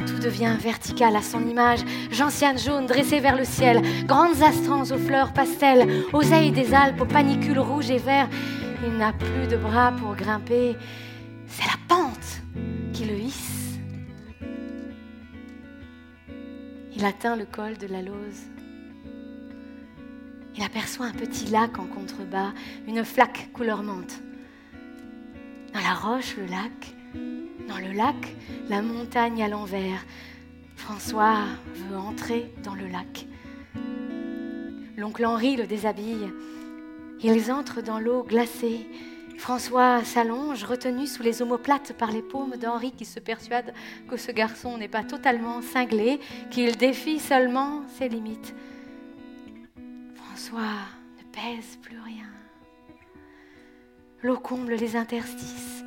Tout 0.07 0.21
devient 0.23 0.55
vertical 0.61 1.17
à 1.17 1.23
son 1.23 1.45
image, 1.45 1.81
gentianes 2.13 2.59
jaunes 2.59 2.87
dressées 2.87 3.19
vers 3.19 3.37
le 3.37 3.45
ciel, 3.45 3.83
grandes 4.07 4.45
astrans 4.45 4.83
aux 4.83 4.99
fleurs 4.99 5.33
pastel, 5.33 6.05
oseilles 6.13 6.53
des 6.53 6.73
Alpes 6.73 7.01
aux 7.01 7.05
panicules 7.05 7.59
rouges 7.59 7.91
et 7.91 7.99
verts. 7.99 8.29
Il 8.87 8.97
n'a 8.97 9.13
plus 9.13 9.49
de 9.49 9.57
bras 9.57 9.91
pour 9.91 10.15
grimper, 10.15 10.77
c'est 11.49 11.65
la 11.65 11.79
pente 11.89 12.08
Il 16.99 17.05
atteint 17.05 17.37
le 17.37 17.47
col 17.47 17.79
de 17.79 17.87
la 17.87 18.03
Lose. 18.03 18.43
Il 20.57 20.65
aperçoit 20.65 21.07
un 21.07 21.13
petit 21.13 21.47
lac 21.47 21.79
en 21.79 21.87
contrebas, 21.87 22.53
une 22.89 23.05
flaque 23.05 23.51
couleur 23.53 23.85
menthe. 23.85 24.21
Dans 25.73 25.79
la 25.79 25.95
roche, 25.95 26.37
le 26.37 26.47
lac. 26.47 26.95
Dans 27.69 27.79
le 27.79 27.93
lac, 27.93 28.17
la 28.69 28.83
montagne 28.83 29.45
à 29.45 29.49
l'envers. 29.49 30.05
François 30.75 31.45
veut 31.89 31.97
entrer 31.97 32.53
dans 32.65 32.75
le 32.75 32.89
lac. 32.89 33.29
L'oncle 34.97 35.25
Henri 35.25 35.55
le 35.55 35.69
déshabille. 35.69 36.33
Ils 37.23 37.53
entrent 37.53 37.81
dans 37.81 38.01
l'eau 38.01 38.25
glacée. 38.25 38.89
François 39.39 40.05
s'allonge, 40.05 40.65
retenu 40.65 41.07
sous 41.07 41.23
les 41.23 41.43
omoplates 41.43 41.93
par 41.93 42.11
les 42.11 42.23
paumes 42.23 42.57
d'Henri 42.57 42.91
qui 42.91 43.05
se 43.05 43.21
persuade 43.21 43.73
que 44.09 44.17
ce 44.17 44.33
garçon 44.33 44.77
n'est 44.77 44.89
pas 44.89 45.05
totalement 45.05 45.63
cinglé, 45.63 46.19
qu'il 46.51 46.77
défie 46.77 47.21
seulement 47.21 47.83
ses 47.97 48.09
limites. 48.09 48.53
François 50.17 50.75
ne 51.19 51.23
pèse 51.33 51.79
plus 51.81 52.01
rien. 52.01 52.27
L'eau 54.23 54.39
comble 54.39 54.75
les 54.75 54.97
interstices, 54.97 55.85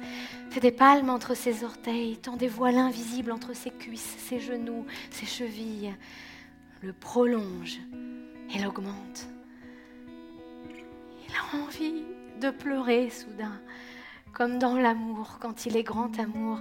fait 0.49 0.61
des 0.61 0.71
palmes 0.71 1.09
entre 1.09 1.35
ses 1.35 1.65
orteils, 1.65 2.17
tend 2.17 2.37
des 2.37 2.47
voiles 2.47 2.77
invisibles 2.77 3.33
entre 3.33 3.53
ses 3.53 3.71
cuisses, 3.71 4.15
ses 4.17 4.39
genoux, 4.39 4.85
ses 5.11 5.25
chevilles, 5.25 5.93
le 6.81 6.93
prolonge 6.93 7.79
et 8.55 8.59
l'augmente. 8.59 9.27
Il 11.27 11.35
a 11.35 11.61
envie 11.61 12.05
de 12.41 12.49
pleurer 12.49 13.11
soudain, 13.11 13.61
comme 14.33 14.57
dans 14.57 14.75
l'amour, 14.75 15.37
quand 15.39 15.67
il 15.67 15.77
est 15.77 15.83
grand 15.83 16.19
amour, 16.19 16.59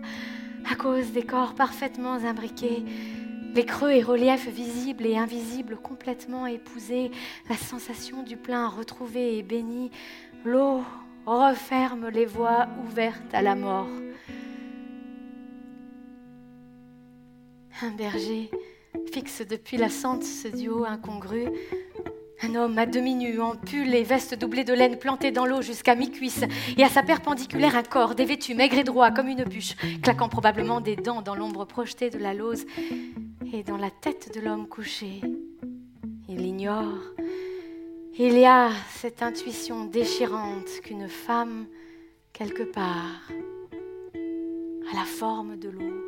à 0.71 0.77
cause 0.77 1.11
des 1.13 1.23
corps 1.23 1.55
parfaitement 1.55 2.13
imbriqués, 2.13 2.85
les 3.55 3.65
creux 3.65 3.91
et 3.91 4.03
reliefs 4.03 4.47
visibles 4.47 5.07
et 5.07 5.17
invisibles 5.17 5.79
complètement 5.79 6.47
épousés, 6.47 7.11
la 7.49 7.57
sensation 7.57 8.23
du 8.23 8.37
plein 8.37 8.69
retrouvé 8.69 9.39
et 9.39 9.43
béni, 9.43 9.91
l'eau 10.45 10.83
referme 11.25 12.09
les 12.09 12.27
voies 12.27 12.69
ouvertes 12.85 13.33
à 13.35 13.41
la 13.41 13.55
mort. 13.55 13.89
Un 17.81 17.91
berger 17.93 18.51
fixe 19.13 19.43
depuis 19.49 19.79
la 19.79 19.89
sente 19.89 20.25
ce 20.25 20.49
duo 20.49 20.85
incongru. 20.85 21.47
Un 22.43 22.55
homme 22.55 22.79
à 22.79 22.87
demi 22.87 23.15
nu, 23.15 23.39
en 23.41 23.55
pull 23.55 23.95
et 23.95 24.03
veste 24.03 24.35
doublée 24.35 24.65
de 24.65 24.73
laine 24.73 24.99
plantée 24.99 25.31
dans 25.31 25.45
l'eau 25.45 25.61
jusqu'à 25.61 25.95
mi-cuisse, 25.95 26.45
et 26.79 26.83
à 26.83 26.89
sa 26.89 27.03
perpendiculaire 27.03 27.77
un 27.77 27.83
corps 27.83 28.15
dévêtu, 28.15 28.55
maigre 28.55 28.79
et 28.79 28.85
droit 28.85 29.11
comme 29.11 29.29
une 29.29 29.45
bûche, 29.45 29.77
claquant 30.03 30.29
probablement 30.29 30.81
des 30.81 30.97
dents 30.97 31.21
dans 31.21 31.35
l'ombre 31.35 31.67
projetée 31.67 32.09
de 32.09 32.19
la 32.19 32.33
lose 32.33 32.65
et 33.53 33.63
dans 33.63 33.77
la 33.77 33.91
tête 33.91 34.35
de 34.35 34.41
l'homme 34.41 34.69
couché. 34.69 35.21
Il 36.29 36.47
ignore. 36.47 36.99
Il 38.19 38.39
y 38.39 38.47
a 38.47 38.71
cette 38.91 39.23
intuition 39.23 39.85
déchirante 39.85 40.81
qu'une 40.83 41.09
femme, 41.09 41.67
quelque 42.33 42.63
part, 42.63 43.31
a 44.15 44.95
la 44.95 45.05
forme 45.05 45.59
de 45.59 45.69
l'eau. 45.69 46.00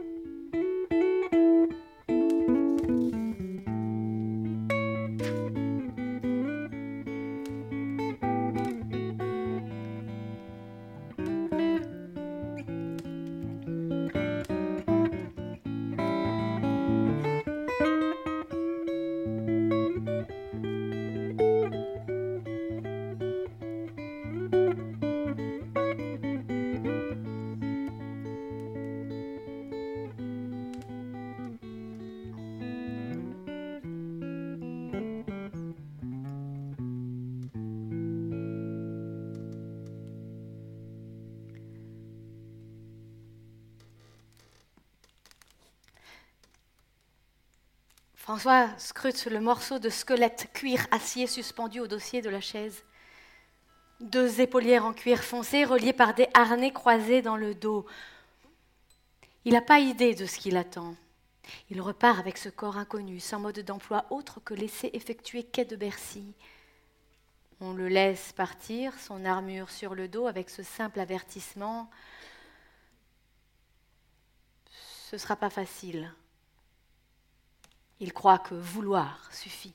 François 48.32 48.70
scrute 48.78 49.26
le 49.26 49.40
morceau 49.40 49.78
de 49.78 49.90
squelette 49.90 50.48
cuir 50.54 50.86
acier 50.90 51.26
suspendu 51.26 51.80
au 51.80 51.86
dossier 51.86 52.22
de 52.22 52.30
la 52.30 52.40
chaise. 52.40 52.82
Deux 54.00 54.40
épaulières 54.40 54.86
en 54.86 54.94
cuir 54.94 55.22
foncé 55.22 55.66
reliées 55.66 55.92
par 55.92 56.14
des 56.14 56.28
harnais 56.32 56.72
croisés 56.72 57.20
dans 57.20 57.36
le 57.36 57.54
dos. 57.54 57.84
Il 59.44 59.52
n'a 59.52 59.60
pas 59.60 59.80
idée 59.80 60.14
de 60.14 60.24
ce 60.24 60.38
qu'il 60.38 60.56
attend. 60.56 60.94
Il 61.68 61.82
repart 61.82 62.18
avec 62.18 62.38
ce 62.38 62.48
corps 62.48 62.78
inconnu, 62.78 63.20
sans 63.20 63.38
mode 63.38 63.58
d'emploi 63.58 64.06
autre 64.08 64.40
que 64.42 64.54
laisser 64.54 64.88
effectuer 64.94 65.42
quai 65.42 65.66
de 65.66 65.76
Bercy. 65.76 66.32
On 67.60 67.74
le 67.74 67.88
laisse 67.88 68.32
partir, 68.32 68.98
son 68.98 69.26
armure 69.26 69.68
sur 69.68 69.94
le 69.94 70.08
dos, 70.08 70.26
avec 70.26 70.48
ce 70.48 70.62
simple 70.62 71.00
avertissement. 71.00 71.90
Ce 75.10 75.16
ne 75.16 75.18
sera 75.18 75.36
pas 75.36 75.50
facile. 75.50 76.10
Il 78.02 78.12
croit 78.12 78.38
que 78.38 78.56
vouloir 78.56 79.30
suffit. 79.30 79.72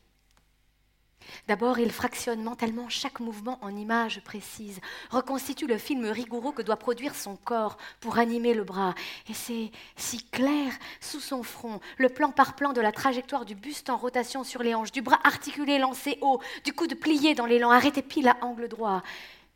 D'abord, 1.47 1.80
il 1.80 1.91
fractionne 1.91 2.43
mentalement 2.43 2.89
chaque 2.89 3.21
mouvement 3.21 3.57
en 3.61 3.73
images 3.73 4.21
précises, 4.21 4.82
reconstitue 5.09 5.65
le 5.65 5.78
film 5.78 6.05
rigoureux 6.05 6.51
que 6.51 6.61
doit 6.61 6.75
produire 6.75 7.15
son 7.15 7.38
corps 7.38 7.78
pour 8.01 8.17
animer 8.17 8.53
le 8.53 8.65
bras. 8.65 8.95
Et 9.30 9.34
c'est 9.34 9.71
si 9.95 10.21
clair 10.25 10.73
sous 10.99 11.21
son 11.21 11.41
front, 11.41 11.80
le 11.97 12.09
plan 12.09 12.32
par 12.32 12.57
plan 12.57 12.73
de 12.73 12.82
la 12.82 12.91
trajectoire 12.91 13.45
du 13.45 13.55
buste 13.55 13.89
en 13.89 13.95
rotation 13.95 14.43
sur 14.43 14.61
les 14.61 14.75
hanches, 14.75 14.91
du 14.91 15.01
bras 15.01 15.21
articulé 15.23 15.80
lancé 15.80 16.17
haut, 16.19 16.41
du 16.65 16.73
coude 16.73 16.99
plié 16.99 17.34
dans 17.34 17.45
l'élan, 17.45 17.71
arrêté 17.71 18.01
pile 18.01 18.28
à 18.28 18.38
angle 18.41 18.67
droit. 18.67 19.03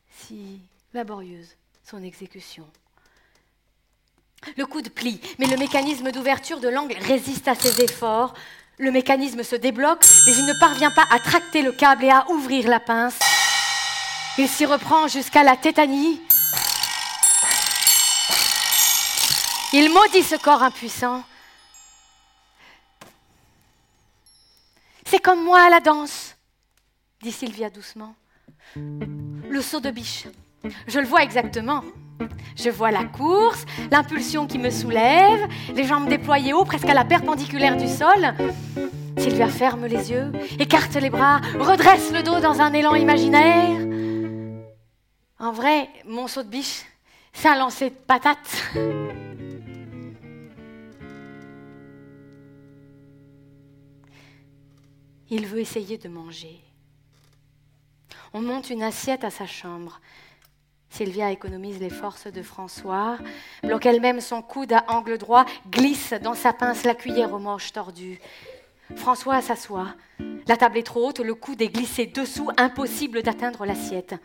Si 0.10 0.62
laborieuse 0.94 1.58
son 1.84 2.04
exécution. 2.04 2.66
Le 4.58 4.66
coude 4.66 4.90
plie, 4.90 5.22
mais 5.40 5.46
le 5.46 5.58
mécanisme 5.58 6.12
d'ouverture 6.12 6.60
de 6.60 6.70
l'angle 6.70 6.98
résiste 7.00 7.48
à 7.48 7.56
ses 7.56 7.82
efforts. 7.84 8.34
Le 8.82 8.92
mécanisme 8.92 9.44
se 9.44 9.56
débloque, 9.56 10.04
mais 10.26 10.34
il 10.34 10.46
ne 10.48 10.60
parvient 10.60 10.90
pas 10.90 11.06
à 11.12 11.20
tracter 11.20 11.62
le 11.62 11.72
câble 11.72 12.04
et 12.04 12.10
à 12.10 12.28
ouvrir 12.32 12.68
la 12.68 12.80
pince. 12.80 13.20
Il 14.40 14.50
s'y 14.50 14.66
reprend 14.66 15.08
jusqu'à 15.08 15.44
la 15.44 15.56
tétanie. 15.56 16.20
Il 19.72 19.94
maudit 19.94 20.24
ce 20.24 20.36
corps 20.36 20.64
impuissant. 20.64 21.24
C'est 25.06 25.20
comme 25.20 25.44
moi 25.44 25.62
à 25.62 25.70
la 25.70 25.80
danse, 25.80 26.36
dit 27.22 27.32
Sylvia 27.32 27.70
doucement. 27.70 28.16
Le 28.76 29.62
saut 29.62 29.80
de 29.80 29.92
biche. 29.92 30.26
Je 30.88 31.00
le 31.00 31.06
vois 31.06 31.22
exactement. 31.22 31.84
Je 32.56 32.70
vois 32.70 32.92
la 32.92 33.06
course, 33.06 33.66
l'impulsion 33.90 34.48
qui 34.48 34.60
me 34.60 34.70
soulève, 34.70 35.48
les 35.76 35.84
jambes 35.86 36.08
déployées 36.08 36.54
haut, 36.54 36.66
presque 36.66 36.90
à 36.90 36.94
la 36.94 37.06
perpendiculaire 37.06 37.78
du 37.78 37.88
sol. 37.88 38.34
Sylvia 39.18 39.48
ferme 39.48 39.86
les 39.86 40.12
yeux, 40.12 40.32
écarte 40.60 40.96
les 40.96 41.10
bras, 41.10 41.42
redresse 41.60 42.12
le 42.12 42.24
dos 42.24 42.40
dans 42.40 42.62
un 42.62 42.74
élan 42.74 42.96
imaginaire. 42.96 43.80
En 45.40 45.52
vrai, 45.52 45.90
mon 46.06 46.28
saut 46.28 46.44
de 46.44 46.50
biche, 46.50 46.84
c'est 47.34 47.48
un 47.48 47.58
lancer 47.58 47.90
de 47.90 47.96
patates. 47.96 48.64
Il 55.30 55.48
veut 55.48 55.60
essayer 55.60 55.98
de 55.98 56.10
manger. 56.10 56.60
On 58.34 58.42
monte 58.42 58.70
une 58.70 58.84
assiette 58.84 59.24
à 59.24 59.30
sa 59.30 59.48
chambre. 59.48 60.02
Sylvia 60.92 61.32
économise 61.32 61.80
les 61.80 61.90
forces 61.90 62.28
de 62.28 62.42
François, 62.42 63.18
bloque 63.64 63.86
elle-même 63.86 64.20
son 64.20 64.42
coude 64.42 64.74
à 64.74 64.84
angle 64.90 65.18
droit, 65.18 65.46
glisse 65.72 66.14
dans 66.22 66.34
sa 66.34 66.52
pince 66.52 66.84
la 66.84 66.96
cuillère 66.96 67.34
aux 67.34 67.40
manches 67.40 67.72
tordues. 67.72 68.20
François 68.98 69.42
s'assoit. 69.42 69.88
La 70.48 70.58
table 70.58 70.78
est 70.78 70.84
trop 70.84 71.08
haute, 71.08 71.20
le 71.20 71.34
coude 71.34 71.62
est 71.62 71.70
glissé 71.70 72.08
dessous, 72.08 72.52
impossible 72.58 73.24
d'atteindre 73.24 73.66
l'assiette. 73.66 74.16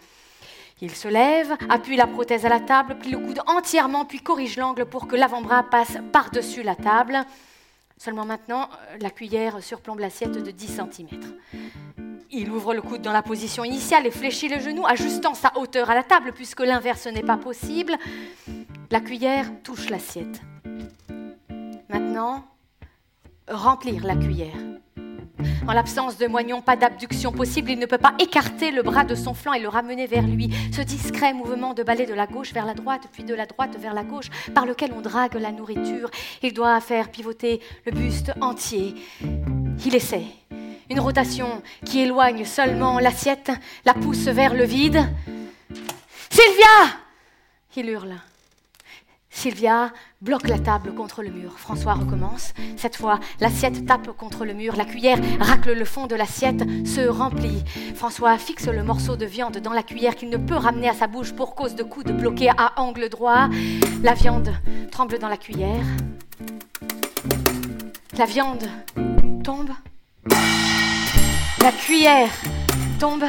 Il 0.81 0.95
se 0.95 1.07
lève, 1.07 1.57
appuie 1.71 1.97
la 1.97 2.09
prothèse 2.09 2.45
à 2.45 2.49
la 2.49 2.61
table, 2.61 2.99
plie 2.99 3.13
le 3.13 3.19
coude 3.19 3.41
entièrement, 3.47 4.05
puis 4.05 4.19
corrige 4.19 4.57
l'angle 4.57 4.87
pour 4.87 5.07
que 5.07 5.15
l'avant-bras 5.15 5.63
passe 5.63 5.99
par-dessus 6.13 6.65
la 6.65 6.75
table. 6.75 7.25
Seulement 7.97 8.27
maintenant, 8.27 8.69
la 9.01 9.11
cuillère 9.11 9.63
surplombe 9.63 10.01
l'assiette 10.01 10.33
de 10.33 10.51
10 10.51 10.81
cm. 10.93 12.06
Il 12.31 12.51
ouvre 12.51 12.75
le 12.75 12.83
coude 12.83 13.03
dans 13.03 13.13
la 13.13 13.23
position 13.23 13.65
initiale 13.65 14.07
et 14.07 14.11
fléchit 14.11 14.49
le 14.49 14.59
genou, 14.59 14.85
ajustant 14.87 15.35
sa 15.35 15.53
hauteur 15.57 15.91
à 15.91 15.95
la 15.95 16.03
table, 16.03 16.33
puisque 16.33 16.61
l'inverse 16.61 17.07
n'est 17.07 17.23
pas 17.23 17.37
possible. 17.37 17.97
La 18.91 19.01
cuillère 19.01 19.47
touche 19.63 19.91
l'assiette. 19.91 20.41
Maintenant, 21.89 22.45
remplir 23.49 24.05
la 24.05 24.17
cuillère. 24.17 24.57
En 25.69 25.73
l'absence 25.73 26.17
de 26.17 26.27
moignon, 26.27 26.63
pas 26.63 26.77
d'abduction 26.77 27.33
possible, 27.33 27.71
il 27.71 27.79
ne 27.79 27.87
peut 27.87 27.99
pas 27.99 28.15
écarter 28.19 28.71
le 28.71 28.83
bras 28.83 29.05
de 29.05 29.15
son 29.15 29.35
flanc 29.35 29.53
et 29.53 29.61
le 29.61 29.69
ramener 29.69 30.07
vers 30.07 30.27
lui. 30.27 30.51
Ce 30.73 30.81
discret 30.81 31.33
mouvement 31.33 31.75
de 31.75 31.83
balai 31.83 32.07
de 32.07 32.15
la 32.15 32.27
gauche 32.27 32.53
vers 32.53 32.67
la 32.67 32.75
droite, 32.75 33.09
puis 33.13 33.25
de 33.25 33.35
la 33.35 33.47
droite 33.47 33.77
vers 33.79 33.95
la 33.95 34.05
gauche, 34.05 34.31
par 34.55 34.67
lequel 34.67 34.93
on 34.97 35.01
drague 35.01 35.35
la 35.35 35.53
nourriture. 35.53 36.11
Il 36.43 36.55
doit 36.55 36.81
faire 36.81 37.11
pivoter 37.11 37.61
le 37.85 37.93
buste 37.93 38.33
entier. 38.41 38.95
Il 39.85 39.95
essaie. 39.95 40.27
Une 40.89 41.01
rotation 41.01 41.63
qui 41.85 42.01
éloigne 42.01 42.45
seulement 42.45 42.99
l'assiette, 43.01 43.51
la 43.85 43.95
pousse 43.95 44.29
vers 44.29 44.55
le 44.55 44.65
vide. 44.65 45.05
Sylvia 46.31 46.97
Il 47.77 47.91
hurle. 47.91 48.15
Sylvia 49.29 49.93
bloque 50.23 50.49
la 50.49 50.59
table 50.59 50.95
contre 50.95 51.23
le 51.23 51.31
mur. 51.31 51.59
François 51.59 51.95
recommence. 51.95 52.55
Cette 52.77 52.97
fois, 52.97 53.21
l'assiette 53.41 53.85
tape 53.85 54.17
contre 54.17 54.45
le 54.45 54.55
mur. 54.55 54.77
La 54.77 54.85
cuillère 54.85 55.19
racle 55.41 55.75
le 55.75 55.85
fond 55.85 56.07
de 56.07 56.15
l'assiette, 56.15 56.65
se 56.87 57.07
remplit. 57.07 57.63
François 57.95 58.39
fixe 58.39 58.67
le 58.69 58.83
morceau 58.83 59.17
de 59.17 59.27
viande 59.27 59.59
dans 59.59 59.73
la 59.73 59.83
cuillère 59.83 60.15
qu'il 60.15 60.31
ne 60.31 60.39
peut 60.39 60.55
ramener 60.55 60.89
à 60.89 60.95
sa 60.95 61.07
bouche 61.07 61.33
pour 61.33 61.55
cause 61.55 61.75
de 61.75 61.83
coudes 61.83 62.17
bloqués 62.17 62.51
à 62.57 62.81
angle 62.81 63.09
droit. 63.09 63.49
La 64.03 64.15
viande 64.15 64.55
tremble 64.91 65.19
dans 65.19 65.29
la 65.29 65.37
cuillère. 65.37 65.85
La 68.17 68.25
viande 68.25 68.67
tombe. 69.45 69.71
La 71.63 71.73
cuillère 71.73 72.31
tombe. 72.99 73.25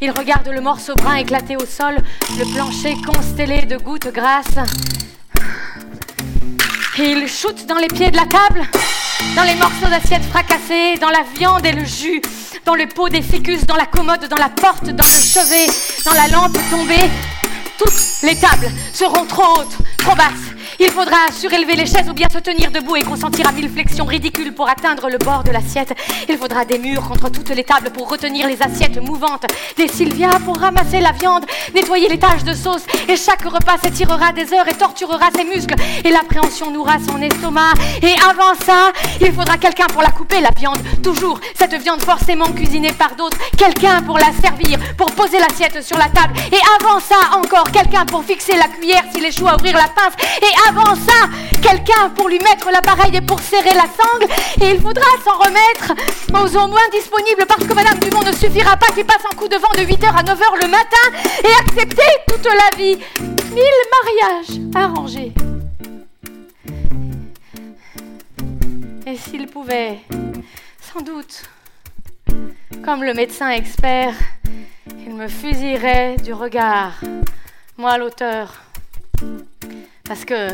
Il 0.00 0.10
regarde 0.12 0.48
le 0.48 0.60
morceau 0.60 0.94
brun 0.94 1.16
éclaté 1.16 1.56
au 1.56 1.66
sol, 1.66 1.96
le 2.38 2.54
plancher 2.54 2.94
constellé 3.04 3.62
de 3.62 3.76
gouttes 3.76 4.12
grasses. 4.12 4.58
il 6.98 7.26
shoote 7.28 7.66
dans 7.66 7.78
les 7.78 7.88
pieds 7.88 8.10
de 8.10 8.16
la 8.16 8.26
table, 8.26 8.62
dans 9.34 9.42
les 9.42 9.54
morceaux 9.56 9.88
d'assiette 9.90 10.24
fracassés, 10.24 10.96
dans 11.00 11.10
la 11.10 11.24
viande 11.36 11.66
et 11.66 11.72
le 11.72 11.84
jus, 11.84 12.22
dans 12.64 12.74
le 12.74 12.86
pot 12.86 13.08
des 13.08 13.22
ficus, 13.22 13.66
dans 13.66 13.76
la 13.76 13.86
commode, 13.86 14.28
dans 14.28 14.36
la 14.36 14.48
porte, 14.48 14.90
dans 14.90 15.04
le 15.04 15.10
chevet, 15.10 15.66
dans 16.04 16.14
la 16.14 16.28
lampe 16.28 16.58
tombée. 16.70 17.10
Toutes 17.76 18.22
les 18.22 18.36
tables 18.36 18.70
seront 18.92 19.24
trop 19.24 19.60
hautes, 19.60 19.78
trop 19.98 20.14
basses, 20.14 20.47
il 20.80 20.90
faudra 20.90 21.16
surélever 21.32 21.74
les 21.74 21.86
chaises 21.86 22.08
ou 22.08 22.12
bien 22.12 22.28
se 22.32 22.38
tenir 22.38 22.70
debout 22.70 22.96
et 22.96 23.02
consentir 23.02 23.48
à 23.48 23.52
mille 23.52 23.68
flexions 23.68 24.04
ridicules 24.04 24.54
pour 24.54 24.68
atteindre 24.68 25.08
le 25.08 25.18
bord 25.18 25.42
de 25.42 25.50
l'assiette. 25.50 25.92
Il 26.28 26.36
faudra 26.38 26.64
des 26.64 26.78
murs 26.78 27.02
contre 27.08 27.30
toutes 27.30 27.50
les 27.50 27.64
tables 27.64 27.90
pour 27.90 28.08
retenir 28.08 28.46
les 28.46 28.62
assiettes 28.62 29.02
mouvantes, 29.02 29.46
des 29.76 29.88
Sylvia 29.88 30.30
pour 30.44 30.56
ramasser 30.58 31.00
la 31.00 31.12
viande, 31.12 31.44
nettoyer 31.74 32.08
les 32.08 32.18
taches 32.18 32.44
de 32.44 32.54
sauce. 32.54 32.82
Et 33.08 33.16
chaque 33.16 33.42
repas 33.42 33.78
s'étirera 33.82 34.32
des 34.32 34.52
heures 34.52 34.68
et 34.68 34.74
torturera 34.74 35.26
ses 35.34 35.44
muscles. 35.44 35.74
Et 36.04 36.10
l'appréhension 36.10 36.70
nourra 36.70 36.96
son 37.06 37.20
estomac. 37.20 37.72
Et 38.02 38.14
avant 38.28 38.54
ça, 38.64 38.92
il 39.20 39.32
faudra 39.32 39.56
quelqu'un 39.56 39.86
pour 39.86 40.02
la 40.02 40.10
couper, 40.10 40.40
la 40.40 40.50
viande. 40.56 40.78
Toujours 41.02 41.40
cette 41.54 41.74
viande 41.74 42.02
forcément 42.02 42.46
cuisinée 42.52 42.92
par 42.92 43.16
d'autres. 43.16 43.38
Quelqu'un 43.56 44.02
pour 44.02 44.18
la 44.18 44.32
servir, 44.40 44.78
pour 44.96 45.10
poser 45.12 45.38
l'assiette 45.38 45.82
sur 45.82 45.98
la 45.98 46.08
table. 46.08 46.34
Et 46.52 46.60
avant 46.80 47.00
ça, 47.00 47.36
encore 47.36 47.70
quelqu'un 47.72 48.04
pour 48.06 48.24
fixer 48.24 48.56
la 48.56 48.68
cuillère 48.68 49.02
s'il 49.12 49.24
échoue 49.24 49.48
à 49.48 49.56
ouvrir 49.56 49.76
la 49.76 49.88
pince. 49.88 50.14
Avant 50.68 50.94
ça, 50.94 51.28
quelqu'un 51.62 52.10
pour 52.14 52.28
lui 52.28 52.38
mettre 52.40 52.70
l'appareil 52.70 53.16
et 53.16 53.20
pour 53.20 53.40
serrer 53.40 53.74
la 53.74 53.86
sangle. 53.86 54.30
Et 54.60 54.70
il 54.70 54.80
faudra 54.80 55.06
s'en 55.24 55.38
remettre 55.38 55.94
aux 56.34 56.56
au 56.56 56.66
moins 56.68 56.88
disponibles 56.92 57.46
parce 57.46 57.64
que 57.64 57.72
Madame 57.72 57.98
Dumont 57.98 58.22
ne 58.22 58.32
suffira 58.32 58.76
pas 58.76 58.92
qu'il 58.94 59.06
passe 59.06 59.24
en 59.30 59.34
coup 59.34 59.48
de 59.48 59.56
vent 59.56 59.70
de 59.76 59.82
8h 59.82 60.08
à 60.14 60.22
9h 60.22 60.62
le 60.62 60.68
matin 60.68 60.96
et 61.42 61.52
accepter 61.60 62.02
toute 62.26 62.44
la 62.44 62.76
vie. 62.76 62.98
Mille 63.54 63.80
mariages 63.96 64.60
arrangés. 64.74 65.32
Et 69.06 69.16
s'il 69.16 69.46
pouvait, 69.46 70.00
sans 70.92 71.00
doute, 71.00 71.44
comme 72.84 73.02
le 73.02 73.14
médecin 73.14 73.48
expert, 73.48 74.14
il 75.06 75.14
me 75.14 75.28
fusillerait 75.28 76.16
du 76.22 76.34
regard, 76.34 76.92
moi 77.78 77.96
l'auteur. 77.96 78.52
Parce 80.08 80.24
que 80.24 80.48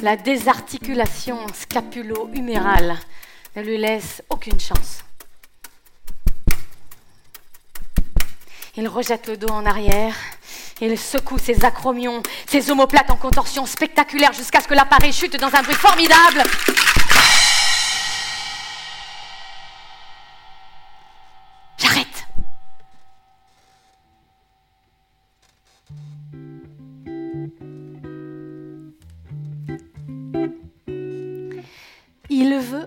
la 0.00 0.16
désarticulation 0.16 1.44
scapulo-humérale 1.52 2.96
ne 3.56 3.62
lui 3.62 3.76
laisse 3.76 4.22
aucune 4.30 4.60
chance. 4.60 5.02
Il 8.76 8.86
rejette 8.86 9.26
le 9.26 9.36
dos 9.36 9.48
en 9.48 9.66
arrière, 9.66 10.14
il 10.80 10.96
secoue 10.96 11.38
ses 11.38 11.64
acromions, 11.64 12.22
ses 12.46 12.70
omoplates 12.70 13.10
en 13.10 13.16
contorsion 13.16 13.66
spectaculaire 13.66 14.32
jusqu'à 14.32 14.60
ce 14.60 14.68
que 14.68 14.74
l'appareil 14.74 15.12
chute 15.12 15.36
dans 15.40 15.52
un 15.52 15.62
bruit 15.62 15.74
formidable. 15.74 16.44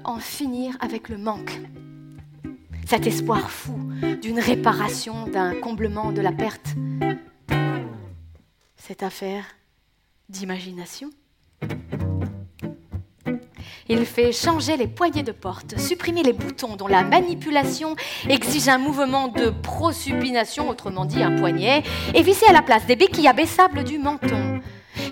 En 0.03 0.19
finir 0.19 0.75
avec 0.79 1.09
le 1.09 1.17
manque. 1.17 1.59
Cet 2.87 3.07
espoir 3.07 3.49
fou 3.49 3.77
d'une 4.21 4.39
réparation, 4.39 5.27
d'un 5.27 5.55
comblement 5.55 6.11
de 6.11 6.21
la 6.21 6.31
perte. 6.31 6.75
Cette 8.75 9.03
affaire 9.03 9.45
d'imagination. 10.29 11.09
Il 13.89 14.05
fait 14.05 14.31
changer 14.31 14.77
les 14.77 14.87
poignées 14.87 15.23
de 15.23 15.31
porte, 15.31 15.77
supprimer 15.77 16.23
les 16.23 16.33
boutons 16.33 16.75
dont 16.75 16.87
la 16.87 17.03
manipulation 17.03 17.95
exige 18.29 18.69
un 18.69 18.77
mouvement 18.77 19.27
de 19.27 19.49
prosupination, 19.49 20.69
autrement 20.69 21.05
dit 21.05 21.21
un 21.21 21.35
poignet, 21.37 21.83
et 22.13 22.23
visser 22.23 22.45
à 22.47 22.53
la 22.53 22.61
place 22.61 22.85
des 22.85 22.95
béquilles 22.95 23.27
abaissables 23.27 23.83
du 23.83 23.99
menton. 23.99 24.52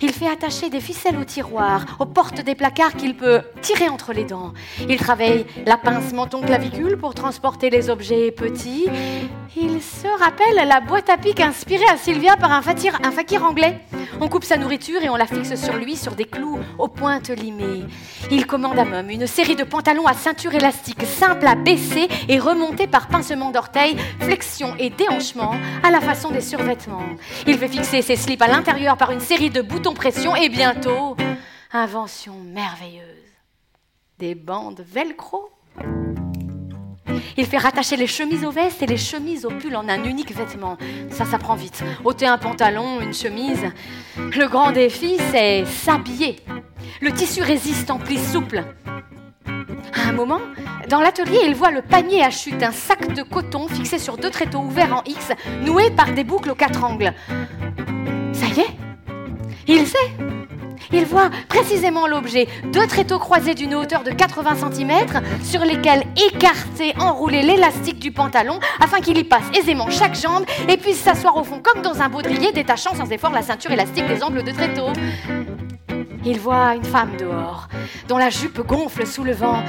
Il 0.04 0.12
fait 0.14 0.28
attacher 0.28 0.72
des 0.72 0.82
ficelles 0.82 1.18
au 1.18 1.24
tiroir, 1.24 1.86
aux 2.00 2.06
portes 2.06 2.42
des 2.42 2.56
placards 2.56 2.96
qu'il 2.96 3.16
peut 3.16 3.42
tirer 3.62 3.88
entre 3.88 4.14
les 4.14 4.24
dents. 4.24 4.52
Il 4.90 4.98
travaille 4.98 5.46
la 5.68 5.78
pince 5.78 6.12
menton-clavicule 6.12 6.98
pour 6.98 7.14
transporter 7.14 7.70
les 7.70 7.92
objets 7.92 8.32
petits. 8.32 8.88
Il 9.56 9.82
se 9.82 10.08
rappelle 10.20 10.68
la 10.68 10.80
boîte 10.80 11.10
à 11.10 11.18
pique 11.18 11.40
inspirée 11.40 11.86
à 11.92 11.98
Sylvia 11.98 12.36
par 12.36 12.52
un 12.52 12.62
fakir, 12.62 13.00
anglais. 13.44 13.82
On 14.20 14.28
coupe 14.28 14.44
sa 14.44 14.58
nourriture 14.58 15.04
et 15.04 15.10
on 15.10 15.16
la 15.16 15.26
fixe 15.26 15.56
sur 15.56 15.76
lui 15.76 15.96
sur 15.96 16.14
des 16.14 16.26
clous 16.26 16.60
aux 16.80 16.88
pointes 16.88 17.30
limées. 17.30 17.84
Il 18.32 18.48
commande 18.48 18.80
à 18.80 18.86
Mum 18.86 19.10
une 19.10 19.28
série 19.28 19.56
de 19.56 19.64
pantalons 19.64 20.08
à 20.08 20.14
ceinture 20.14 20.54
élastique 20.54 21.04
simples 21.04 21.48
à 21.48 21.56
baisser 21.56 22.08
et 22.28 22.40
remonter 22.40 22.88
par 22.88 23.08
pincement 23.08 23.52
d'orteils, 23.52 23.98
flexion 24.20 24.76
et 24.80 24.90
déhanchement 24.90 25.56
à 25.84 25.92
la 25.92 26.02
façon 26.02 26.32
des 26.32 26.42
survêtements. 26.42 27.06
Il 27.46 27.58
fait 27.58 27.68
fixer 27.68 28.02
ses 28.02 28.16
slips 28.16 28.42
à 28.42 28.48
l'intérieur 28.48 28.96
par 28.96 29.12
une 29.12 29.20
série 29.20 29.50
de 29.50 29.62
boutons 29.62 29.91
pression 29.94 30.36
et 30.36 30.50
bientôt, 30.50 31.16
invention 31.72 32.36
merveilleuse, 32.40 33.06
des 34.20 34.36
bandes 34.36 34.84
velcro. 34.88 35.50
Il 37.38 37.46
fait 37.46 37.58
rattacher 37.58 37.98
les 37.98 38.08
chemises 38.08 38.44
aux 38.44 38.52
vestes 38.52 38.82
et 38.82 38.88
les 38.88 38.98
chemises 38.98 39.46
aux 39.46 39.52
pulls 39.52 39.76
en 39.76 39.88
un 39.90 40.04
unique 40.04 40.36
vêtement. 40.36 40.78
Ça, 41.10 41.26
ça 41.26 41.38
prend 41.38 41.56
vite. 41.56 41.84
ôter 42.04 42.28
un 42.28 42.38
pantalon, 42.38 43.02
une 43.02 43.14
chemise. 43.14 43.66
Le 44.18 44.48
grand 44.48 44.72
défi, 44.72 45.18
c'est 45.32 45.66
s'habiller. 45.66 46.38
Le 47.02 47.12
tissu 47.12 47.42
résiste 47.42 47.90
en 47.92 48.00
plis 48.00 48.20
souple. 48.20 48.64
À 49.46 50.10
un 50.10 50.14
moment, 50.14 50.40
dans 50.90 51.02
l'atelier, 51.02 51.40
il 51.46 51.56
voit 51.56 51.72
le 51.72 51.82
panier 51.82 52.24
à 52.24 52.30
chute, 52.30 52.64
un 52.64 52.72
sac 52.72 53.14
de 53.14 53.24
coton 53.24 53.68
fixé 53.68 54.00
sur 54.00 54.18
deux 54.18 54.30
tréteaux 54.30 54.60
ouverts 54.60 54.96
en 54.96 55.04
X, 55.06 55.32
noués 55.62 55.92
par 55.92 56.12
des 56.14 56.24
boucles 56.24 56.52
aux 56.52 56.56
quatre 56.56 56.84
angles. 56.84 57.14
Il 59.74 59.88
sait. 59.88 59.98
Il 60.92 61.06
voit 61.06 61.30
précisément 61.48 62.06
l'objet, 62.06 62.46
deux 62.74 62.86
tréteaux 62.88 63.20
croisés 63.20 63.56
d'une 63.56 63.74
hauteur 63.74 64.04
de 64.04 64.12
80 64.12 64.70
cm 64.70 64.92
sur 65.46 65.62
lesquels 65.62 66.04
écarter, 66.28 66.94
enrouler 67.00 67.42
l'élastique 67.42 67.98
du 67.98 68.12
pantalon 68.12 68.60
afin 68.82 69.00
qu'il 69.00 69.18
y 69.18 69.24
passe 69.24 69.46
aisément 69.58 69.90
chaque 69.90 70.20
jambe 70.20 70.44
et 70.68 70.76
puisse 70.76 71.00
s'asseoir 71.00 71.38
au 71.38 71.46
fond 71.46 71.62
comme 71.64 71.82
dans 71.82 72.02
un 72.02 72.10
baudrier 72.10 72.52
détachant 72.52 72.94
sans 72.96 73.10
effort 73.12 73.32
la 73.32 73.44
ceinture 73.44 73.72
élastique 73.72 74.06
des 74.08 74.22
angles 74.22 74.44
de 74.44 74.52
tréteaux. 74.52 74.92
Il 76.26 76.38
voit 76.38 76.76
une 76.76 76.84
femme 76.84 77.16
dehors, 77.18 77.70
dont 78.10 78.18
la 78.18 78.30
jupe 78.30 78.60
gonfle 78.68 79.08
sous 79.08 79.24
le 79.24 79.32
vent. 79.32 79.64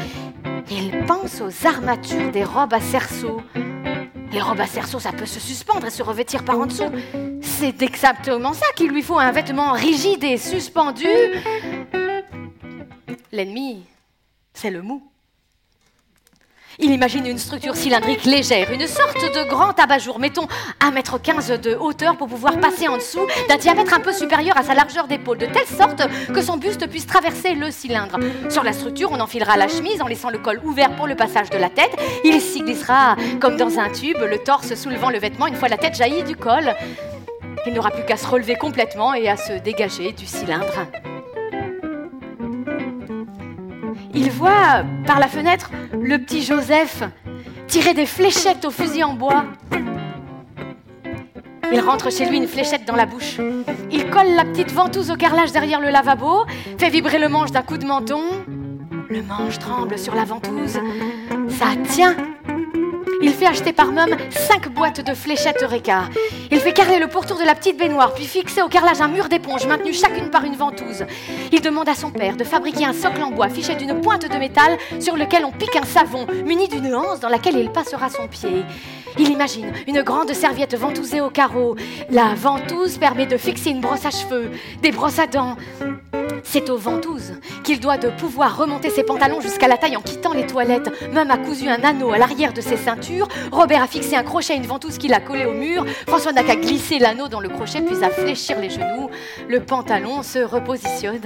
Il 0.68 0.90
pense 1.07 1.40
aux 1.40 1.66
armatures 1.68 2.32
des 2.32 2.42
robes 2.42 2.74
à 2.74 2.80
cerceaux. 2.80 3.40
Les 4.33 4.41
robes 4.41 4.61
à 4.61 4.66
cerceaux, 4.66 4.99
ça 4.99 5.12
peut 5.12 5.26
se 5.26 5.39
suspendre 5.39 5.87
et 5.87 5.91
se 5.91 6.03
revêtir 6.03 6.43
par 6.45 6.59
en 6.59 6.66
dessous. 6.66 6.91
C'est 7.43 7.83
exactement 7.83 8.55
ça 8.55 8.66
qu'il 8.74 8.91
lui 8.91 9.03
faut, 9.03 9.18
un 9.18 9.30
vêtement 9.30 9.72
rigide 9.72 10.24
et 10.24 10.39
suspendu. 10.39 11.07
L'ennemi, 13.30 13.85
c'est 14.55 14.70
le 14.70 14.80
mou. 14.80 15.11
Il 16.85 16.91
imagine 16.91 17.24
une 17.26 17.39
structure 17.39 17.76
cylindrique 17.76 18.24
légère, 18.24 18.72
une 18.72 18.89
sorte 18.89 19.22
de 19.22 19.49
grand 19.49 19.78
abat-jour, 19.78 20.18
mettons 20.18 20.49
1m15 20.80 21.61
de 21.61 21.76
hauteur 21.76 22.16
pour 22.16 22.26
pouvoir 22.26 22.59
passer 22.59 22.89
en 22.89 22.97
dessous, 22.97 23.24
d'un 23.49 23.57
diamètre 23.57 23.95
un 23.95 24.01
peu 24.01 24.12
supérieur 24.12 24.57
à 24.57 24.64
sa 24.64 24.74
largeur 24.74 25.07
d'épaule, 25.07 25.39
de 25.39 25.47
telle 25.47 25.66
sorte 25.66 26.03
que 26.35 26.43
son 26.43 26.57
buste 26.57 26.89
puisse 26.89 27.07
traverser 27.07 27.55
le 27.55 27.70
cylindre. 27.70 28.18
Sur 28.51 28.64
la 28.64 28.72
structure, 28.72 29.12
on 29.12 29.20
enfilera 29.20 29.57
la 29.57 29.68
chemise 29.68 30.03
en 30.03 30.09
laissant 30.09 30.28
le 30.28 30.39
col 30.39 30.61
ouvert 30.64 30.91
pour 30.97 31.07
le 31.07 31.14
passage 31.14 31.51
de 31.51 31.59
la 31.59 31.70
tête. 31.70 31.97
Il 32.24 32.41
s'y 32.41 32.62
glissera 32.62 33.14
comme 33.41 33.57
dans 33.57 33.78
un 33.78 33.89
tube, 33.89 34.18
le 34.18 34.39
torse 34.39 34.74
soulevant 34.74 35.11
le 35.11 35.20
vêtement 35.20 35.47
une 35.47 35.55
fois 35.55 35.68
la 35.68 35.78
tête 35.78 35.95
jaillie 35.95 36.24
du 36.24 36.35
col. 36.35 36.74
Il 37.64 37.74
n'aura 37.74 37.93
plus 37.93 38.05
qu'à 38.05 38.16
se 38.16 38.26
relever 38.26 38.57
complètement 38.57 39.14
et 39.14 39.28
à 39.28 39.37
se 39.37 39.53
dégager 39.53 40.11
du 40.11 40.26
cylindre. 40.26 40.89
Il 44.14 44.30
voit 44.30 44.84
par 45.06 45.18
la 45.18 45.28
fenêtre 45.28 45.70
le 45.92 46.18
petit 46.18 46.42
Joseph 46.42 47.02
tirer 47.66 47.94
des 47.94 48.06
fléchettes 48.06 48.64
au 48.64 48.70
fusil 48.70 49.02
en 49.04 49.14
bois. 49.14 49.44
Il 51.72 51.80
rentre 51.80 52.12
chez 52.12 52.26
lui 52.26 52.36
une 52.36 52.46
fléchette 52.46 52.84
dans 52.86 52.96
la 52.96 53.06
bouche. 53.06 53.38
Il 53.90 54.10
colle 54.10 54.34
la 54.36 54.44
petite 54.44 54.70
ventouse 54.70 55.10
au 55.10 55.16
carrelage 55.16 55.52
derrière 55.52 55.80
le 55.80 55.88
lavabo, 55.88 56.44
fait 56.76 56.90
vibrer 56.90 57.18
le 57.18 57.30
manche 57.30 57.50
d'un 57.50 57.62
coup 57.62 57.78
de 57.78 57.86
menton. 57.86 58.22
Le 59.08 59.22
manche 59.22 59.58
tremble 59.58 59.98
sur 59.98 60.14
la 60.14 60.24
ventouse. 60.24 60.78
Ça 61.48 61.66
tient 61.88 62.14
il 63.20 63.32
fait 63.32 63.46
acheter 63.46 63.72
par 63.72 63.92
Mum 63.92 64.16
cinq 64.30 64.68
boîtes 64.68 65.04
de 65.04 65.14
fléchettes 65.14 65.62
Eureka. 65.62 66.04
Il 66.50 66.58
fait 66.58 66.72
carrer 66.72 66.98
le 66.98 67.08
pourtour 67.08 67.38
de 67.38 67.44
la 67.44 67.54
petite 67.54 67.78
baignoire, 67.78 68.14
puis 68.14 68.24
fixer 68.24 68.62
au 68.62 68.68
carrelage 68.68 69.00
un 69.00 69.08
mur 69.08 69.28
d'éponge 69.28 69.66
maintenu 69.66 69.92
chacune 69.92 70.30
par 70.30 70.44
une 70.44 70.56
ventouse. 70.56 71.04
Il 71.52 71.60
demande 71.60 71.88
à 71.88 71.94
son 71.94 72.10
père 72.10 72.36
de 72.36 72.44
fabriquer 72.44 72.84
un 72.84 72.92
socle 72.92 73.22
en 73.22 73.30
bois 73.30 73.48
fiché 73.48 73.74
d'une 73.74 74.00
pointe 74.00 74.30
de 74.30 74.38
métal 74.38 74.78
sur 75.00 75.16
lequel 75.16 75.44
on 75.44 75.52
pique 75.52 75.76
un 75.76 75.84
savon 75.84 76.26
muni 76.44 76.68
d'une 76.68 76.94
anse 76.94 77.20
dans 77.20 77.28
laquelle 77.28 77.56
il 77.56 77.70
passera 77.70 78.08
son 78.08 78.28
pied. 78.28 78.64
Il 79.18 79.30
imagine 79.30 79.72
une 79.86 80.02
grande 80.02 80.32
serviette 80.32 80.76
ventousée 80.76 81.20
au 81.20 81.30
carreau. 81.30 81.76
La 82.10 82.34
ventouse 82.34 82.98
permet 82.98 83.26
de 83.26 83.36
fixer 83.36 83.70
une 83.70 83.80
brosse 83.80 84.06
à 84.06 84.10
cheveux, 84.10 84.50
des 84.82 84.90
brosses 84.90 85.18
à 85.18 85.26
dents. 85.26 85.56
C'est 86.44 86.70
aux 86.70 86.76
ventouses 86.76 87.34
qu'il 87.62 87.80
doit 87.80 87.98
de 87.98 88.08
pouvoir 88.08 88.56
remonter 88.56 88.90
ses 88.90 89.04
pantalons 89.04 89.40
jusqu'à 89.40 89.68
la 89.68 89.76
taille 89.76 89.96
en 89.96 90.02
quittant 90.02 90.32
les 90.32 90.46
toilettes. 90.46 90.90
Même 91.12 91.30
a 91.30 91.38
cousu 91.38 91.68
un 91.68 91.82
anneau 91.82 92.12
à 92.12 92.18
l'arrière 92.18 92.52
de 92.52 92.60
ses 92.60 92.76
ceintures. 92.76 93.28
Robert 93.50 93.82
a 93.82 93.86
fixé 93.86 94.16
un 94.16 94.22
crochet 94.22 94.54
à 94.54 94.56
une 94.56 94.66
ventouse 94.66 94.98
qu'il 94.98 95.14
a 95.14 95.20
collée 95.20 95.46
au 95.46 95.52
mur. 95.52 95.86
François 96.06 96.32
n'a 96.32 96.42
qu'à 96.42 96.56
glisser 96.56 96.98
l'anneau 96.98 97.28
dans 97.28 97.40
le 97.40 97.48
crochet 97.48 97.80
puis 97.80 98.02
à 98.04 98.10
fléchir 98.10 98.58
les 98.58 98.70
genoux. 98.70 99.08
Le 99.48 99.60
pantalon 99.60 100.22
se 100.22 100.40
repositionne. 100.40 101.22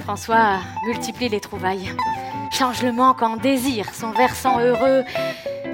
François 0.00 0.58
multiplie 0.86 1.28
les 1.28 1.40
trouvailles. 1.40 1.90
Change 2.50 2.82
le 2.82 2.92
manque 2.92 3.22
en 3.22 3.36
désir, 3.36 3.86
son 3.92 4.10
versant 4.10 4.60
heureux. 4.60 5.02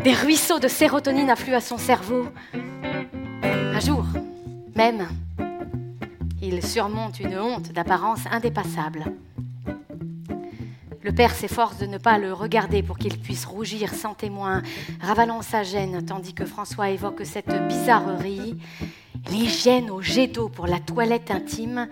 Des 0.05 0.15
ruisseaux 0.15 0.59
de 0.59 0.67
sérotonine 0.67 1.31
affluent 1.31 1.55
à 1.55 1.61
son 1.61 1.79
cerveau. 1.79 2.27
Un 2.53 3.79
jour, 3.79 4.05
même, 4.75 5.07
il 6.43 6.61
surmonte 6.67 7.21
une 7.21 7.39
honte 7.39 7.71
d'apparence 7.71 8.21
indépassable. 8.29 9.05
Le 11.03 11.13
père 11.13 11.33
s'efforce 11.33 11.79
de 11.79 11.87
ne 11.87 11.99
pas 11.99 12.19
le 12.19 12.33
regarder 12.33 12.83
pour 12.83 12.99
qu'il 12.99 13.17
puisse 13.17 13.45
rougir 13.45 13.95
sans 13.95 14.15
témoin, 14.15 14.63
ravalant 15.01 15.41
sa 15.41 15.63
gêne, 15.63 16.05
tandis 16.05 16.35
que 16.35 16.47
François 16.47 16.91
évoque 16.91 17.23
cette 17.25 17.69
bizarrerie, 17.69 18.59
l'hygiène 19.31 19.89
au 19.89 20.03
jet 20.03 20.27
d'eau 20.27 20.49
pour 20.49 20.67
la 20.67 20.81
toilette 20.81 21.31
intime 21.31 21.89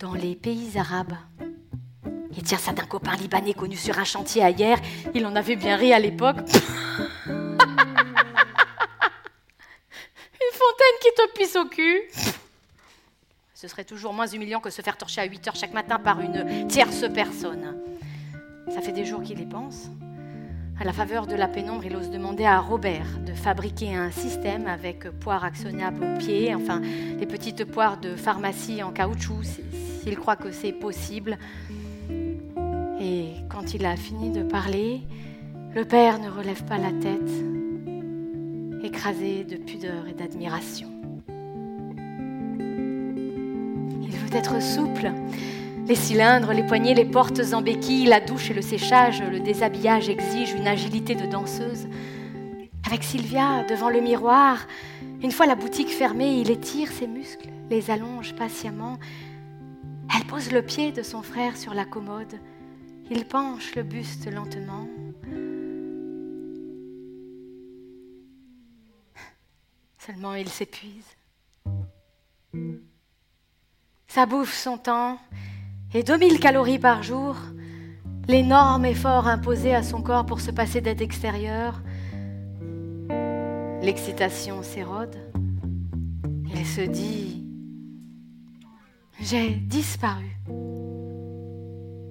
dans 0.00 0.14
les 0.14 0.34
pays 0.34 0.76
arabes. 0.76 1.14
Il 2.36 2.42
tient 2.42 2.58
ça 2.58 2.72
d'un 2.72 2.84
copain 2.84 3.14
libanais 3.14 3.54
connu 3.54 3.76
sur 3.76 3.96
un 3.98 4.04
chantier 4.04 4.42
ailleurs. 4.42 4.78
Il 5.14 5.24
en 5.24 5.36
avait 5.36 5.54
bien 5.54 5.76
ri 5.76 5.92
à 5.92 6.00
l'époque. 6.00 6.38
Te 11.16 11.38
pisse 11.38 11.56
au 11.56 11.66
cul. 11.66 12.02
Ce 13.54 13.68
serait 13.68 13.84
toujours 13.84 14.12
moins 14.12 14.26
humiliant 14.26 14.60
que 14.60 14.70
se 14.70 14.82
faire 14.82 14.96
torcher 14.96 15.20
à 15.20 15.24
8 15.24 15.48
heures 15.48 15.56
chaque 15.56 15.72
matin 15.72 15.98
par 15.98 16.20
une 16.20 16.66
tierce 16.68 17.04
personne. 17.12 17.76
Ça 18.72 18.80
fait 18.80 18.92
des 18.92 19.04
jours 19.04 19.22
qu'il 19.22 19.40
y 19.40 19.46
pense. 19.46 19.88
À 20.80 20.84
la 20.84 20.92
faveur 20.92 21.26
de 21.26 21.36
la 21.36 21.46
pénombre, 21.46 21.84
il 21.84 21.94
ose 21.94 22.10
demander 22.10 22.44
à 22.44 22.58
Robert 22.58 23.20
de 23.24 23.32
fabriquer 23.32 23.94
un 23.94 24.10
système 24.10 24.66
avec 24.66 25.08
poires 25.20 25.44
actionnables 25.44 26.04
au 26.04 26.18
pied, 26.18 26.52
enfin 26.52 26.80
les 26.80 27.26
petites 27.26 27.64
poires 27.64 27.96
de 27.96 28.16
pharmacie 28.16 28.82
en 28.82 28.90
caoutchouc, 28.90 29.44
s'il 30.02 30.16
croit 30.16 30.36
que 30.36 30.50
c'est 30.50 30.72
possible. 30.72 31.38
Et 33.00 33.34
quand 33.48 33.72
il 33.74 33.86
a 33.86 33.96
fini 33.96 34.30
de 34.30 34.42
parler, 34.42 35.02
le 35.74 35.84
père 35.84 36.18
ne 36.18 36.28
relève 36.28 36.64
pas 36.64 36.78
la 36.78 36.90
tête, 36.90 37.30
écrasé 38.82 39.44
de 39.44 39.56
pudeur 39.56 40.08
et 40.08 40.12
d'admiration. 40.12 40.93
Il 44.04 44.10
veut 44.10 44.36
être 44.36 44.60
souple. 44.60 45.10
Les 45.86 45.94
cylindres, 45.94 46.52
les 46.52 46.62
poignées, 46.62 46.94
les 46.94 47.06
portes 47.06 47.40
en 47.54 47.62
béquille, 47.62 48.06
la 48.06 48.20
douche 48.20 48.50
et 48.50 48.54
le 48.54 48.60
séchage, 48.60 49.22
le 49.22 49.40
déshabillage 49.40 50.10
exigent 50.10 50.56
une 50.56 50.68
agilité 50.68 51.14
de 51.14 51.24
danseuse. 51.24 51.86
Avec 52.86 53.02
Sylvia, 53.02 53.64
devant 53.64 53.88
le 53.88 54.02
miroir, 54.02 54.66
une 55.22 55.32
fois 55.32 55.46
la 55.46 55.54
boutique 55.54 55.88
fermée, 55.88 56.38
il 56.38 56.50
étire 56.50 56.92
ses 56.92 57.06
muscles, 57.06 57.48
les 57.70 57.90
allonge 57.90 58.34
patiemment. 58.34 58.98
Elle 60.14 60.26
pose 60.26 60.52
le 60.52 60.60
pied 60.60 60.92
de 60.92 61.02
son 61.02 61.22
frère 61.22 61.56
sur 61.56 61.72
la 61.72 61.86
commode. 61.86 62.34
Il 63.10 63.24
penche 63.24 63.74
le 63.74 63.84
buste 63.84 64.30
lentement. 64.30 64.86
Seulement 69.98 70.34
il 70.34 70.48
s'épuise. 70.48 71.16
Ça 74.14 74.26
bouffe 74.26 74.54
son 74.54 74.78
temps 74.78 75.18
et 75.92 76.04
2000 76.04 76.38
calories 76.38 76.78
par 76.78 77.02
jour, 77.02 77.34
l'énorme 78.28 78.84
effort 78.84 79.26
imposé 79.26 79.74
à 79.74 79.82
son 79.82 80.02
corps 80.02 80.24
pour 80.24 80.40
se 80.40 80.52
passer 80.52 80.80
d'aide 80.80 81.02
extérieure. 81.02 81.82
L'excitation 83.82 84.62
s'érode. 84.62 85.16
Il 86.46 86.64
se 86.64 86.82
dit 86.82 87.44
J'ai 89.18 89.50
disparu. 89.50 90.36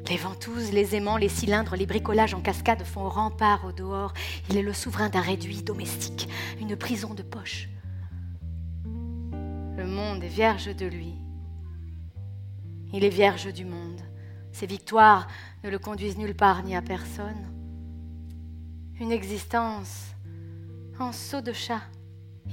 Les 0.09 0.17
ventouses, 0.17 0.73
les 0.73 0.97
aimants, 0.97 1.15
les 1.15 1.29
cylindres, 1.29 1.77
les 1.77 1.85
bricolages 1.85 2.33
en 2.33 2.41
cascade 2.41 2.83
font 2.83 3.07
rempart 3.07 3.63
au 3.65 3.71
dehors. 3.71 4.13
Il 4.49 4.57
est 4.57 4.61
le 4.61 4.73
souverain 4.73 5.07
d'un 5.07 5.21
réduit 5.21 5.63
domestique, 5.63 6.27
une 6.59 6.75
prison 6.75 7.13
de 7.13 7.23
poche. 7.23 7.69
Le 9.77 9.85
monde 9.85 10.21
est 10.21 10.27
vierge 10.27 10.75
de 10.75 10.85
lui. 10.85 11.22
Il 12.93 13.03
est 13.03 13.09
vierge 13.09 13.51
du 13.51 13.65
monde. 13.65 13.99
Ses 14.53 14.67
victoires 14.67 15.27
ne 15.63 15.69
le 15.69 15.79
conduisent 15.79 16.17
nulle 16.17 16.35
part 16.35 16.63
ni 16.63 16.75
à 16.75 16.81
personne. 16.81 17.51
Une 19.01 19.11
existence 19.11 20.13
en 20.99 21.11
saut 21.11 21.41
de 21.41 21.51
chat, 21.51 21.81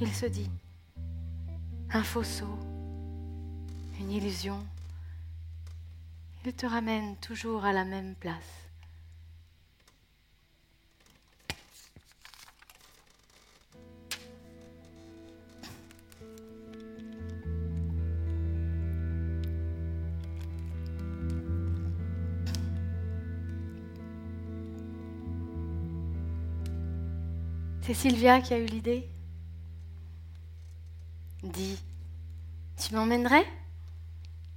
il 0.01 0.13
se 0.13 0.27
dit. 0.27 0.51
Un 1.93 2.03
faux 2.03 2.25
saut, 2.25 2.59
une 4.01 4.11
illusion 4.11 4.61
il 6.47 6.55
te 6.55 6.65
ramène 6.65 7.17
toujours 7.17 7.65
à 7.67 7.73
la 7.73 7.85
même 7.85 8.15
place. 8.15 8.70
C'est 27.91 28.09
Sylvia 28.09 28.41
qui 28.41 28.55
a 28.55 28.59
eu 28.59 28.67
l'idée. 28.67 29.05
Dis, 31.43 31.77
tu 32.81 32.95
m'emmènerais? 32.95 33.45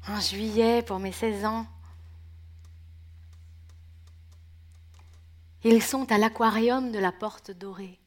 En 0.07 0.19
juillet 0.19 0.83
pour 0.83 0.99
mes 0.99 1.11
16 1.11 1.43
ans 1.43 1.65
Ils 5.63 5.81
sont 5.81 6.11
à 6.11 6.19
l'aquarium 6.19 6.91
de 6.91 6.99
la 6.99 7.11
porte 7.11 7.49
dorée. 7.49 7.97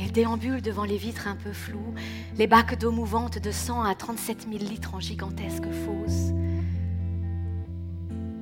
Ils 0.00 0.10
déambulent 0.10 0.60
devant 0.60 0.82
les 0.82 0.98
vitres 0.98 1.28
un 1.28 1.36
peu 1.36 1.52
floues, 1.52 1.94
les 2.36 2.48
bacs 2.48 2.80
d'eau 2.80 2.90
mouvante 2.90 3.38
de 3.38 3.52
100 3.52 3.84
à 3.84 3.94
37 3.94 4.48
000 4.50 4.54
litres 4.64 4.92
en 4.92 4.98
gigantesques 4.98 5.70
fosses. 5.70 6.32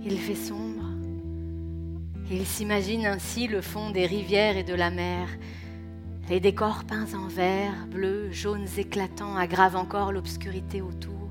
Il 0.03 0.19
fait 0.19 0.35
sombre. 0.35 0.84
Il 2.31 2.47
s'imagine 2.47 3.05
ainsi 3.05 3.49
le 3.49 3.61
fond 3.61 3.91
des 3.91 4.07
rivières 4.07 4.57
et 4.57 4.65
de 4.65 4.75
la 4.75 4.91
mer. 4.91 5.29
Les 6.31 6.41
décors 6.41 6.85
peints 6.85 7.13
en 7.13 7.29
vert, 7.29 7.87
bleus, 7.87 8.33
jaunes 8.33 8.67
éclatants 8.79 9.37
aggravent 9.37 9.77
encore 9.77 10.11
l'obscurité 10.11 10.81
autour. 10.81 11.29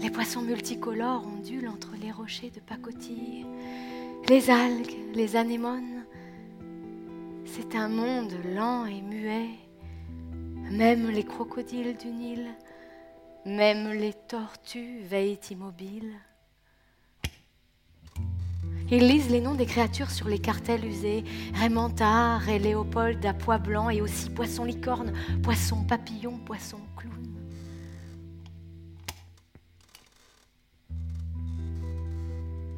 Les 0.00 0.10
poissons 0.10 0.42
multicolores 0.42 1.24
ondulent 1.24 1.68
entre 1.68 1.92
les 2.00 2.10
rochers 2.10 2.50
de 2.50 2.58
pacotille, 2.58 3.46
les 4.28 4.50
algues, 4.50 5.14
les 5.14 5.36
anémones. 5.36 6.04
C'est 7.44 7.76
un 7.76 7.88
monde 7.88 8.34
lent 8.52 8.86
et 8.86 9.00
muet. 9.00 9.50
Même 10.72 11.08
les 11.08 11.24
crocodiles 11.24 11.96
du 11.96 12.08
Nil, 12.08 12.48
même 13.46 13.90
les 13.92 14.14
tortues 14.26 15.02
veillent 15.02 15.38
immobiles. 15.50 16.16
Ils 18.92 19.06
lisent 19.06 19.30
les 19.30 19.40
noms 19.40 19.54
des 19.54 19.66
créatures 19.66 20.10
sur 20.10 20.26
les 20.26 20.40
cartels 20.40 20.84
usés 20.84 21.22
Raymond 21.54 21.94
et 22.48 22.58
Léopold 22.58 23.24
à 23.24 23.32
pois 23.32 23.58
blanc 23.58 23.88
et 23.88 24.00
aussi 24.00 24.30
poisson 24.30 24.64
licorne, 24.64 25.12
poisson 25.44 25.84
papillon, 25.84 26.38
poisson 26.38 26.80
clown. 26.96 27.14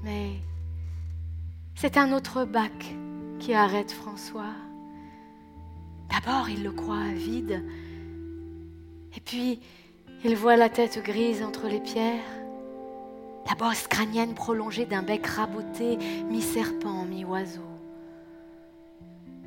Mais 0.05 0.33
c'est 1.75 1.97
un 1.97 2.13
autre 2.13 2.45
bac 2.45 2.95
qui 3.39 3.55
arrête 3.55 3.91
François. 3.91 4.55
D'abord, 6.11 6.51
il 6.51 6.63
le 6.63 6.73
croit 6.73 7.11
vide, 7.15 7.65
et 9.17 9.21
puis 9.21 9.61
il 10.25 10.37
voit 10.37 10.57
la 10.57 10.69
tête 10.69 11.03
grise 11.03 11.43
entre 11.43 11.69
les 11.69 11.81
pierres, 11.81 12.42
la 13.47 13.55
bosse 13.55 13.87
crânienne 13.87 14.35
prolongée 14.35 14.87
d'un 14.87 15.03
bec 15.03 15.27
raboté, 15.27 15.97
mi-serpent, 16.29 17.05
mi-oiseau. 17.05 17.61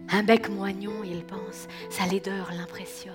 Un 0.09 0.23
bec 0.23 0.49
moignon, 0.49 1.03
il 1.03 1.25
pense, 1.25 1.67
sa 1.89 2.05
laideur 2.05 2.51
l'impressionne. 2.55 3.13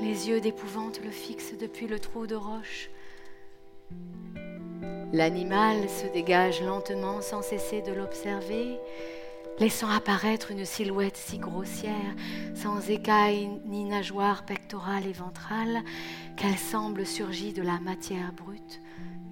Les 0.00 0.28
yeux 0.28 0.40
d'épouvante 0.40 1.00
le 1.04 1.10
fixent 1.10 1.56
depuis 1.60 1.86
le 1.86 1.98
trou 1.98 2.26
de 2.26 2.34
roche. 2.34 2.90
L'animal 5.12 5.88
se 5.90 6.06
dégage 6.06 6.62
lentement 6.62 7.20
sans 7.20 7.42
cesser 7.42 7.82
de 7.82 7.92
l'observer. 7.92 8.78
Laissant 9.62 9.90
apparaître 9.90 10.50
une 10.50 10.64
silhouette 10.64 11.16
si 11.16 11.38
grossière, 11.38 12.16
sans 12.52 12.90
écailles 12.90 13.48
ni 13.66 13.84
nageoires 13.84 14.44
pectorales 14.44 15.06
et 15.06 15.12
ventrales, 15.12 15.84
qu'elle 16.36 16.58
semble 16.58 17.06
surgie 17.06 17.52
de 17.52 17.62
la 17.62 17.78
matière 17.78 18.32
brute, 18.32 18.80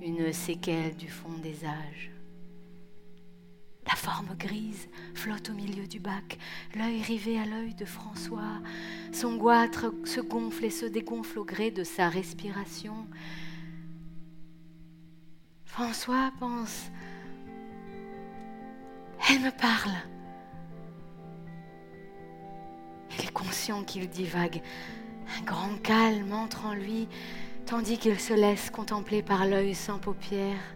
une 0.00 0.32
séquelle 0.32 0.94
du 0.94 1.08
fond 1.08 1.36
des 1.42 1.64
âges. 1.64 2.12
La 3.88 3.96
forme 3.96 4.36
grise 4.38 4.88
flotte 5.14 5.50
au 5.50 5.54
milieu 5.54 5.88
du 5.88 5.98
bac, 5.98 6.38
l'œil 6.76 7.02
rivé 7.02 7.36
à 7.36 7.44
l'œil 7.44 7.74
de 7.74 7.84
François. 7.84 8.60
Son 9.12 9.34
goitre 9.34 9.92
se 10.04 10.20
gonfle 10.20 10.64
et 10.64 10.70
se 10.70 10.86
dégonfle 10.86 11.40
au 11.40 11.44
gré 11.44 11.72
de 11.72 11.82
sa 11.82 12.08
respiration. 12.08 13.08
François 15.64 16.30
pense 16.38 16.88
Elle 19.28 19.40
me 19.40 19.50
parle. 19.50 19.90
Il 23.12 23.24
est 23.24 23.32
conscient 23.32 23.84
qu'il 23.84 24.08
divague. 24.08 24.62
Un 25.38 25.42
grand 25.42 25.80
calme 25.82 26.32
entre 26.32 26.66
en 26.66 26.74
lui, 26.74 27.08
tandis 27.66 27.98
qu'il 27.98 28.18
se 28.18 28.32
laisse 28.32 28.70
contempler 28.70 29.22
par 29.22 29.46
l'œil 29.46 29.74
sans 29.74 29.98
paupières. 29.98 30.74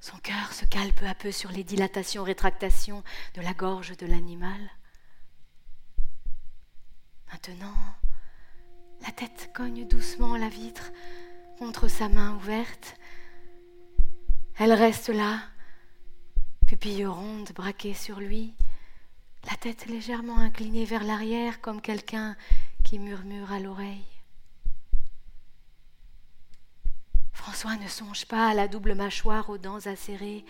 Son 0.00 0.16
cœur 0.18 0.52
se 0.52 0.64
cale 0.64 0.92
peu 0.92 1.06
à 1.06 1.14
peu 1.14 1.32
sur 1.32 1.50
les 1.50 1.64
dilatations, 1.64 2.22
rétractations 2.22 3.02
de 3.34 3.42
la 3.42 3.52
gorge 3.52 3.96
de 3.96 4.06
l'animal. 4.06 4.70
Maintenant, 7.30 7.74
la 9.02 9.12
tête 9.12 9.50
cogne 9.54 9.86
doucement 9.86 10.36
la 10.36 10.48
vitre 10.48 10.92
contre 11.58 11.88
sa 11.88 12.08
main 12.08 12.34
ouverte. 12.36 12.96
Elle 14.58 14.72
reste 14.72 15.08
là, 15.08 15.40
pupille 16.68 17.06
ronde 17.06 17.48
braquée 17.54 17.94
sur 17.94 18.20
lui, 18.20 18.52
la 19.48 19.56
tête 19.56 19.86
légèrement 19.86 20.36
inclinée 20.36 20.84
vers 20.84 21.02
l'arrière 21.02 21.62
comme 21.62 21.80
quelqu'un 21.80 22.36
qui 22.84 22.98
murmure 22.98 23.50
à 23.52 23.58
l'oreille. 23.58 24.04
François 27.32 27.76
ne 27.76 27.88
songe 27.88 28.26
pas 28.26 28.50
à 28.50 28.52
la 28.52 28.68
double 28.68 28.94
mâchoire 28.94 29.48
aux 29.48 29.56
dents 29.56 29.86
acérées. 29.86 30.44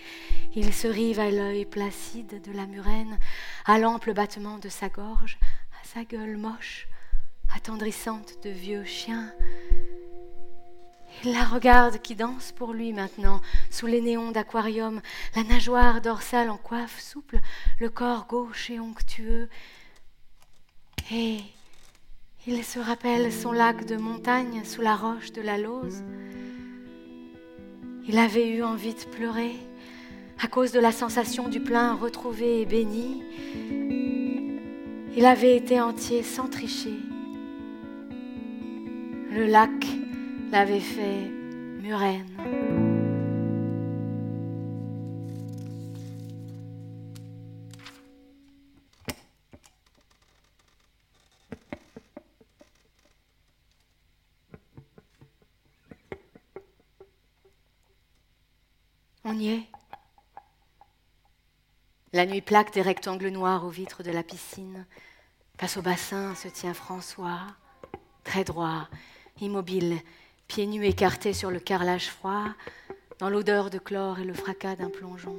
Il 0.57 0.75
se 0.75 0.89
rive 0.89 1.21
à 1.21 1.31
l'œil 1.31 1.65
placide 1.65 2.43
de 2.43 2.51
la 2.51 2.67
murène, 2.67 3.17
à 3.65 3.79
l'ample 3.79 4.13
battement 4.13 4.59
de 4.59 4.69
sa 4.69 4.89
gorge, 4.89 5.39
à 5.81 5.87
sa 5.87 6.03
gueule 6.03 6.37
moche, 6.37 6.89
attendrissante 7.55 8.43
de 8.43 8.51
vieux 8.51 8.85
chien. 8.85 9.33
Il 11.25 11.33
la 11.33 11.45
regarde 11.45 11.99
qui 11.99 12.15
danse 12.15 12.53
pour 12.53 12.73
lui 12.73 12.93
maintenant, 12.93 13.41
sous 13.71 13.87
les 13.87 14.01
néons 14.01 14.31
d'aquarium, 14.31 15.01
la 15.35 15.43
nageoire 15.43 16.01
dorsale 16.01 16.49
en 16.49 16.57
coiffe 16.57 17.01
souple, 17.01 17.41
le 17.81 17.91
corps 17.91 18.27
gauche 18.29 18.71
et 18.71 18.79
onctueux. 18.79 19.49
Et 21.11 21.39
il 22.47 22.63
se 22.65 22.79
rappelle 22.79 23.33
son 23.33 23.51
lac 23.51 23.85
de 23.85 23.97
montagne 23.97 24.63
sous 24.65 24.81
la 24.81 24.95
roche 24.95 25.33
de 25.33 25.43
la 25.43 25.59
Lose. 25.59 26.05
Il 28.07 28.17
avait 28.17 28.49
eu 28.49 28.63
envie 28.63 28.95
de 28.95 29.05
pleurer 29.05 29.57
à 30.41 30.47
cause 30.47 30.71
de 30.71 30.79
la 30.79 30.93
sensation 30.93 31.49
du 31.49 31.61
plein 31.61 31.95
retrouvé 31.95 32.61
et 32.61 32.67
béni. 32.67 33.25
Il 35.17 35.27
avait 35.27 35.57
été 35.57 35.81
entier 35.81 36.23
sans 36.23 36.49
tricher. 36.49 36.95
Le 39.33 39.47
lac 39.47 39.85
l'avait 40.51 40.81
fait 40.81 41.31
murène. 41.81 42.27
On 59.25 59.39
y 59.39 59.49
est. 59.49 59.63
La 62.15 62.25
nuit 62.25 62.41
plaque 62.41 62.73
des 62.73 62.81
rectangles 62.81 63.29
noirs 63.29 63.65
aux 63.65 63.69
vitres 63.69 64.03
de 64.03 64.11
la 64.11 64.23
piscine. 64.23 64.87
Face 65.61 65.77
au 65.77 65.83
bassin 65.83 66.35
se 66.35 66.49
tient 66.49 66.73
François, 66.73 67.41
très 68.25 68.45
droit, 68.45 68.89
immobile, 69.41 69.99
pieds 70.49 70.67
nus 70.67 70.87
écartés 70.87 71.35
sur 71.35 71.51
le 71.51 71.61
carrelage 71.61 72.09
froid, 72.09 72.47
dans 73.19 73.29
l'odeur 73.29 73.69
de 73.69 73.79
chlore 73.79 74.19
et 74.19 74.25
le 74.25 74.33
fracas 74.33 74.77
d'un 74.77 74.89
plongeon. 74.89 75.37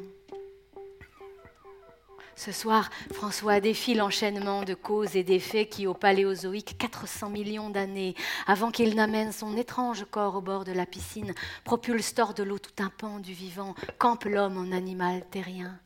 Ce 2.35 2.53
soir, 2.53 2.89
François 3.11 3.59
défie 3.59 3.95
l'enchaînement 3.95 4.63
de 4.63 4.75
causes 4.75 5.17
et 5.17 5.23
d'effets 5.23 5.67
qui, 5.67 5.87
au 5.87 5.93
paléozoïque, 5.93 6.77
400 6.77 7.29
millions 7.29 7.69
d'années 7.69 8.15
avant 8.47 8.71
qu'il 8.71 8.95
n'amène 8.95 9.33
son 9.33 9.57
étrange 9.57 10.05
corps 10.09 10.35
au 10.35 10.41
bord 10.41 10.63
de 10.63 10.71
la 10.71 10.85
piscine, 10.85 11.33
propulse 11.65 12.13
hors 12.17 12.33
de 12.33 12.43
l'eau 12.43 12.59
tout 12.59 12.81
un 12.81 12.89
pan 12.89 13.19
du 13.19 13.33
vivant, 13.33 13.75
campe 13.97 14.23
l'homme 14.23 14.57
en 14.57 14.71
animal 14.71 15.25
terrien. 15.31 15.77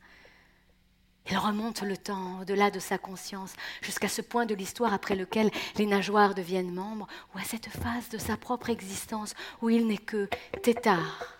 Il 1.30 1.38
remonte 1.38 1.80
le 1.82 1.96
temps 1.96 2.40
au-delà 2.40 2.70
de 2.70 2.78
sa 2.78 2.98
conscience, 2.98 3.54
jusqu'à 3.80 4.08
ce 4.08 4.20
point 4.20 4.44
de 4.44 4.54
l'histoire 4.54 4.92
après 4.92 5.16
lequel 5.16 5.50
les 5.76 5.86
nageoires 5.86 6.34
deviennent 6.34 6.72
membres, 6.72 7.06
ou 7.34 7.38
à 7.38 7.42
cette 7.42 7.68
phase 7.68 8.10
de 8.10 8.18
sa 8.18 8.36
propre 8.36 8.68
existence 8.68 9.34
où 9.62 9.70
il 9.70 9.86
n'est 9.86 9.96
que 9.96 10.28
tétard 10.62 11.38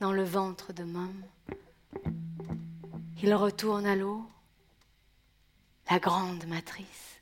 dans 0.00 0.12
le 0.12 0.24
ventre 0.24 0.72
de 0.72 0.84
Mom. 0.84 1.22
Il 3.22 3.34
retourne 3.34 3.86
à 3.86 3.94
l'eau, 3.94 4.22
la 5.90 5.98
grande 5.98 6.46
matrice. 6.46 7.20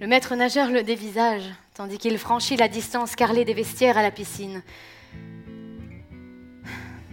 Le 0.00 0.06
maître 0.06 0.34
nageur 0.34 0.70
le 0.70 0.82
dévisage, 0.82 1.50
tandis 1.74 1.98
qu'il 1.98 2.18
franchit 2.18 2.56
la 2.56 2.68
distance 2.68 3.16
carrelée 3.16 3.44
des 3.44 3.52
vestiaires 3.52 3.98
à 3.98 4.02
la 4.02 4.12
piscine. 4.12 4.62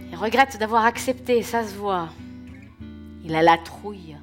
Il 0.08 0.16
regrette 0.16 0.56
d'avoir 0.56 0.84
accepté, 0.84 1.42
ça 1.42 1.66
se 1.66 1.74
voit. 1.74 2.10
Il 3.24 3.34
a 3.34 3.42
la 3.42 3.58
trouille. 3.58 4.16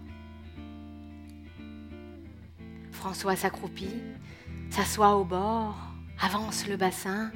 François 2.94 3.36
s'accroupit, 3.36 3.96
s'assoit 4.70 5.18
au 5.18 5.26
bord, 5.26 5.76
avance 6.22 6.68
le 6.68 6.78
bassin. 6.78 7.32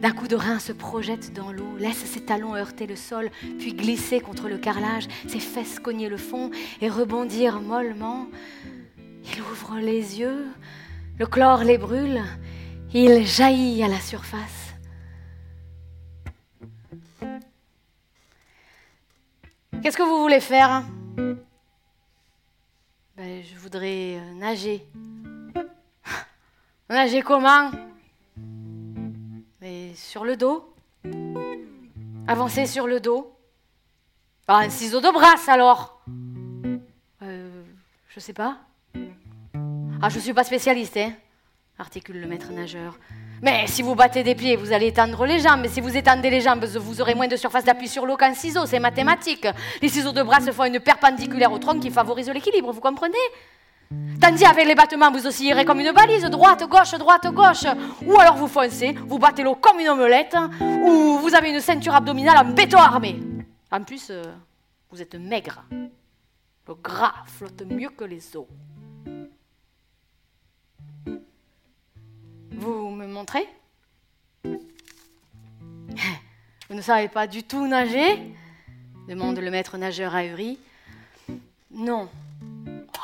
D'un 0.00 0.12
coup 0.12 0.28
de 0.28 0.36
rein 0.36 0.60
se 0.60 0.72
projette 0.72 1.32
dans 1.32 1.50
l'eau, 1.50 1.76
laisse 1.78 2.04
ses 2.04 2.20
talons 2.20 2.54
heurter 2.54 2.86
le 2.86 2.96
sol, 2.96 3.30
puis 3.58 3.74
glisser 3.74 4.20
contre 4.20 4.48
le 4.48 4.58
carrelage, 4.58 5.08
ses 5.26 5.40
fesses 5.40 5.80
cogner 5.80 6.08
le 6.08 6.16
fond 6.16 6.50
et 6.80 6.88
rebondir 6.88 7.60
mollement. 7.60 8.28
Il 9.24 9.40
ouvre 9.40 9.78
les 9.78 10.20
yeux, 10.20 10.46
le 11.18 11.26
chlore 11.26 11.64
les 11.64 11.78
brûle, 11.78 12.22
il 12.92 13.26
jaillit 13.26 13.82
à 13.82 13.88
la 13.88 14.00
surface. 14.00 14.74
Qu'est-ce 19.82 19.96
que 19.96 20.02
vous 20.02 20.20
voulez 20.20 20.40
faire? 20.40 20.84
Ben, 23.16 23.42
Je 23.42 23.58
voudrais 23.58 24.18
euh, 24.18 24.34
nager. 24.34 24.86
Nager 26.88 27.22
comment? 27.22 27.70
Mais 29.60 29.94
sur 29.94 30.24
le 30.24 30.36
dos. 30.36 30.74
Avancer 32.28 32.66
sur 32.66 32.86
le 32.86 33.00
dos. 33.00 33.36
un 34.46 34.70
ciseau 34.70 35.00
de 35.00 35.12
brasse 35.12 35.48
alors. 35.48 36.00
Euh, 37.22 37.62
je 38.08 38.20
sais 38.20 38.32
pas. 38.32 38.58
Ah, 40.04 40.08
je 40.08 40.16
ne 40.16 40.20
suis 40.20 40.32
pas 40.34 40.42
spécialiste, 40.42 40.96
hein 40.96 41.12
articule 41.78 42.20
le 42.20 42.26
maître 42.26 42.50
nageur. 42.52 42.98
Mais 43.40 43.66
si 43.66 43.82
vous 43.82 43.94
battez 43.94 44.22
des 44.22 44.34
pieds, 44.34 44.56
vous 44.56 44.72
allez 44.72 44.88
étendre 44.88 45.24
les 45.26 45.38
jambes. 45.38 45.60
Mais 45.62 45.68
si 45.68 45.80
vous 45.80 45.96
étendez 45.96 46.28
les 46.28 46.40
jambes, 46.40 46.64
vous 46.64 47.00
aurez 47.00 47.14
moins 47.14 47.28
de 47.28 47.36
surface 47.36 47.64
d'appui 47.64 47.88
sur 47.88 48.04
l'eau 48.04 48.16
qu'un 48.16 48.34
ciseau. 48.34 48.66
C'est 48.66 48.80
mathématique. 48.80 49.46
Les 49.80 49.88
ciseaux 49.88 50.12
de 50.12 50.22
bras 50.22 50.40
se 50.40 50.50
font 50.52 50.64
une 50.64 50.80
perpendiculaire 50.80 51.52
au 51.52 51.58
tronc 51.58 51.78
qui 51.80 51.90
favorise 51.90 52.28
l'équilibre, 52.30 52.72
vous 52.72 52.80
comprenez? 52.80 53.14
Tandis 54.20 54.44
avec 54.44 54.66
les 54.66 54.74
battements, 54.74 55.10
vous 55.10 55.26
oscillerez 55.26 55.64
comme 55.64 55.80
une 55.80 55.92
balise, 55.92 56.24
droite, 56.24 56.64
gauche, 56.68 56.92
droite, 56.92 57.26
gauche. 57.32 57.66
Ou 58.04 58.18
alors 58.18 58.36
vous 58.36 58.48
foncez, 58.48 58.94
vous 59.06 59.18
battez 59.18 59.42
l'eau 59.42 59.54
comme 59.54 59.78
une 59.78 59.88
omelette, 59.88 60.36
ou 60.60 61.18
vous 61.18 61.34
avez 61.34 61.50
une 61.50 61.60
ceinture 61.60 61.94
abdominale 61.94 62.38
en 62.38 62.50
béton 62.50 62.78
armé. 62.78 63.20
En 63.70 63.82
plus, 63.82 64.08
euh, 64.10 64.22
vous 64.90 65.00
êtes 65.00 65.14
maigre. 65.14 65.64
Le 65.70 66.74
gras 66.74 67.24
flotte 67.26 67.62
mieux 67.68 67.90
que 67.90 68.04
les 68.04 68.36
os. 68.36 68.46
Vous 72.54 72.90
me 72.90 73.06
montrez 73.06 73.46
Vous 74.44 74.50
ne 76.74 76.80
savez 76.82 77.08
pas 77.08 77.26
du 77.26 77.42
tout 77.42 77.66
nager 77.66 78.32
demande 79.08 79.38
le 79.38 79.50
maître 79.50 79.76
nageur 79.78 80.14
ahuri. 80.14 80.58
Non, 81.70 82.08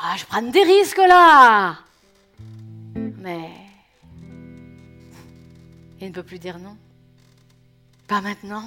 Ah, 0.01 0.15
je 0.17 0.25
prends 0.25 0.41
des 0.41 0.63
risques 0.63 0.97
là 0.97 1.77
Mais 2.95 3.49
il 5.99 6.07
ne 6.07 6.13
peut 6.13 6.23
plus 6.23 6.39
dire 6.39 6.57
non. 6.59 6.77
Pas 8.07 8.21
maintenant. 8.21 8.63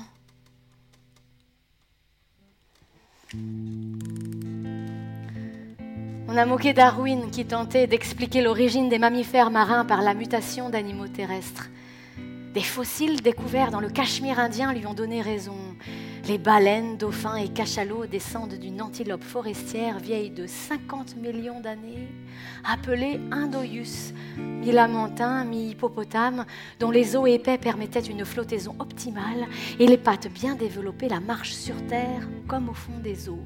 On 6.35 6.39
a 6.39 6.47
moqué 6.47 6.73
Darwin 6.73 7.31
qui 7.31 7.45
tentait 7.45 7.87
d'expliquer 7.87 8.41
l'origine 8.41 8.89
des 8.89 8.99
mammifères 8.99 9.51
marins 9.51 9.85
par 9.85 10.01
la 10.01 10.15
mutation 10.15 10.71
d'animaux 10.71 11.07
terrestres. 11.07 11.69
Des 12.55 12.63
fossiles 12.63 13.21
découverts 13.21 13.71
dans 13.71 13.81
le 13.81 13.91
Cachemire 13.91 14.39
indien 14.39 14.73
lui 14.73 14.87
ont 14.87 14.95
donné 14.95 15.21
raison. 15.21 15.59
Les 16.27 16.39
baleines, 16.39 16.97
dauphins 16.97 17.37
et 17.37 17.49
cachalots 17.49 18.07
descendent 18.07 18.55
d'une 18.55 18.81
antilope 18.81 19.25
forestière 19.25 19.99
vieille 19.99 20.31
de 20.31 20.47
50 20.47 21.17
millions 21.17 21.61
d'années, 21.61 22.09
appelée 22.65 23.21
Indoius, 23.31 24.15
mi-lamentin, 24.39 25.45
mi-hippopotame, 25.45 26.47
dont 26.81 26.91
les 26.91 27.15
os 27.15 27.29
épais 27.29 27.59
permettaient 27.59 28.01
une 28.01 28.25
flottaison 28.25 28.75
optimale 28.79 29.49
et 29.79 29.87
les 29.87 29.99
pattes 29.99 30.33
bien 30.33 30.55
développées 30.55 31.11
la 31.11 31.21
marche 31.21 31.53
sur 31.53 31.77
terre 31.89 32.27
comme 32.49 32.71
au 32.71 32.75
fond 32.75 33.01
des 33.03 33.29
eaux 33.29 33.45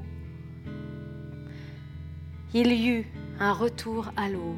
il 2.55 2.73
y 2.73 2.89
eut 2.89 3.06
un 3.40 3.52
retour 3.52 4.12
à 4.16 4.28
l'eau. 4.28 4.55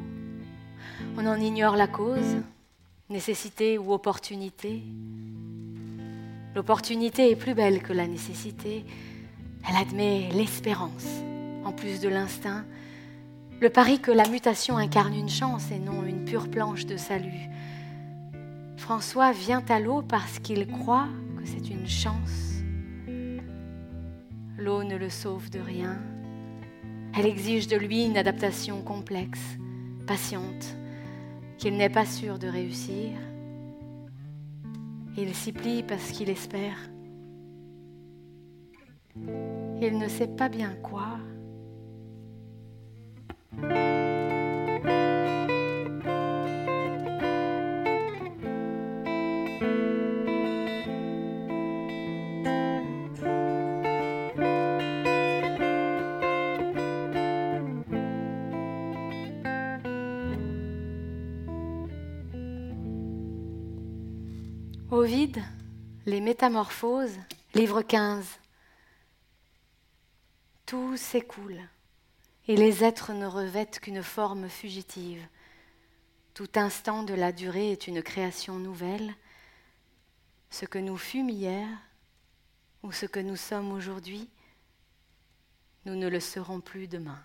On 1.17 1.25
en 1.25 1.35
ignore 1.35 1.75
la 1.75 1.87
cause, 1.87 2.37
nécessité 3.09 3.77
ou 3.77 3.93
opportunité. 3.93 4.83
L'opportunité 6.55 7.31
est 7.31 7.35
plus 7.35 7.53
belle 7.53 7.81
que 7.81 7.93
la 7.93 8.07
nécessité. 8.07 8.85
Elle 9.67 9.75
admet 9.75 10.29
l'espérance 10.33 11.07
en 11.65 11.71
plus 11.71 11.99
de 11.99 12.09
l'instinct, 12.09 12.65
le 13.59 13.69
pari 13.69 13.99
que 13.99 14.11
la 14.11 14.27
mutation 14.29 14.77
incarne 14.77 15.13
une 15.13 15.29
chance 15.29 15.69
et 15.71 15.79
non 15.79 16.05
une 16.05 16.23
pure 16.23 16.49
planche 16.49 16.85
de 16.85 16.95
salut. 16.95 17.49
François 18.77 19.33
vient 19.33 19.63
à 19.67 19.79
l'eau 19.79 20.01
parce 20.01 20.39
qu'il 20.39 20.65
croit 20.67 21.09
que 21.37 21.45
c'est 21.45 21.69
une 21.69 21.87
chance. 21.87 22.63
L'eau 24.57 24.83
ne 24.83 24.95
le 24.95 25.09
sauve 25.09 25.49
de 25.49 25.59
rien. 25.59 25.97
Elle 27.17 27.25
exige 27.25 27.67
de 27.67 27.75
lui 27.75 28.05
une 28.05 28.17
adaptation 28.17 28.81
complexe, 28.81 29.57
patiente, 30.07 30.77
qu'il 31.57 31.75
n'est 31.75 31.89
pas 31.89 32.05
sûr 32.05 32.39
de 32.39 32.47
réussir. 32.47 33.11
Il 35.17 35.33
s'y 35.33 35.51
plie 35.51 35.83
parce 35.83 36.11
qu'il 36.11 36.29
espère. 36.29 36.77
Il 39.81 39.97
ne 39.97 40.07
sait 40.07 40.27
pas 40.27 40.49
bien 40.49 40.75
quoi. 40.81 41.17
Ovide, 64.99 65.41
Les 66.05 66.19
Métamorphoses, 66.19 67.17
livre 67.53 67.81
15. 67.81 68.25
Tout 70.65 70.97
s'écoule 70.97 71.61
et 72.49 72.57
les 72.57 72.83
êtres 72.83 73.13
ne 73.13 73.25
revêtent 73.25 73.79
qu'une 73.79 74.03
forme 74.03 74.49
fugitive. 74.49 75.25
Tout 76.33 76.49
instant 76.55 77.03
de 77.03 77.13
la 77.13 77.31
durée 77.31 77.71
est 77.71 77.87
une 77.87 78.03
création 78.03 78.55
nouvelle. 78.55 79.13
Ce 80.49 80.65
que 80.65 80.79
nous 80.79 80.97
fûmes 80.97 81.29
hier 81.29 81.65
ou 82.83 82.91
ce 82.91 83.05
que 83.05 83.21
nous 83.21 83.37
sommes 83.37 83.71
aujourd'hui, 83.71 84.29
nous 85.85 85.95
ne 85.95 86.09
le 86.09 86.19
serons 86.19 86.59
plus 86.59 86.89
demain. 86.89 87.23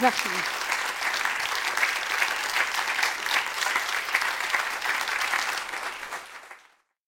Merci. 0.00 0.47